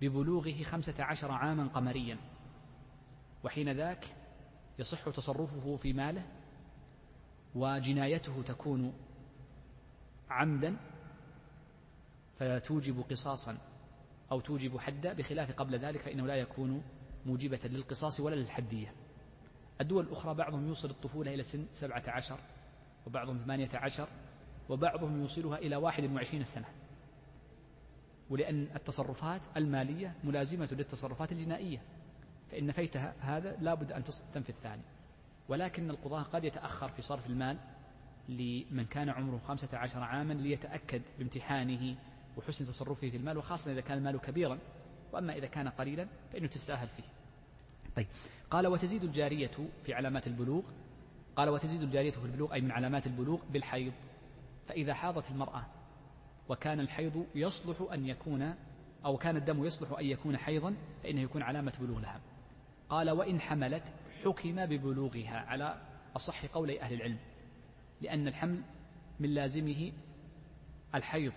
[0.00, 2.18] ببلوغه خمسة عشر عاما قمريا.
[3.44, 4.04] وحين ذاك
[4.78, 6.26] يصح تصرفه في ماله
[7.54, 8.92] وجنايته تكون
[10.30, 10.76] عمدا
[12.38, 13.58] فتوجب قصاصا
[14.32, 16.82] أو توجب حدا بخلاف قبل ذلك فإنه لا يكون
[17.26, 18.94] موجبة للقصاص ولا للحدية.
[19.80, 22.38] الدول الأخرى بعضهم يوصل الطفولة إلى سن سبعة عشر
[23.06, 24.08] وبعضهم ثمانية عشر
[24.68, 26.66] وبعضهم يوصلها إلى واحد وعشرين سنة.
[28.30, 31.82] ولأن التصرفات المالية ملازمة للتصرفات الجنائية
[32.50, 34.82] فإن فيتها هذا لا بد أن تنفي الثاني.
[35.48, 37.58] ولكن القضاة قد يتأخر في صرف المال
[38.28, 41.96] لمن كان عمره خمسة عشر عاما ليتأكد بامتحانه
[42.36, 44.58] وحسن تصرفه في المال وخاصة إذا كان المال كبيرا
[45.12, 47.02] وأما إذا كان قليلا فإنه تستاهل فيه.
[47.96, 48.06] طيب.
[48.50, 49.50] قال وتزيد الجارية
[49.84, 50.70] في علامات البلوغ.
[51.36, 53.92] قال وتزيد الجارية في البلوغ أي من علامات البلوغ بالحيض.
[54.68, 55.66] فإذا حاضت المرأة
[56.48, 58.54] وكان الحيض يصلح أن يكون
[59.04, 62.20] أو كان الدم يصلح أن يكون حيضا فإنه يكون علامة بلوغ لها.
[62.88, 63.92] قال وإن حملت
[64.24, 65.36] حكم ببلوغها.
[65.36, 65.82] على
[66.16, 67.18] أصح قولي أهل العلم
[68.00, 68.62] لأن الحمل
[69.20, 69.92] من لازمه
[70.94, 71.32] الحيض.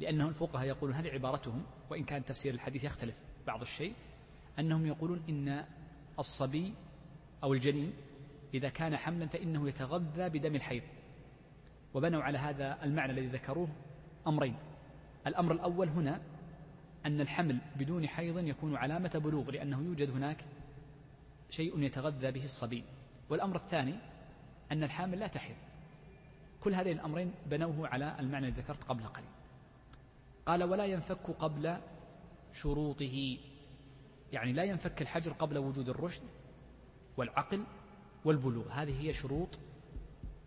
[0.00, 3.94] لأنه الفقهاء يقولون هذه عبارتهم وإن كان تفسير الحديث يختلف بعض الشيء
[4.58, 5.64] أنهم يقولون إن
[6.18, 6.74] الصبي
[7.42, 7.92] أو الجنين
[8.54, 10.82] إذا كان حملا فإنه يتغذى بدم الحيض.
[11.94, 13.68] وبنوا على هذا المعنى الذي ذكروه
[14.26, 14.56] أمرين.
[15.26, 16.20] الأمر الأول هنا
[17.06, 20.44] أن الحمل بدون حيض يكون علامة بلوغ لأنه يوجد هناك
[21.50, 22.84] شيء يتغذى به الصبي.
[23.30, 23.94] والأمر الثاني
[24.72, 25.56] أن الحامل لا تحيض.
[26.60, 29.37] كل هذين الأمرين بنوه على المعنى الذي ذكرت قبل قليل.
[30.48, 31.76] قال ولا ينفك قبل
[32.52, 33.38] شروطه.
[34.32, 36.22] يعني لا ينفك الحجر قبل وجود الرشد
[37.16, 37.64] والعقل
[38.24, 38.68] والبلوغ.
[38.68, 39.58] هذه هي شروط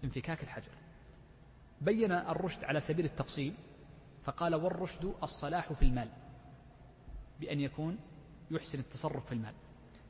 [0.04, 0.72] انفكاك الحجر.
[1.82, 3.54] بين الرشد على سبيل التفصيل
[4.24, 6.10] فقال والرشد الصلاح في المال
[7.40, 8.00] بأن يكون
[8.52, 9.54] يحسن التصرف في المال.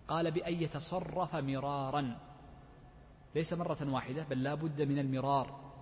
[0.07, 2.19] قال بأن يتصرف مرارا
[3.35, 5.73] ليس مرة واحدة بل لا بد من المرار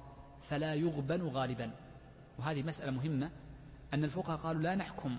[0.41, 1.72] فلا يغبن غالبا.
[2.39, 3.32] وهذه مسألة مهمة
[3.94, 5.18] أن الفقهاء قالوا لا نحكم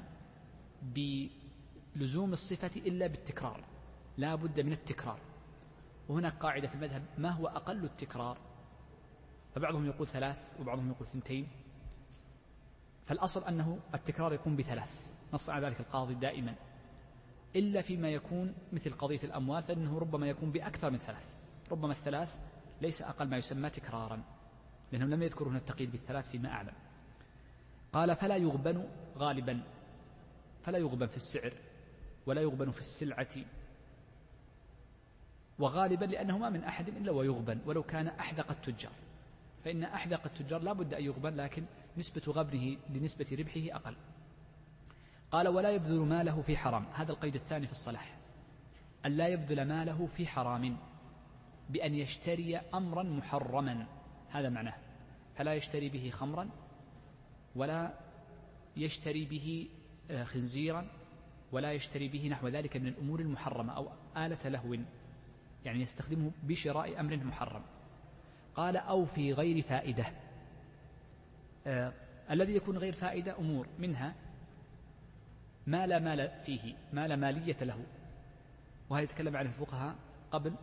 [0.83, 3.64] بلزوم الصفة إلا بالتكرار.
[4.18, 5.18] لا بد من التكرار.
[6.09, 8.39] وهناك قاعدة في المذهب ما هو أقل التكرار؟
[9.55, 11.49] فبعضهم يقول ثلاث وبعضهم يقول ثنتين.
[13.07, 15.14] فالأصل أنه التكرار يكون بثلاث.
[15.33, 16.55] نص على ذلك القاضي دائما.
[17.57, 21.39] إلا فيما يكون مثل قضية الأموال فإنه ربما يكون بأكثر من ثلاث.
[21.71, 22.37] ربما الثلاث
[22.81, 24.23] ليس أقل ما يسمى تكرارا
[24.93, 26.73] لأنهم لم يذكروا هنا التقييد بالثلاث فيما أعلم.
[27.93, 29.61] قال فلا يغبن غالبا
[30.62, 31.53] فلا يغبن في السعر
[32.26, 33.36] ولا يغبن في السلعة.
[35.59, 38.93] وغالبا لأنه ما من أحد إلا ويغبن ولو كان أحذق التجار.
[39.64, 41.64] فإن أحذق التجار لا بد أن يغبن لكن
[41.99, 43.97] نسبة غبنه لنسبة ربحه أقل.
[45.30, 46.86] قال ولا يبذل ماله في حرام.
[46.93, 48.16] هذا القيد الثاني في الصلاح.
[49.07, 50.76] أن لا يبذل ماله في حرام
[51.70, 53.86] بأن يشتري أمرا محرما.
[54.30, 54.76] هذا معناه.
[55.34, 56.49] فلا يشتري به خمرا
[57.57, 57.94] ولا
[58.76, 59.68] يشتري به
[60.11, 60.86] آه، خنزيرا
[61.53, 64.76] ولا يشتري به نحو ذلك من الأمور المحرمة أو آلة لهو
[65.64, 67.62] يعني يستخدمه بشراء أمر محرم.
[68.55, 70.07] قال أو في غير فائدة.
[71.66, 71.92] آه
[72.30, 74.14] الذي يكون غير فائدة أمور منها
[75.66, 77.84] ما لا مال فيه ما لا مالية له.
[78.90, 79.96] وهذا يتكلم عن الفقهاء
[80.30, 80.55] قبل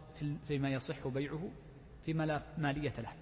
[0.48, 1.50] فيما يصح بيعه
[2.06, 3.14] فيما لا مالية له.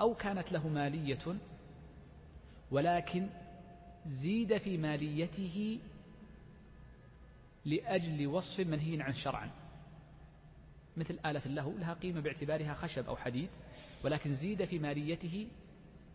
[0.00, 1.18] أو كانت له مالية
[2.70, 3.26] ولكن
[4.06, 5.78] زيد في ماليته
[7.64, 9.50] لأجل وصف منهي عن شرعا
[10.96, 13.48] مثل آلة اللهو لها قيمة باعتبارها خشب أو حديد
[14.04, 15.48] ولكن زيد في ماليته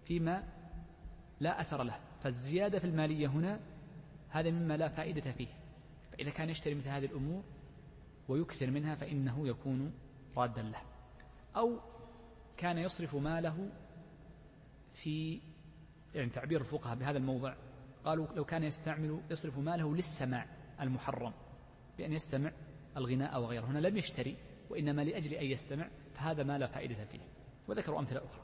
[0.05, 0.43] فيما
[1.39, 1.99] لا أثر له.
[2.23, 3.59] فالزيادة في المالية هنا
[4.29, 5.47] هذا مما لا فائدة فيه.
[6.11, 7.43] فإذا كان يشتري مثل هذه الأمور
[8.27, 9.93] ويكثر منها فإنه يكون
[10.37, 10.81] رادا له.
[11.55, 11.79] أو
[12.57, 13.69] كان يصرف ماله
[14.93, 15.39] في
[16.15, 17.55] يعني تعبير الفقهاء بهذا الموضع
[18.05, 20.45] قالوا لو كان يستعمل يصرف ماله للسماع
[20.81, 21.33] المحرم
[21.97, 22.51] بأن يستمع
[22.97, 23.65] الغناء وغيره.
[23.65, 24.37] هنا لم يشتري
[24.69, 27.19] وإنما لأجل أن يستمع فهذا ما لا فائدة فيه.
[27.67, 28.43] وذكروا أمثلة أخرى.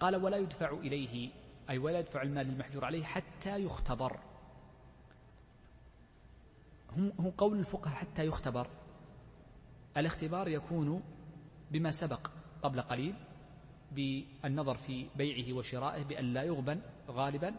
[0.00, 1.30] قال ولا يدفع إليه
[1.70, 4.20] أي ولا يدفع المال المحجور عليه حتى يختبر.
[7.20, 8.66] هو قول الفقهاء حتى يختبر.
[9.96, 11.02] الاختبار يكون
[11.70, 12.30] بما سبق
[12.62, 13.14] قبل قليل
[13.92, 17.54] بالنظر في بيعه وشرائه بأن لا يغبن غالبا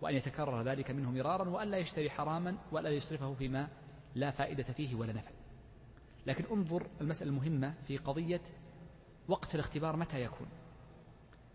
[0.00, 3.68] وأن يتكرر ذلك منه مرارا وأن لا يشتري حراما ولا يصرفه فيما
[4.14, 5.30] لا فائدة فيه ولا نفع.
[6.26, 8.42] لكن انظر المسألة المهمة في قضية
[9.28, 10.48] وقت الاختبار متى يكون.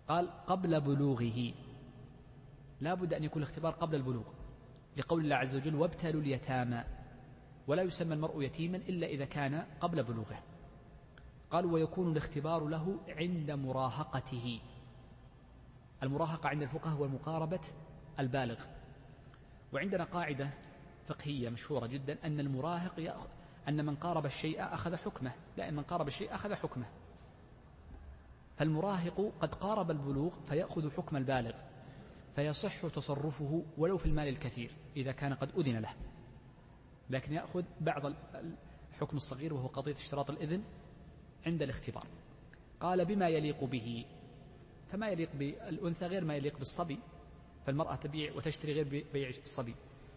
[0.07, 1.53] قال قبل بلوغه.
[2.81, 4.27] لا بد أن يكون الاختبار قبل البلوغ.
[4.97, 6.83] لقول الله عز وجل وابتلوا اليتامى.
[7.67, 10.43] ولا يسمى المرء يتيما إلا إذا كان قبل بلوغه.
[11.53, 14.59] قال ويكون الاختبار له عند مراهقته.
[16.03, 17.59] المراهقة عند الفقهاء هو مقاربة
[18.19, 18.65] البالغ.
[19.73, 20.49] وعندنا قاعدة
[21.05, 23.29] فقهية مشهورة جدا أن المراهق يأخذ
[23.67, 25.31] أن من قارب الشيء أخذ حكمه.
[25.57, 26.85] لا من قارب الشيء أخذ حكمه.
[28.57, 31.53] فالمراهق قد قارب البلوغ فيأخذ حكم البالغ.
[32.35, 35.93] فيصح تصرفه ولو في المال الكثير إذا كان قد أذن له.
[37.09, 38.13] لكن يأخذ بعض
[38.91, 40.63] الحكم الصغير وهو قضية اشتراط الإذن
[41.45, 42.07] عند الاختبار.
[42.79, 44.05] قال بما يليق به.
[44.91, 46.99] فما يليق بالأنثى غير ما يليق بالصبي.
[47.65, 49.75] فالمرأة تبيع وتشتري غير بيع الصبي.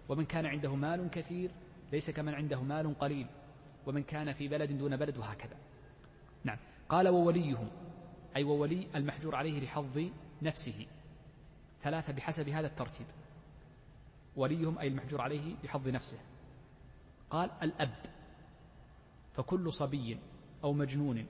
[0.08, 1.50] ومن كان عنده مال كثير
[1.92, 3.26] ليس كمن عنده مال قليل.
[3.86, 5.56] ومن كان في بلد دون بلد وهكذا.
[6.44, 6.58] نعم.
[6.88, 7.70] قال ووليه
[8.36, 10.08] أي وولي المحجور عليه لحظ
[10.42, 10.86] نفسه.
[11.82, 13.06] ثلاثة بحسب هذا الترتيب.
[14.36, 16.18] وليهم أي المحجور عليه لحظ نفسه.
[17.30, 17.94] قال الأب.
[19.32, 20.18] فكل صبي
[20.66, 21.26] أو مجنون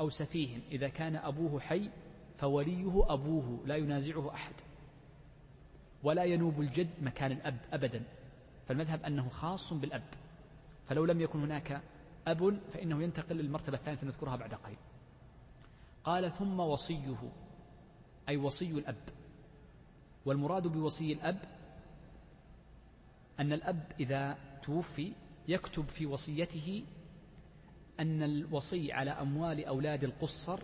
[0.00, 1.90] أو سفيه إذا كان أبوه حي
[2.38, 4.54] فوليه أبوه لا ينازعه أحد.
[6.02, 8.02] ولا ينوب الجد مكان الأب أبدا.
[8.68, 10.02] فالمذهب أنه خاص بالأب.
[10.88, 11.82] فلو لم يكن هناك
[12.26, 14.76] أب فإنه ينتقل للمرتبة الثانية سنذكرها بعد قليل.
[16.04, 17.30] قال ثم وصيه.
[18.28, 19.08] أي وصي الأب.
[20.26, 21.38] والمراد بوصي الأب
[23.40, 25.12] أن الأب إذا توفي
[25.48, 26.84] يكتب في وصيته
[28.00, 30.60] أن الوصي على أموال أولاد القصر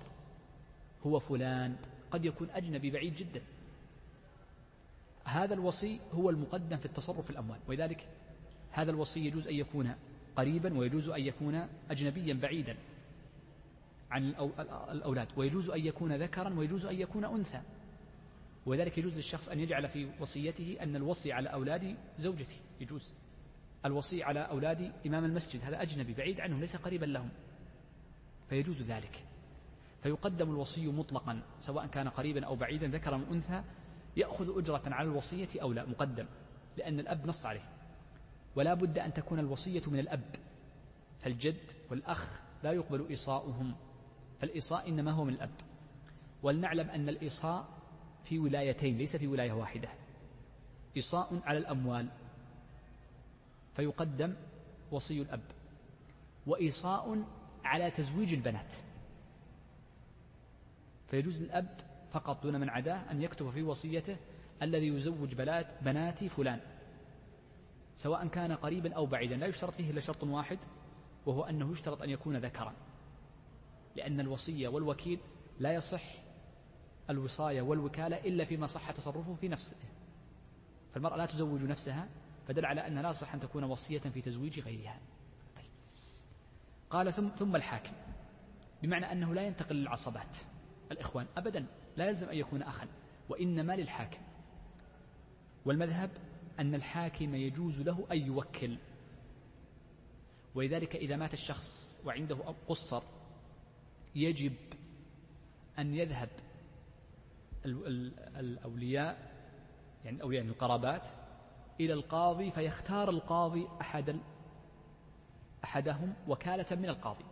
[1.07, 1.77] هو فلان.
[2.11, 3.43] قد يكون أجنبي بعيد جدا.
[5.25, 7.59] هذا الوصي هو المقدم في التصرف في الأموال.
[7.69, 8.09] ولذلك
[8.71, 9.95] هذا الوصي يجوز أن يكون
[10.37, 12.77] قريبا ويجوز أن يكون أجنبيا بعيدا
[14.11, 14.29] عن
[14.91, 15.29] الأولاد.
[15.37, 17.61] ويجوز أن يكون ذكرا ويجوز أن يكون أنثى.
[18.67, 23.15] ولذلك يجوز للشخص أن يجعل في وصيته أن الوصي على أولاد زوجتي يجوز.
[23.85, 27.29] الوصي على أولاد إمام المسجد هذا أجنبي بعيد عنهم ليس قريبا لهم.
[28.49, 29.25] فيجوز ذلك.
[30.03, 33.63] فيقدم الوصي مطلقا سواء كان قريبا أو بعيدا ذكرا أو أنثى
[34.17, 36.27] يأخذ أجرة على الوصية أو لا مقدم
[36.77, 37.69] لأن الأب نص عليه.
[38.57, 40.35] ولا بد أن تكون الوصية من الأب.
[41.19, 43.75] فالجد والأخ لا يقبل إيصاؤهم.
[44.41, 45.55] فالإيصاء إنما هو من الأب.
[46.43, 47.69] ولنعلم أن الإيصاء
[48.25, 49.89] في ولايتين ليس في ولاية واحدة.
[50.97, 52.09] إيصاء على الأموال.
[53.79, 54.35] فيقدم
[54.91, 55.43] وصي الأب.
[56.47, 57.25] وإيصاء
[57.65, 58.75] على تزويج البنات.
[61.07, 61.81] فيجوز للأب
[62.11, 64.17] فقط دون من عداه أن يكتب في وصيته
[64.63, 66.61] الذي يزوج بنات بناتي فلان.
[67.97, 70.59] سواء كان قريبا أو بعيدا لا يشترط فيه إلا شرط واحد
[71.27, 72.75] وهو أنه يشترط أن يكون ذكرا.
[73.97, 75.21] لأن الوصية والوكيل
[75.59, 76.03] لا يصح
[77.11, 79.77] الوصاية والوكالة إلا فيما صح تصرفه في نفسه.
[80.95, 82.09] فالمرأة لا تزوج نفسها
[82.49, 85.01] فدل على أنها لا صح أن تكون وصية في تزويج غيرها.
[85.57, 85.71] طيب.
[86.91, 87.93] قال ثم, ثم الحاكم
[88.83, 90.39] بمعنى أنه لا ينتقل للعصبات.
[90.93, 91.67] الإخوان أبدا
[91.97, 92.89] لا يلزم أن يكون أخا
[93.29, 94.21] وإنما للحاكم.
[95.65, 96.11] والمذهب
[96.59, 98.79] أن الحاكم يجوز له أن يوكل.
[100.55, 103.03] ولذلك إذا مات الشخص وعنده قصر
[104.15, 104.55] يجب
[105.79, 106.29] أن يذهب
[108.41, 109.33] الأولياء
[110.05, 111.09] يعني أولياء القرابات
[111.81, 114.21] إلى القاضي فيختار القاضي أحد
[115.65, 117.25] أحدهم وكالة من القاضي.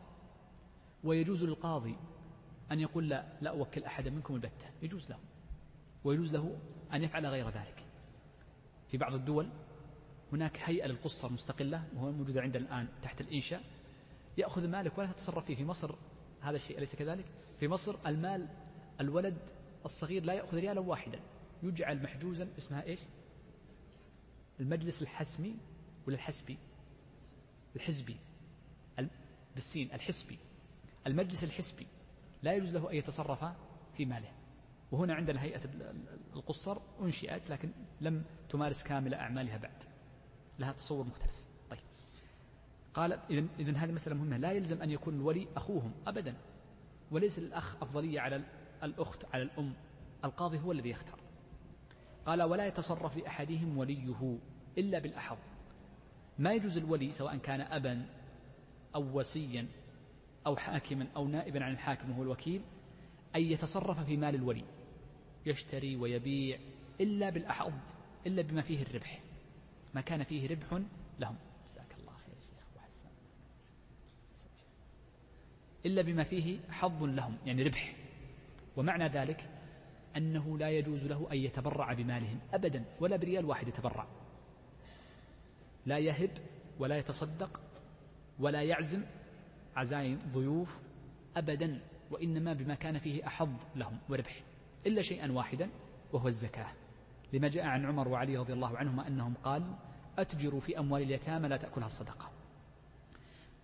[1.05, 1.97] ويجوز للقاضي
[2.73, 4.71] أن يقول لا لا أوكل أحدا منكم البتة.
[4.83, 5.19] يجوز له.
[6.05, 6.59] ويجوز له
[6.93, 7.85] أن يفعل غير ذلك.
[8.89, 9.51] في بعض الدول
[10.33, 13.63] هناك هيئة للقصة مستقلة وهو موجودة عندنا الآن تحت الإنشاء.
[14.39, 15.55] يأخذ مالك ولا تتصرف فيه.
[15.55, 15.95] في مصر
[16.41, 18.49] هذا الشيء أليس كذلك؟ في مصر المال
[19.01, 19.39] الولد
[19.85, 21.21] الصغير لا يأخذ ريالا واحدا.
[21.63, 23.01] يجعل محجوزا اسمها إيش؟
[24.61, 25.57] المجلس الحسمي
[26.07, 26.59] ولا الحسبي؟
[27.77, 28.17] الحزبي.
[29.55, 30.39] بالسين الحسبي.
[31.07, 31.87] المجلس الحسبي
[32.43, 33.45] لا يجوز له أن يتصرف
[33.95, 34.33] في ماله.
[34.93, 35.61] وهنا عندنا هيئة
[36.35, 37.71] القصر أنشئت لكن
[38.01, 39.83] لم تمارس كامل أعمالها بعد.
[40.59, 41.45] لها تصور مختلف.
[41.71, 41.81] طيب.
[42.95, 43.13] قال
[43.61, 44.37] إذن هذه مسألة مهمة.
[44.37, 46.35] لا يلزم أن يكون الولي أخوهم أبدا.
[47.11, 48.43] وليس للأخ أفضلية على
[48.83, 49.75] الأخت على الأم.
[50.25, 51.26] القاضي هو الذي يختار.
[52.27, 54.39] قال ولا يتصرف لأحدهم وليه
[54.79, 55.39] إلا بالأحظ.
[56.39, 58.07] ما يجوز الولي سواء كان أبا
[58.95, 59.67] أو وسيا
[60.47, 62.63] أو حاكما أو نائبا عن الحاكم وهو الوكيل
[63.37, 64.65] أن يتصرف في مال الولي.
[65.47, 66.59] يشتري ويبيع
[67.01, 67.73] إلا بالأحظ
[68.27, 69.21] إلا بما فيه الربح.
[69.95, 70.83] ما كان فيه ربح
[71.19, 71.37] لهم.
[71.69, 73.09] جزاك الله خير شيخ وحسن
[75.87, 77.97] إلا بما فيه حظ لهم يعني ربح.
[78.77, 79.56] ومعنى ذلك
[80.17, 84.07] أنه لا يجوز له أن يتبرع بمالهم أبدا ولا بريال واحد يتبرع.
[85.87, 86.31] لا يهب
[86.79, 87.61] ولا يتصدق
[88.39, 89.03] ولا يعزم
[89.77, 90.81] عزايم ضيوف
[91.37, 91.81] أبدا
[92.11, 94.43] وإنما بما كان فيه أحظ لهم وربح
[94.87, 95.71] إلا شيئا واحدا
[96.13, 96.73] وهو الزكاة.
[97.33, 99.63] لما جاء عن عمر وعلي رضي الله عنهما أنهم قال
[100.19, 102.31] أتجروا في أموال اليتامى لا تأكلها الصدقة.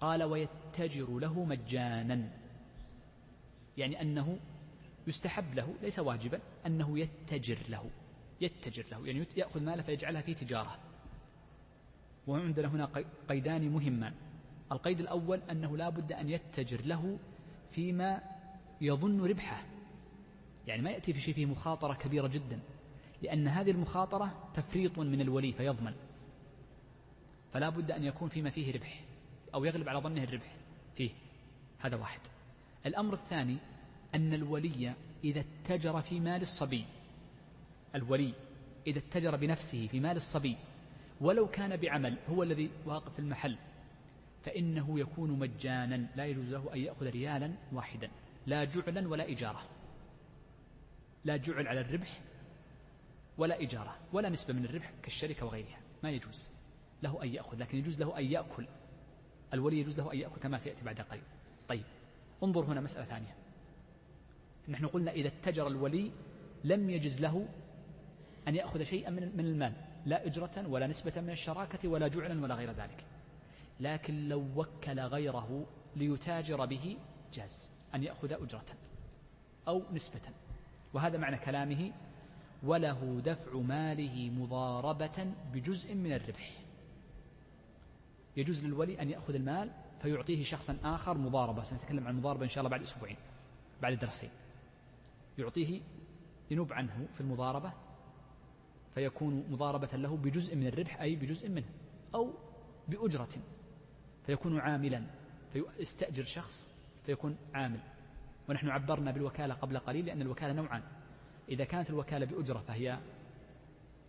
[0.01, 2.29] قال ويتجر له مجانا
[3.77, 4.39] يعني أنه
[5.07, 7.91] يستحب له ليس واجبا أنه يتجر له
[8.41, 10.79] يتجر له يعني يأخذ ماله فيجعلها في تجارة.
[12.27, 14.15] وعندنا هنا قيدان مهمان.
[14.73, 17.19] القيد الأول أنه لا بد أن يتجر له
[17.71, 18.23] فيما
[18.81, 19.65] يظن ربحه.
[20.67, 22.61] يعني ما يأتي في شيء فيه مخاطرة كبيرة جدا
[23.23, 25.95] لأن هذه المخاطرة تفريط من الولي فيضمن.
[27.53, 29.01] فلا بد أن يكون فيما فيه ربح
[29.55, 30.57] أو يغلب على ظنه الربح
[30.95, 31.11] فيه.
[31.79, 32.21] هذا واحد.
[32.87, 33.57] الأمر الثاني
[34.15, 34.95] أن الولي
[35.25, 36.85] إذا اتجر في مال الصبي
[37.95, 38.35] الولي
[38.87, 40.57] إذا اتجر بنفسه في مال الصبي
[41.21, 43.59] ولو كان بعمل هو الذي واقف في المحل
[44.43, 48.11] فإنه يكون مجانا لا يجوز له أن يأخذ ريالا واحدا
[48.47, 49.63] لا جعلا ولا إجارة
[51.25, 52.21] لا جعل على الربح
[53.39, 56.51] ولا إجارة ولا نسبة من الربح كالشركة وغيرها ما يجوز
[57.03, 58.67] له أن يأخذ لكن يجوز له أن يأكل
[59.55, 61.23] الولي يجوز له أن يأكل كما سيأتي بعد قليل.
[61.69, 61.85] طيب
[62.43, 63.37] انظر هنا مسألة ثانية.
[64.69, 66.11] نحن قلنا إذا اتجر الولي
[66.65, 67.49] لم يجز له
[68.49, 69.73] أن يأخذ شيئا من المال
[70.07, 73.05] لا إجرة ولا نسبة من الشراكة ولا جعلا ولا غير ذلك.
[73.81, 75.67] لكن لو وكل غيره
[75.97, 76.97] ليتاجر به
[77.35, 78.67] جاز أن يأخذ أجرة
[79.69, 80.21] أو نسبة.
[80.95, 81.93] وهذا معنى كلامه
[82.63, 86.51] وله دفع ماله مضاربة بجزء من الربح.
[88.37, 89.71] يجوز للولي أن يأخذ المال
[90.03, 91.63] فيعطيه شخصا آخر مضاربة.
[91.63, 93.17] سنتكلم عن المضاربة إن شاء الله بعد أسبوعين
[93.83, 94.31] بعد درسين.
[95.39, 95.81] يعطيه
[96.51, 97.73] ينوب عنه في المضاربة
[98.95, 101.69] فيكون مضاربة له بجزء من الربح أي بجزء منه
[102.15, 102.35] أو
[102.89, 103.29] بأجرة
[104.27, 105.07] فيكون عاملا
[105.53, 106.71] فيستأجر شخص
[107.07, 107.81] فيكون عامل.
[108.49, 110.83] ونحن عبرنا بالوكالة قبل قليل لأن الوكالة نوعان
[111.49, 112.99] إذا كانت الوكالة بأجرة فهي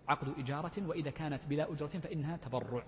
[0.08, 2.84] عقد إجارة وإذا كانت بلا أجرة فإنها تبرع.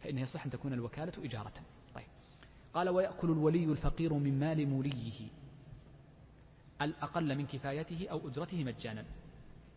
[0.00, 1.52] فإنه يصح أن تكون الوكالة إجارة.
[1.94, 2.06] طيب.
[2.74, 5.28] قال ويأكل الولي الفقير من مال موليه.
[6.82, 9.04] الأقل من كفايته أو أجرته مجانا.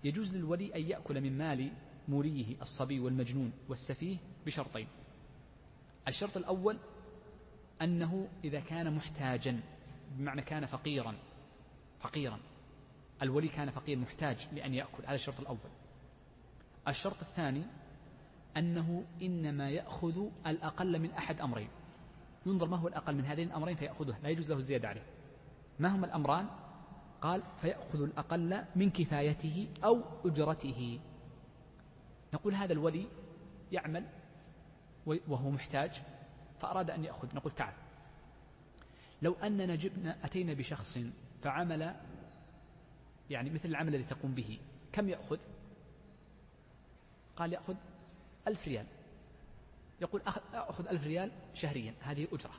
[0.03, 1.71] يجوز للولي أن يأكل من مال
[2.07, 4.87] موليه الصبي والمجنون والسفيه بشرطين.
[6.07, 6.77] الشرط الأول
[7.81, 9.59] أنه إذا كان محتاجا
[10.11, 11.15] بمعنى كان فقيرا
[11.99, 12.39] فقيرا.
[13.21, 15.71] الولي كان فقير محتاج لأن يأكل هذا الشرط الأول.
[16.87, 17.63] الشرط الثاني
[18.57, 21.69] أنه إنما يأخذ الأقل من أحد أمرين.
[22.45, 25.03] ينظر ما هو الأقل من هذين الأمرين فيأخذه لا يجوز له الزيادة عليه.
[25.79, 26.47] ما هما الأمران؟
[27.22, 30.99] قال فيأخذ الأقل من كفايته أو أجرته.
[32.34, 33.07] نقول هذا الولي
[33.72, 34.06] يعمل
[35.06, 36.03] وهو محتاج
[36.60, 37.35] فأراد أن يأخذ.
[37.35, 37.73] نقول تعال.
[39.22, 40.99] لو أننا جبنا أتينا بشخص
[41.41, 41.95] فعمل
[43.30, 44.60] يعني مثل العمل الذي تقوم به
[44.91, 45.38] كم يأخذ؟
[47.35, 47.76] قال يأخذ
[48.48, 48.85] ألف ريال.
[50.02, 50.22] يقول
[50.53, 52.53] أخذ ألف ريال شهريا هذه أجرة.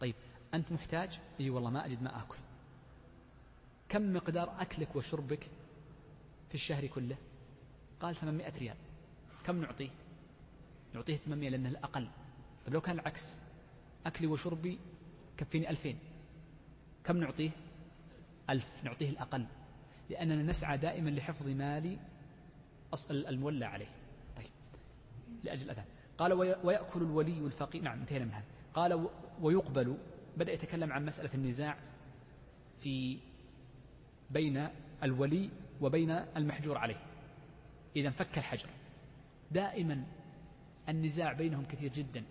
[0.00, 0.14] طيب
[0.54, 2.38] أنت محتاج؟ أي والله ما أجد ما آكل.
[3.88, 5.50] كم مقدار أكلك وشربك
[6.48, 7.16] في الشهر كله؟
[8.00, 8.76] قال 800 ريال.
[9.44, 9.90] كم نعطيه؟
[10.94, 12.08] نعطيه 800 لأنه الأقل.
[12.64, 13.38] طيب لو كان العكس
[14.06, 14.78] أكلي وشربي
[15.36, 15.98] كفيني ألفين.
[17.04, 17.50] كم نعطيه؟
[18.50, 18.84] ألف.
[18.84, 19.46] نعطيه الأقل.
[20.10, 21.98] لأننا نسعى دائما لحفظ مال
[23.10, 23.90] المولى عليه.
[24.36, 24.50] طيب
[25.44, 25.84] لأجل الأذان.
[26.18, 26.32] قال
[26.64, 27.82] ويأكل الولي الفقير.
[27.82, 28.44] نعم انتهينا من هذا.
[28.74, 29.08] قال
[29.40, 29.96] ويقبل.
[30.36, 31.78] بدأ يتكلم عن مسألة النزاع
[32.78, 33.18] في
[34.30, 34.68] بين
[35.02, 35.50] الولي
[35.80, 37.02] وبين المحجور عليه.
[37.96, 38.68] إذا انفك الحجر.
[39.50, 40.04] دائما
[40.88, 42.24] النزاع بينهم كثير جدا.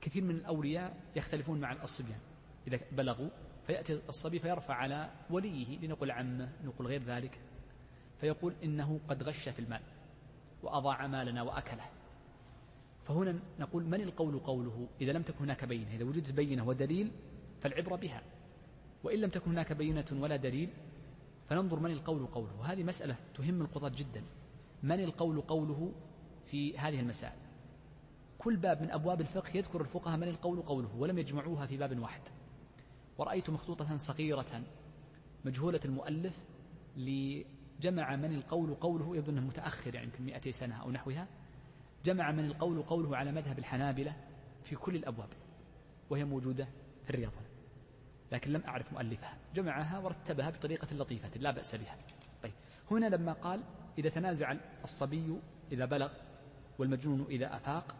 [0.00, 2.18] كثير من الأولياء يختلفون مع الصبيان.
[2.68, 3.28] إذا بلغوا
[3.66, 7.40] فيأتي الصبي فيرفع على وليه لنقل عمه نقول غير ذلك.
[8.20, 9.82] فيقول إنه قد غش في المال
[10.62, 11.84] وأضاع مالنا وأكله.
[13.04, 17.10] فهنا نقول من القول قوله إذا لم تكن هناك بينة؟ إذا وجدت بينة ودليل
[17.60, 18.22] فالعبرة بها.
[19.04, 20.70] وإن لم تكن هناك بينة ولا دليل
[21.48, 22.56] فننظر من القول قوله.
[22.60, 24.22] وهذه مسألة تهم القضاة جدا.
[24.82, 25.92] من القول قوله
[26.44, 27.38] في هذه المسائل؟
[28.38, 32.22] كل باب من أبواب الفقه يذكر الفقهاء من القول قوله ولم يجمعوها في باب واحد.
[33.18, 34.62] ورأيت مخطوطة صغيرة
[35.44, 36.44] مجهولة المؤلف
[36.96, 41.26] لجمع من القول قوله يبدو أنه متأخر يعني يمكن 200 سنة أو نحوها
[42.04, 44.16] جمع من القول قوله على مذهب الحنابلة
[44.62, 45.28] في كل الأبواب
[46.10, 46.68] وهي موجودة
[47.04, 47.32] في الرياض
[48.32, 49.36] لكن لم أعرف مؤلفها.
[49.54, 51.96] جمعها ورتبها بطريقة لطيفة لا بأس بها.
[52.42, 52.52] طيب
[52.90, 53.62] هنا لما قال
[53.98, 55.40] إذا تنازع الصبي
[55.72, 56.12] إذا بلغ
[56.78, 57.96] والمجنون إذا أفاق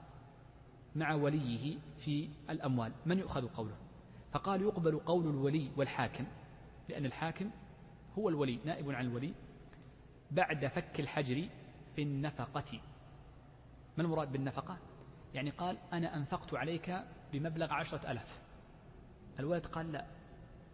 [0.96, 3.76] مع وليه في الأموال من يؤخذ قوله؟
[4.32, 6.26] فقال يقبل قول الولي والحاكم
[6.88, 7.50] لأن الحاكم
[8.18, 9.34] هو الولي نائب عن الولي
[10.30, 11.48] بعد فك الحجر
[11.96, 12.80] في النفقة.
[13.96, 14.78] ما المراد بالنفقة؟
[15.34, 18.42] يعني قال أنا أنفقت عليك بمبلغ عشرة ألاف
[19.38, 20.15] الولد قال لا.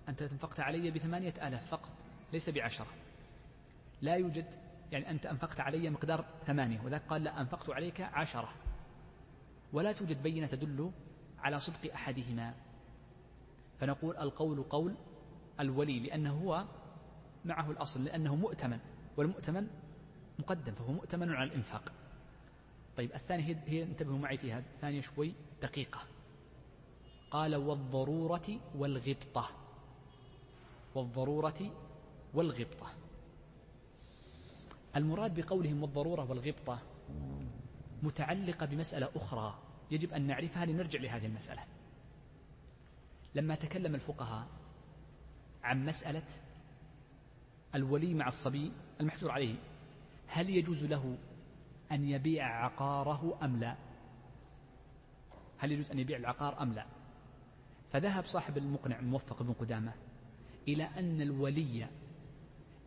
[0.08, 1.92] أنت أنفقت علي بثمانية ألاف فقط
[2.32, 2.86] ليس بعشرة.
[4.02, 4.46] لا يوجد
[4.92, 8.48] يعني أنت أنفقت علي مقدار ثمانية وذاك قال لا أنفقت عليك عشرة.
[9.72, 10.90] ولا توجد بينة تدل
[11.38, 12.54] على صدق أحدهما.
[13.80, 14.94] فنقول القول قول
[15.60, 16.64] الولي لأنه هو
[17.44, 18.78] معه الأصل لأنه مؤتمن
[19.16, 19.68] والمؤتمن
[20.38, 21.92] مقدم فهو مؤتمن على الإنفاق.
[22.96, 26.00] طيب الثانية هي انتبهوا معي فيها الثانية شوي دقيقة.
[27.30, 29.61] قال والضرورة والغبطة.
[30.94, 31.70] والضرورة
[32.34, 32.86] والغبطة.
[34.96, 36.78] المراد بقولهم والضرورة والغبطة
[38.02, 39.58] متعلقة بمسألة أخرى
[39.90, 41.62] يجب أن نعرفها لنرجع لهذه المسألة.
[43.34, 44.46] لما تكلم الفقهاء
[45.62, 46.26] عن مسألة
[47.74, 49.54] الولي مع الصبي المحجور عليه
[50.26, 51.18] هل يجوز له
[51.92, 53.76] أن يبيع عقاره أم لا؟
[55.58, 56.86] هل يجوز أن يبيع العقار أم لا؟
[57.92, 59.92] فذهب صاحب المقنع الموفق بن قدامة
[60.68, 61.88] إلى أن الولي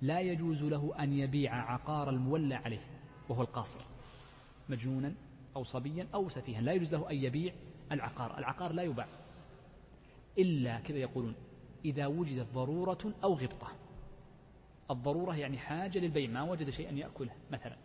[0.01, 2.87] لا يجوز له أن يبيع عقار المولى عليه
[3.29, 3.81] وهو القاصر
[4.69, 5.13] مجنونا
[5.55, 7.53] أو صبيا أو سفيها لا يجوز له أن يبيع
[7.91, 9.07] العقار العقار لا يباع.
[10.37, 11.35] إلا كذا يقولون
[11.85, 13.71] إذا وجدت ضرورة أو غبطة.
[14.91, 17.77] الضرورة يعني حاجة للبيع ما وجد شيئا يأكله مثلا.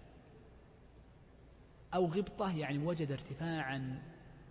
[1.94, 4.02] أو غبطة يعني وجد ارتفاعا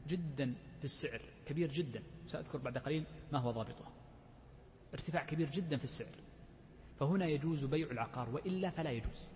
[0.07, 2.03] جدا في السعر كبير جدا.
[2.25, 3.98] سأذكر بعد قليل ما هو ضابطه.
[4.93, 6.15] ارتفاع كبير جدا في السعر.
[6.99, 9.31] فهنا يجوز بيع العقار وإلا فلا يجوز.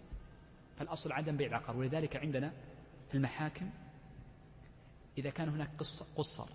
[0.78, 1.78] فالأصل عدم بيع العقار.
[1.78, 2.54] ولذلك عندنا
[3.10, 3.70] في المحاكم
[5.18, 5.70] إذا كان هناك
[6.18, 6.50] قصر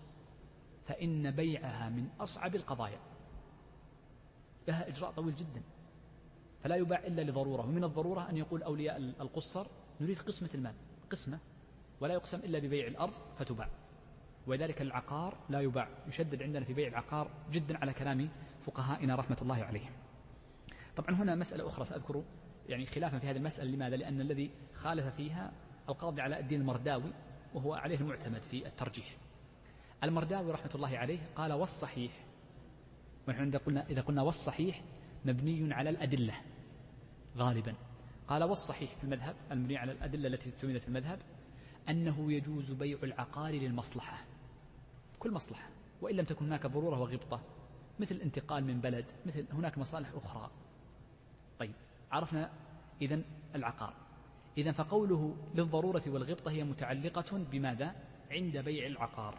[0.87, 3.01] فإن بيعها من أصعب القضايا.
[4.69, 5.63] لها إجراء طويل جدا.
[6.63, 7.63] فلا يباع إلا لضرورة.
[7.63, 9.67] ومن الضرورة أن يقول أولياء القصر
[10.01, 10.75] نريد قسمة المال.
[11.11, 11.39] قسمة.
[12.01, 13.71] ولا يقسم إلا ببيع الأرض فتباع.
[14.49, 18.29] ولذلك العقار لا يباع يشدد عندنا في بيع العقار جدا على كلام
[18.67, 19.93] فقهائنا رحمة الله عليهم.
[20.97, 22.25] طبعا هنا مسألة أخرى سأذكر
[22.69, 25.53] يعني خلافا في هذه المسألة لماذا؟ لأن الذي خالف فيها
[25.89, 27.13] القاضي علاء الدين المرداوي
[27.55, 29.17] وهو عليه المعتمد في الترجيح.
[30.05, 32.13] المرداوي رحمة الله عليه قال والصحيح
[33.29, 34.83] ونحن إذا قلنا, إذا قلنا والصحيح
[35.25, 36.35] مبني على الأدلة
[37.37, 37.75] غالبا.
[38.29, 41.19] قال والصحيح في المذهب المبني على الأدلة التي اعتمدت في المذهب
[41.89, 44.28] أنه يجوز بيع العقار للمصلحة.
[45.19, 45.69] كل مصلحة
[46.01, 47.41] وإن لم تكن هناك ضرورة وغبطة
[47.99, 50.51] مثل الانتقال من بلد مثل هناك مصالح أخرى.
[51.59, 51.75] طيب
[52.11, 52.51] عرفنا
[53.03, 53.23] إذا
[53.55, 53.95] العقار.
[54.59, 57.95] إذا فقوله للضرورة والغبطة هي متعلقة بماذا؟
[58.31, 59.39] عند بيع العقار.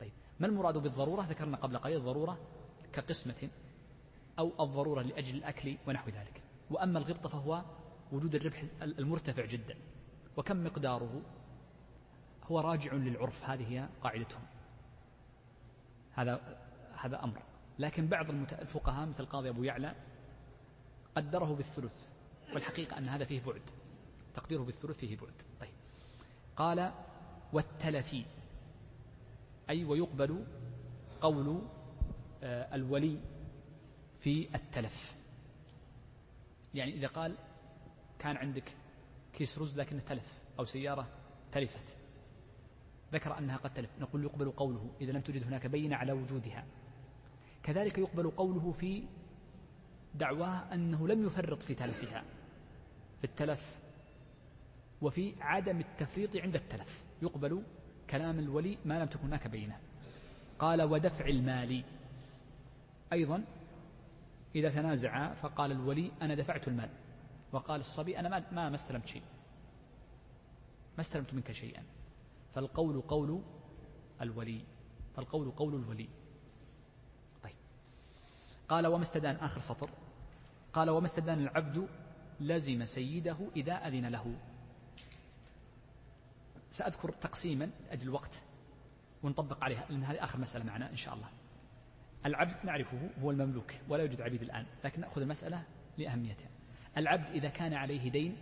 [0.00, 2.38] طيب ما المراد بالضرورة؟ ذكرنا قبل قليل الضرورة
[2.92, 3.48] كقسمة
[4.38, 6.42] أو الضرورة لأجل الأكل ونحو ذلك.
[6.70, 7.64] وأما الغبطة فهو
[8.12, 9.76] وجود الربح المرتفع جدا
[10.36, 11.22] وكم مقداره؟
[12.50, 14.42] هو راجع للعرف هذه هي قاعدتهم.
[16.12, 16.58] هذا
[16.98, 17.42] هذا أمر.
[17.78, 19.94] لكن بعض الفقهاء مثل القاضي أبو يعلى
[21.16, 22.08] قدره بالثلث
[22.54, 23.70] والحقيقة أن هذا فيه بعد.
[24.34, 25.42] تقديره بالثلث فيه بعد.
[25.60, 25.74] طيب.
[26.56, 26.92] قال
[27.52, 28.24] والتلفي
[29.70, 30.44] أي ويقبل
[31.20, 31.62] قول
[32.42, 33.20] آه، الولي
[34.20, 35.14] في التلف.
[36.74, 37.34] يعني إذا قال
[38.18, 38.72] كان عندك
[39.32, 41.08] كيس رز لكنه تلف أو سيارة
[41.52, 42.03] تلفت.
[43.12, 43.90] ذكر أنها قد تلف.
[44.00, 46.64] نقول يقبل قوله إذا لم توجد هناك بينة على وجودها.
[47.62, 49.04] كذلك يقبل قوله في
[50.14, 52.24] دعواه أنه لم يفرط في تلفها
[53.18, 53.78] في التلف
[55.02, 57.02] وفي عدم التفريط عند التلف.
[57.22, 57.62] يقبل
[58.10, 59.78] كلام الولي ما لم تكن هناك بينة.
[60.58, 61.84] قال ودفع المال
[63.12, 63.44] أيضا
[64.54, 66.88] إذا تنازعا فقال الولي أنا دفعت المال
[67.52, 69.22] وقال الصبي أنا ما ما استلمت شيء.
[70.96, 71.82] ما استلمت منك شيئا
[72.54, 73.42] فالقول قول
[74.20, 74.60] الولي
[75.16, 76.08] فالقول قول الولي.
[77.42, 77.54] طيب.
[78.68, 79.90] قال وما استدان آخر سطر؟
[80.72, 81.88] قال وما استدان العبد
[82.40, 84.36] لزم سيده إذا أذن له.
[86.70, 88.42] سأذكر تقسيما أجل الوقت
[89.22, 91.28] ونطبق عليها لأن هذه آخر مسألة معنا إن شاء الله.
[92.26, 95.62] العبد نعرفه هو المملوك ولا يوجد عبيد الآن لكن نأخذ المسألة
[95.98, 96.48] لأهميتها.
[96.96, 98.36] العبد إذا كان عليه دين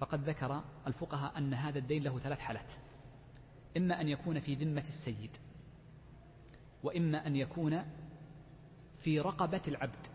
[0.00, 2.72] فقد ذكر الفقهاء أن هذا الدين له ثلاث حالات.
[3.76, 5.36] إما أن يكون في ذمة السيد
[6.82, 7.82] وإما أن يكون
[8.98, 10.06] في رقبة العبد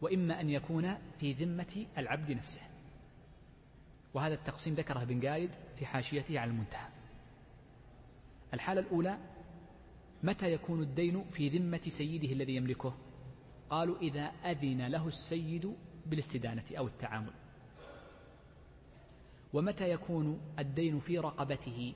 [0.00, 2.60] وإما أن يكون في ذمة العبد نفسه.
[4.14, 6.88] وهذا التقسيم ذكره ابن قايد في حاشيته على المنتهى.
[8.54, 9.18] الحالة الأولى
[10.22, 12.94] متى يكون الدين في ذمة سيده الذي يملكه؟
[13.70, 15.74] قالوا إذا أذن له السيد
[16.06, 17.32] بالاستدانة أو التعامل.
[19.52, 21.94] ومتى يكون الدين في رقبته؟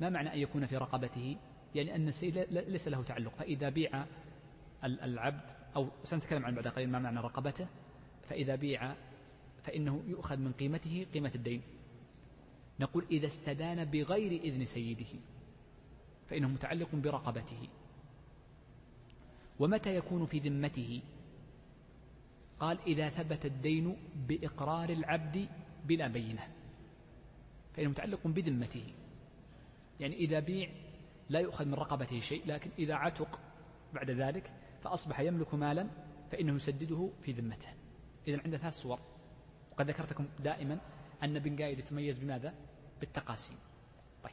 [0.00, 1.36] ما معنى أن يكون في رقبته؟
[1.74, 3.34] يعني أن السيد ليس له تعلق.
[3.34, 4.06] فإذا بيع
[4.84, 7.66] العبد أو سنتكلم عن بعد قليل ما معنى رقبته.
[8.28, 8.94] فإذا بيع
[9.62, 11.62] فإنه يؤخذ من قيمته قيمة الدين.
[12.80, 15.20] نقول إذا استدان بغير إذن سيده
[16.28, 17.68] فإنه متعلق برقبته.
[19.58, 21.00] ومتى يكون في ذمته؟
[22.60, 23.96] قال إذا ثبت الدين
[24.28, 25.48] بإقرار العبد
[25.84, 26.48] بلا بينة
[27.76, 28.84] فإنه متعلق بذمته.
[30.00, 30.68] يعني إذا بيع
[31.28, 33.40] لا يؤخذ من رقبته شيء لكن إذا عتق
[33.94, 34.52] بعد ذلك
[34.82, 35.86] فأصبح يملك مالا
[36.30, 37.68] فإنه يسدده في ذمته.
[38.28, 38.98] إذا عنده ثلاث صور.
[39.72, 40.78] وقد ذكرت لكم دائما
[41.24, 42.54] أن بن قايد يتميز بماذا؟
[43.00, 43.56] بالتقاسيم.
[44.24, 44.32] طيب.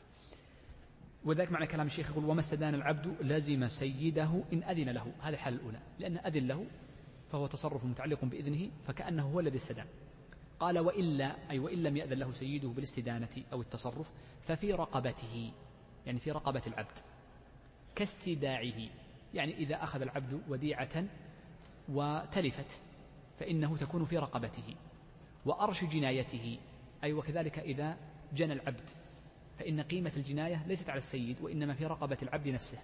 [1.25, 5.13] وذلك معنى كلام الشيخ يقول وما استدان العبد لزم سيده إن أذن له.
[5.21, 5.79] هذه الحالة الأولى.
[5.99, 6.65] لأن أذن له
[7.29, 9.85] فهو تصرف متعلق بإذنه فكأنه هو الذي استدان.
[10.59, 14.11] قال وإلا أي وإن لم يأذن له سيده بالاستدانة أو التصرف
[14.41, 15.51] ففي رقبته
[16.05, 16.97] يعني في رقبة العبد
[17.95, 18.89] كاستداعه
[19.33, 21.03] يعني إذا أخذ العبد وديعة
[21.89, 22.81] وتلفت
[23.39, 24.75] فإنه تكون في رقبته
[25.45, 26.57] وأرش جنايته
[27.03, 27.97] أي وكذلك إذا
[28.33, 28.89] جنى العبد
[29.59, 32.77] فإن قيمة الجناية ليست على السيد وإنما في رقبة العبد نفسه.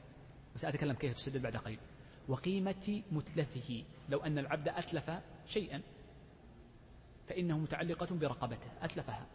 [0.55, 1.79] وسأتكلم كيف تسدد بعد قليل.
[2.27, 5.11] وقيمة متلفه لو أن العبد أتلف
[5.47, 5.81] شيئا
[7.27, 8.71] فإنه متعلقة برقبته.
[8.81, 9.27] أتلفها.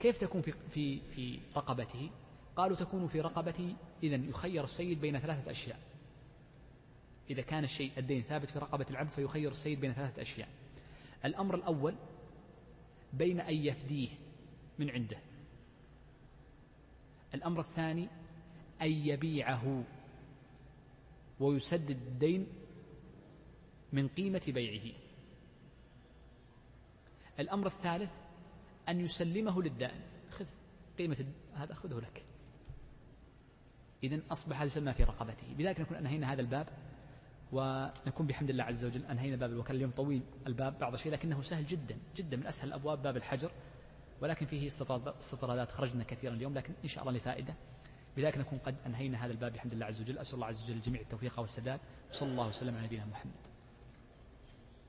[0.00, 2.10] كيف تكون في في في رقبته؟
[2.56, 5.80] قالوا تكون في رقبته إذا يخير السيد بين ثلاثة أشياء.
[7.30, 10.48] إذا كان الشيء الدين ثابت في رقبة العبد فيخير السيد بين ثلاثة أشياء.
[11.24, 11.94] الأمر الأول
[13.12, 14.08] بين أن يفديه
[14.78, 15.18] من عنده.
[17.34, 18.08] الأمر الثاني
[18.82, 19.84] أن يبيعه
[21.40, 22.46] ويسدد الدين
[23.92, 24.94] من قيمة بيعه.
[27.40, 28.10] الأمر الثالث
[28.88, 30.00] أن يسلمه للدائن.
[30.30, 30.46] خذ
[30.98, 32.24] قيمة هذا خذه لك.
[34.02, 35.54] إذا أصبح هذا في رقبته.
[35.54, 36.68] بذلك نكون أنهينا هذا الباب
[37.52, 39.76] ونكون بحمد الله عز وجل أنهينا باب الوكالة.
[39.76, 43.50] اليوم طويل الباب بعض الشيء لكنه سهل جدا جدا من أسهل الأبواب باب الحجر.
[44.20, 47.54] ولكن فيه استطرادات خرجنا كثيرا اليوم لكن إن شاء الله لفائدة.
[48.16, 50.18] بذلك نكون قد أنهينا هذا الباب بحمد الله عز وجل.
[50.18, 51.80] أسأل الله عز وجل الجميع التوفيق والسداد.
[52.10, 53.47] وصلى الله وسلم على نبينا محمد.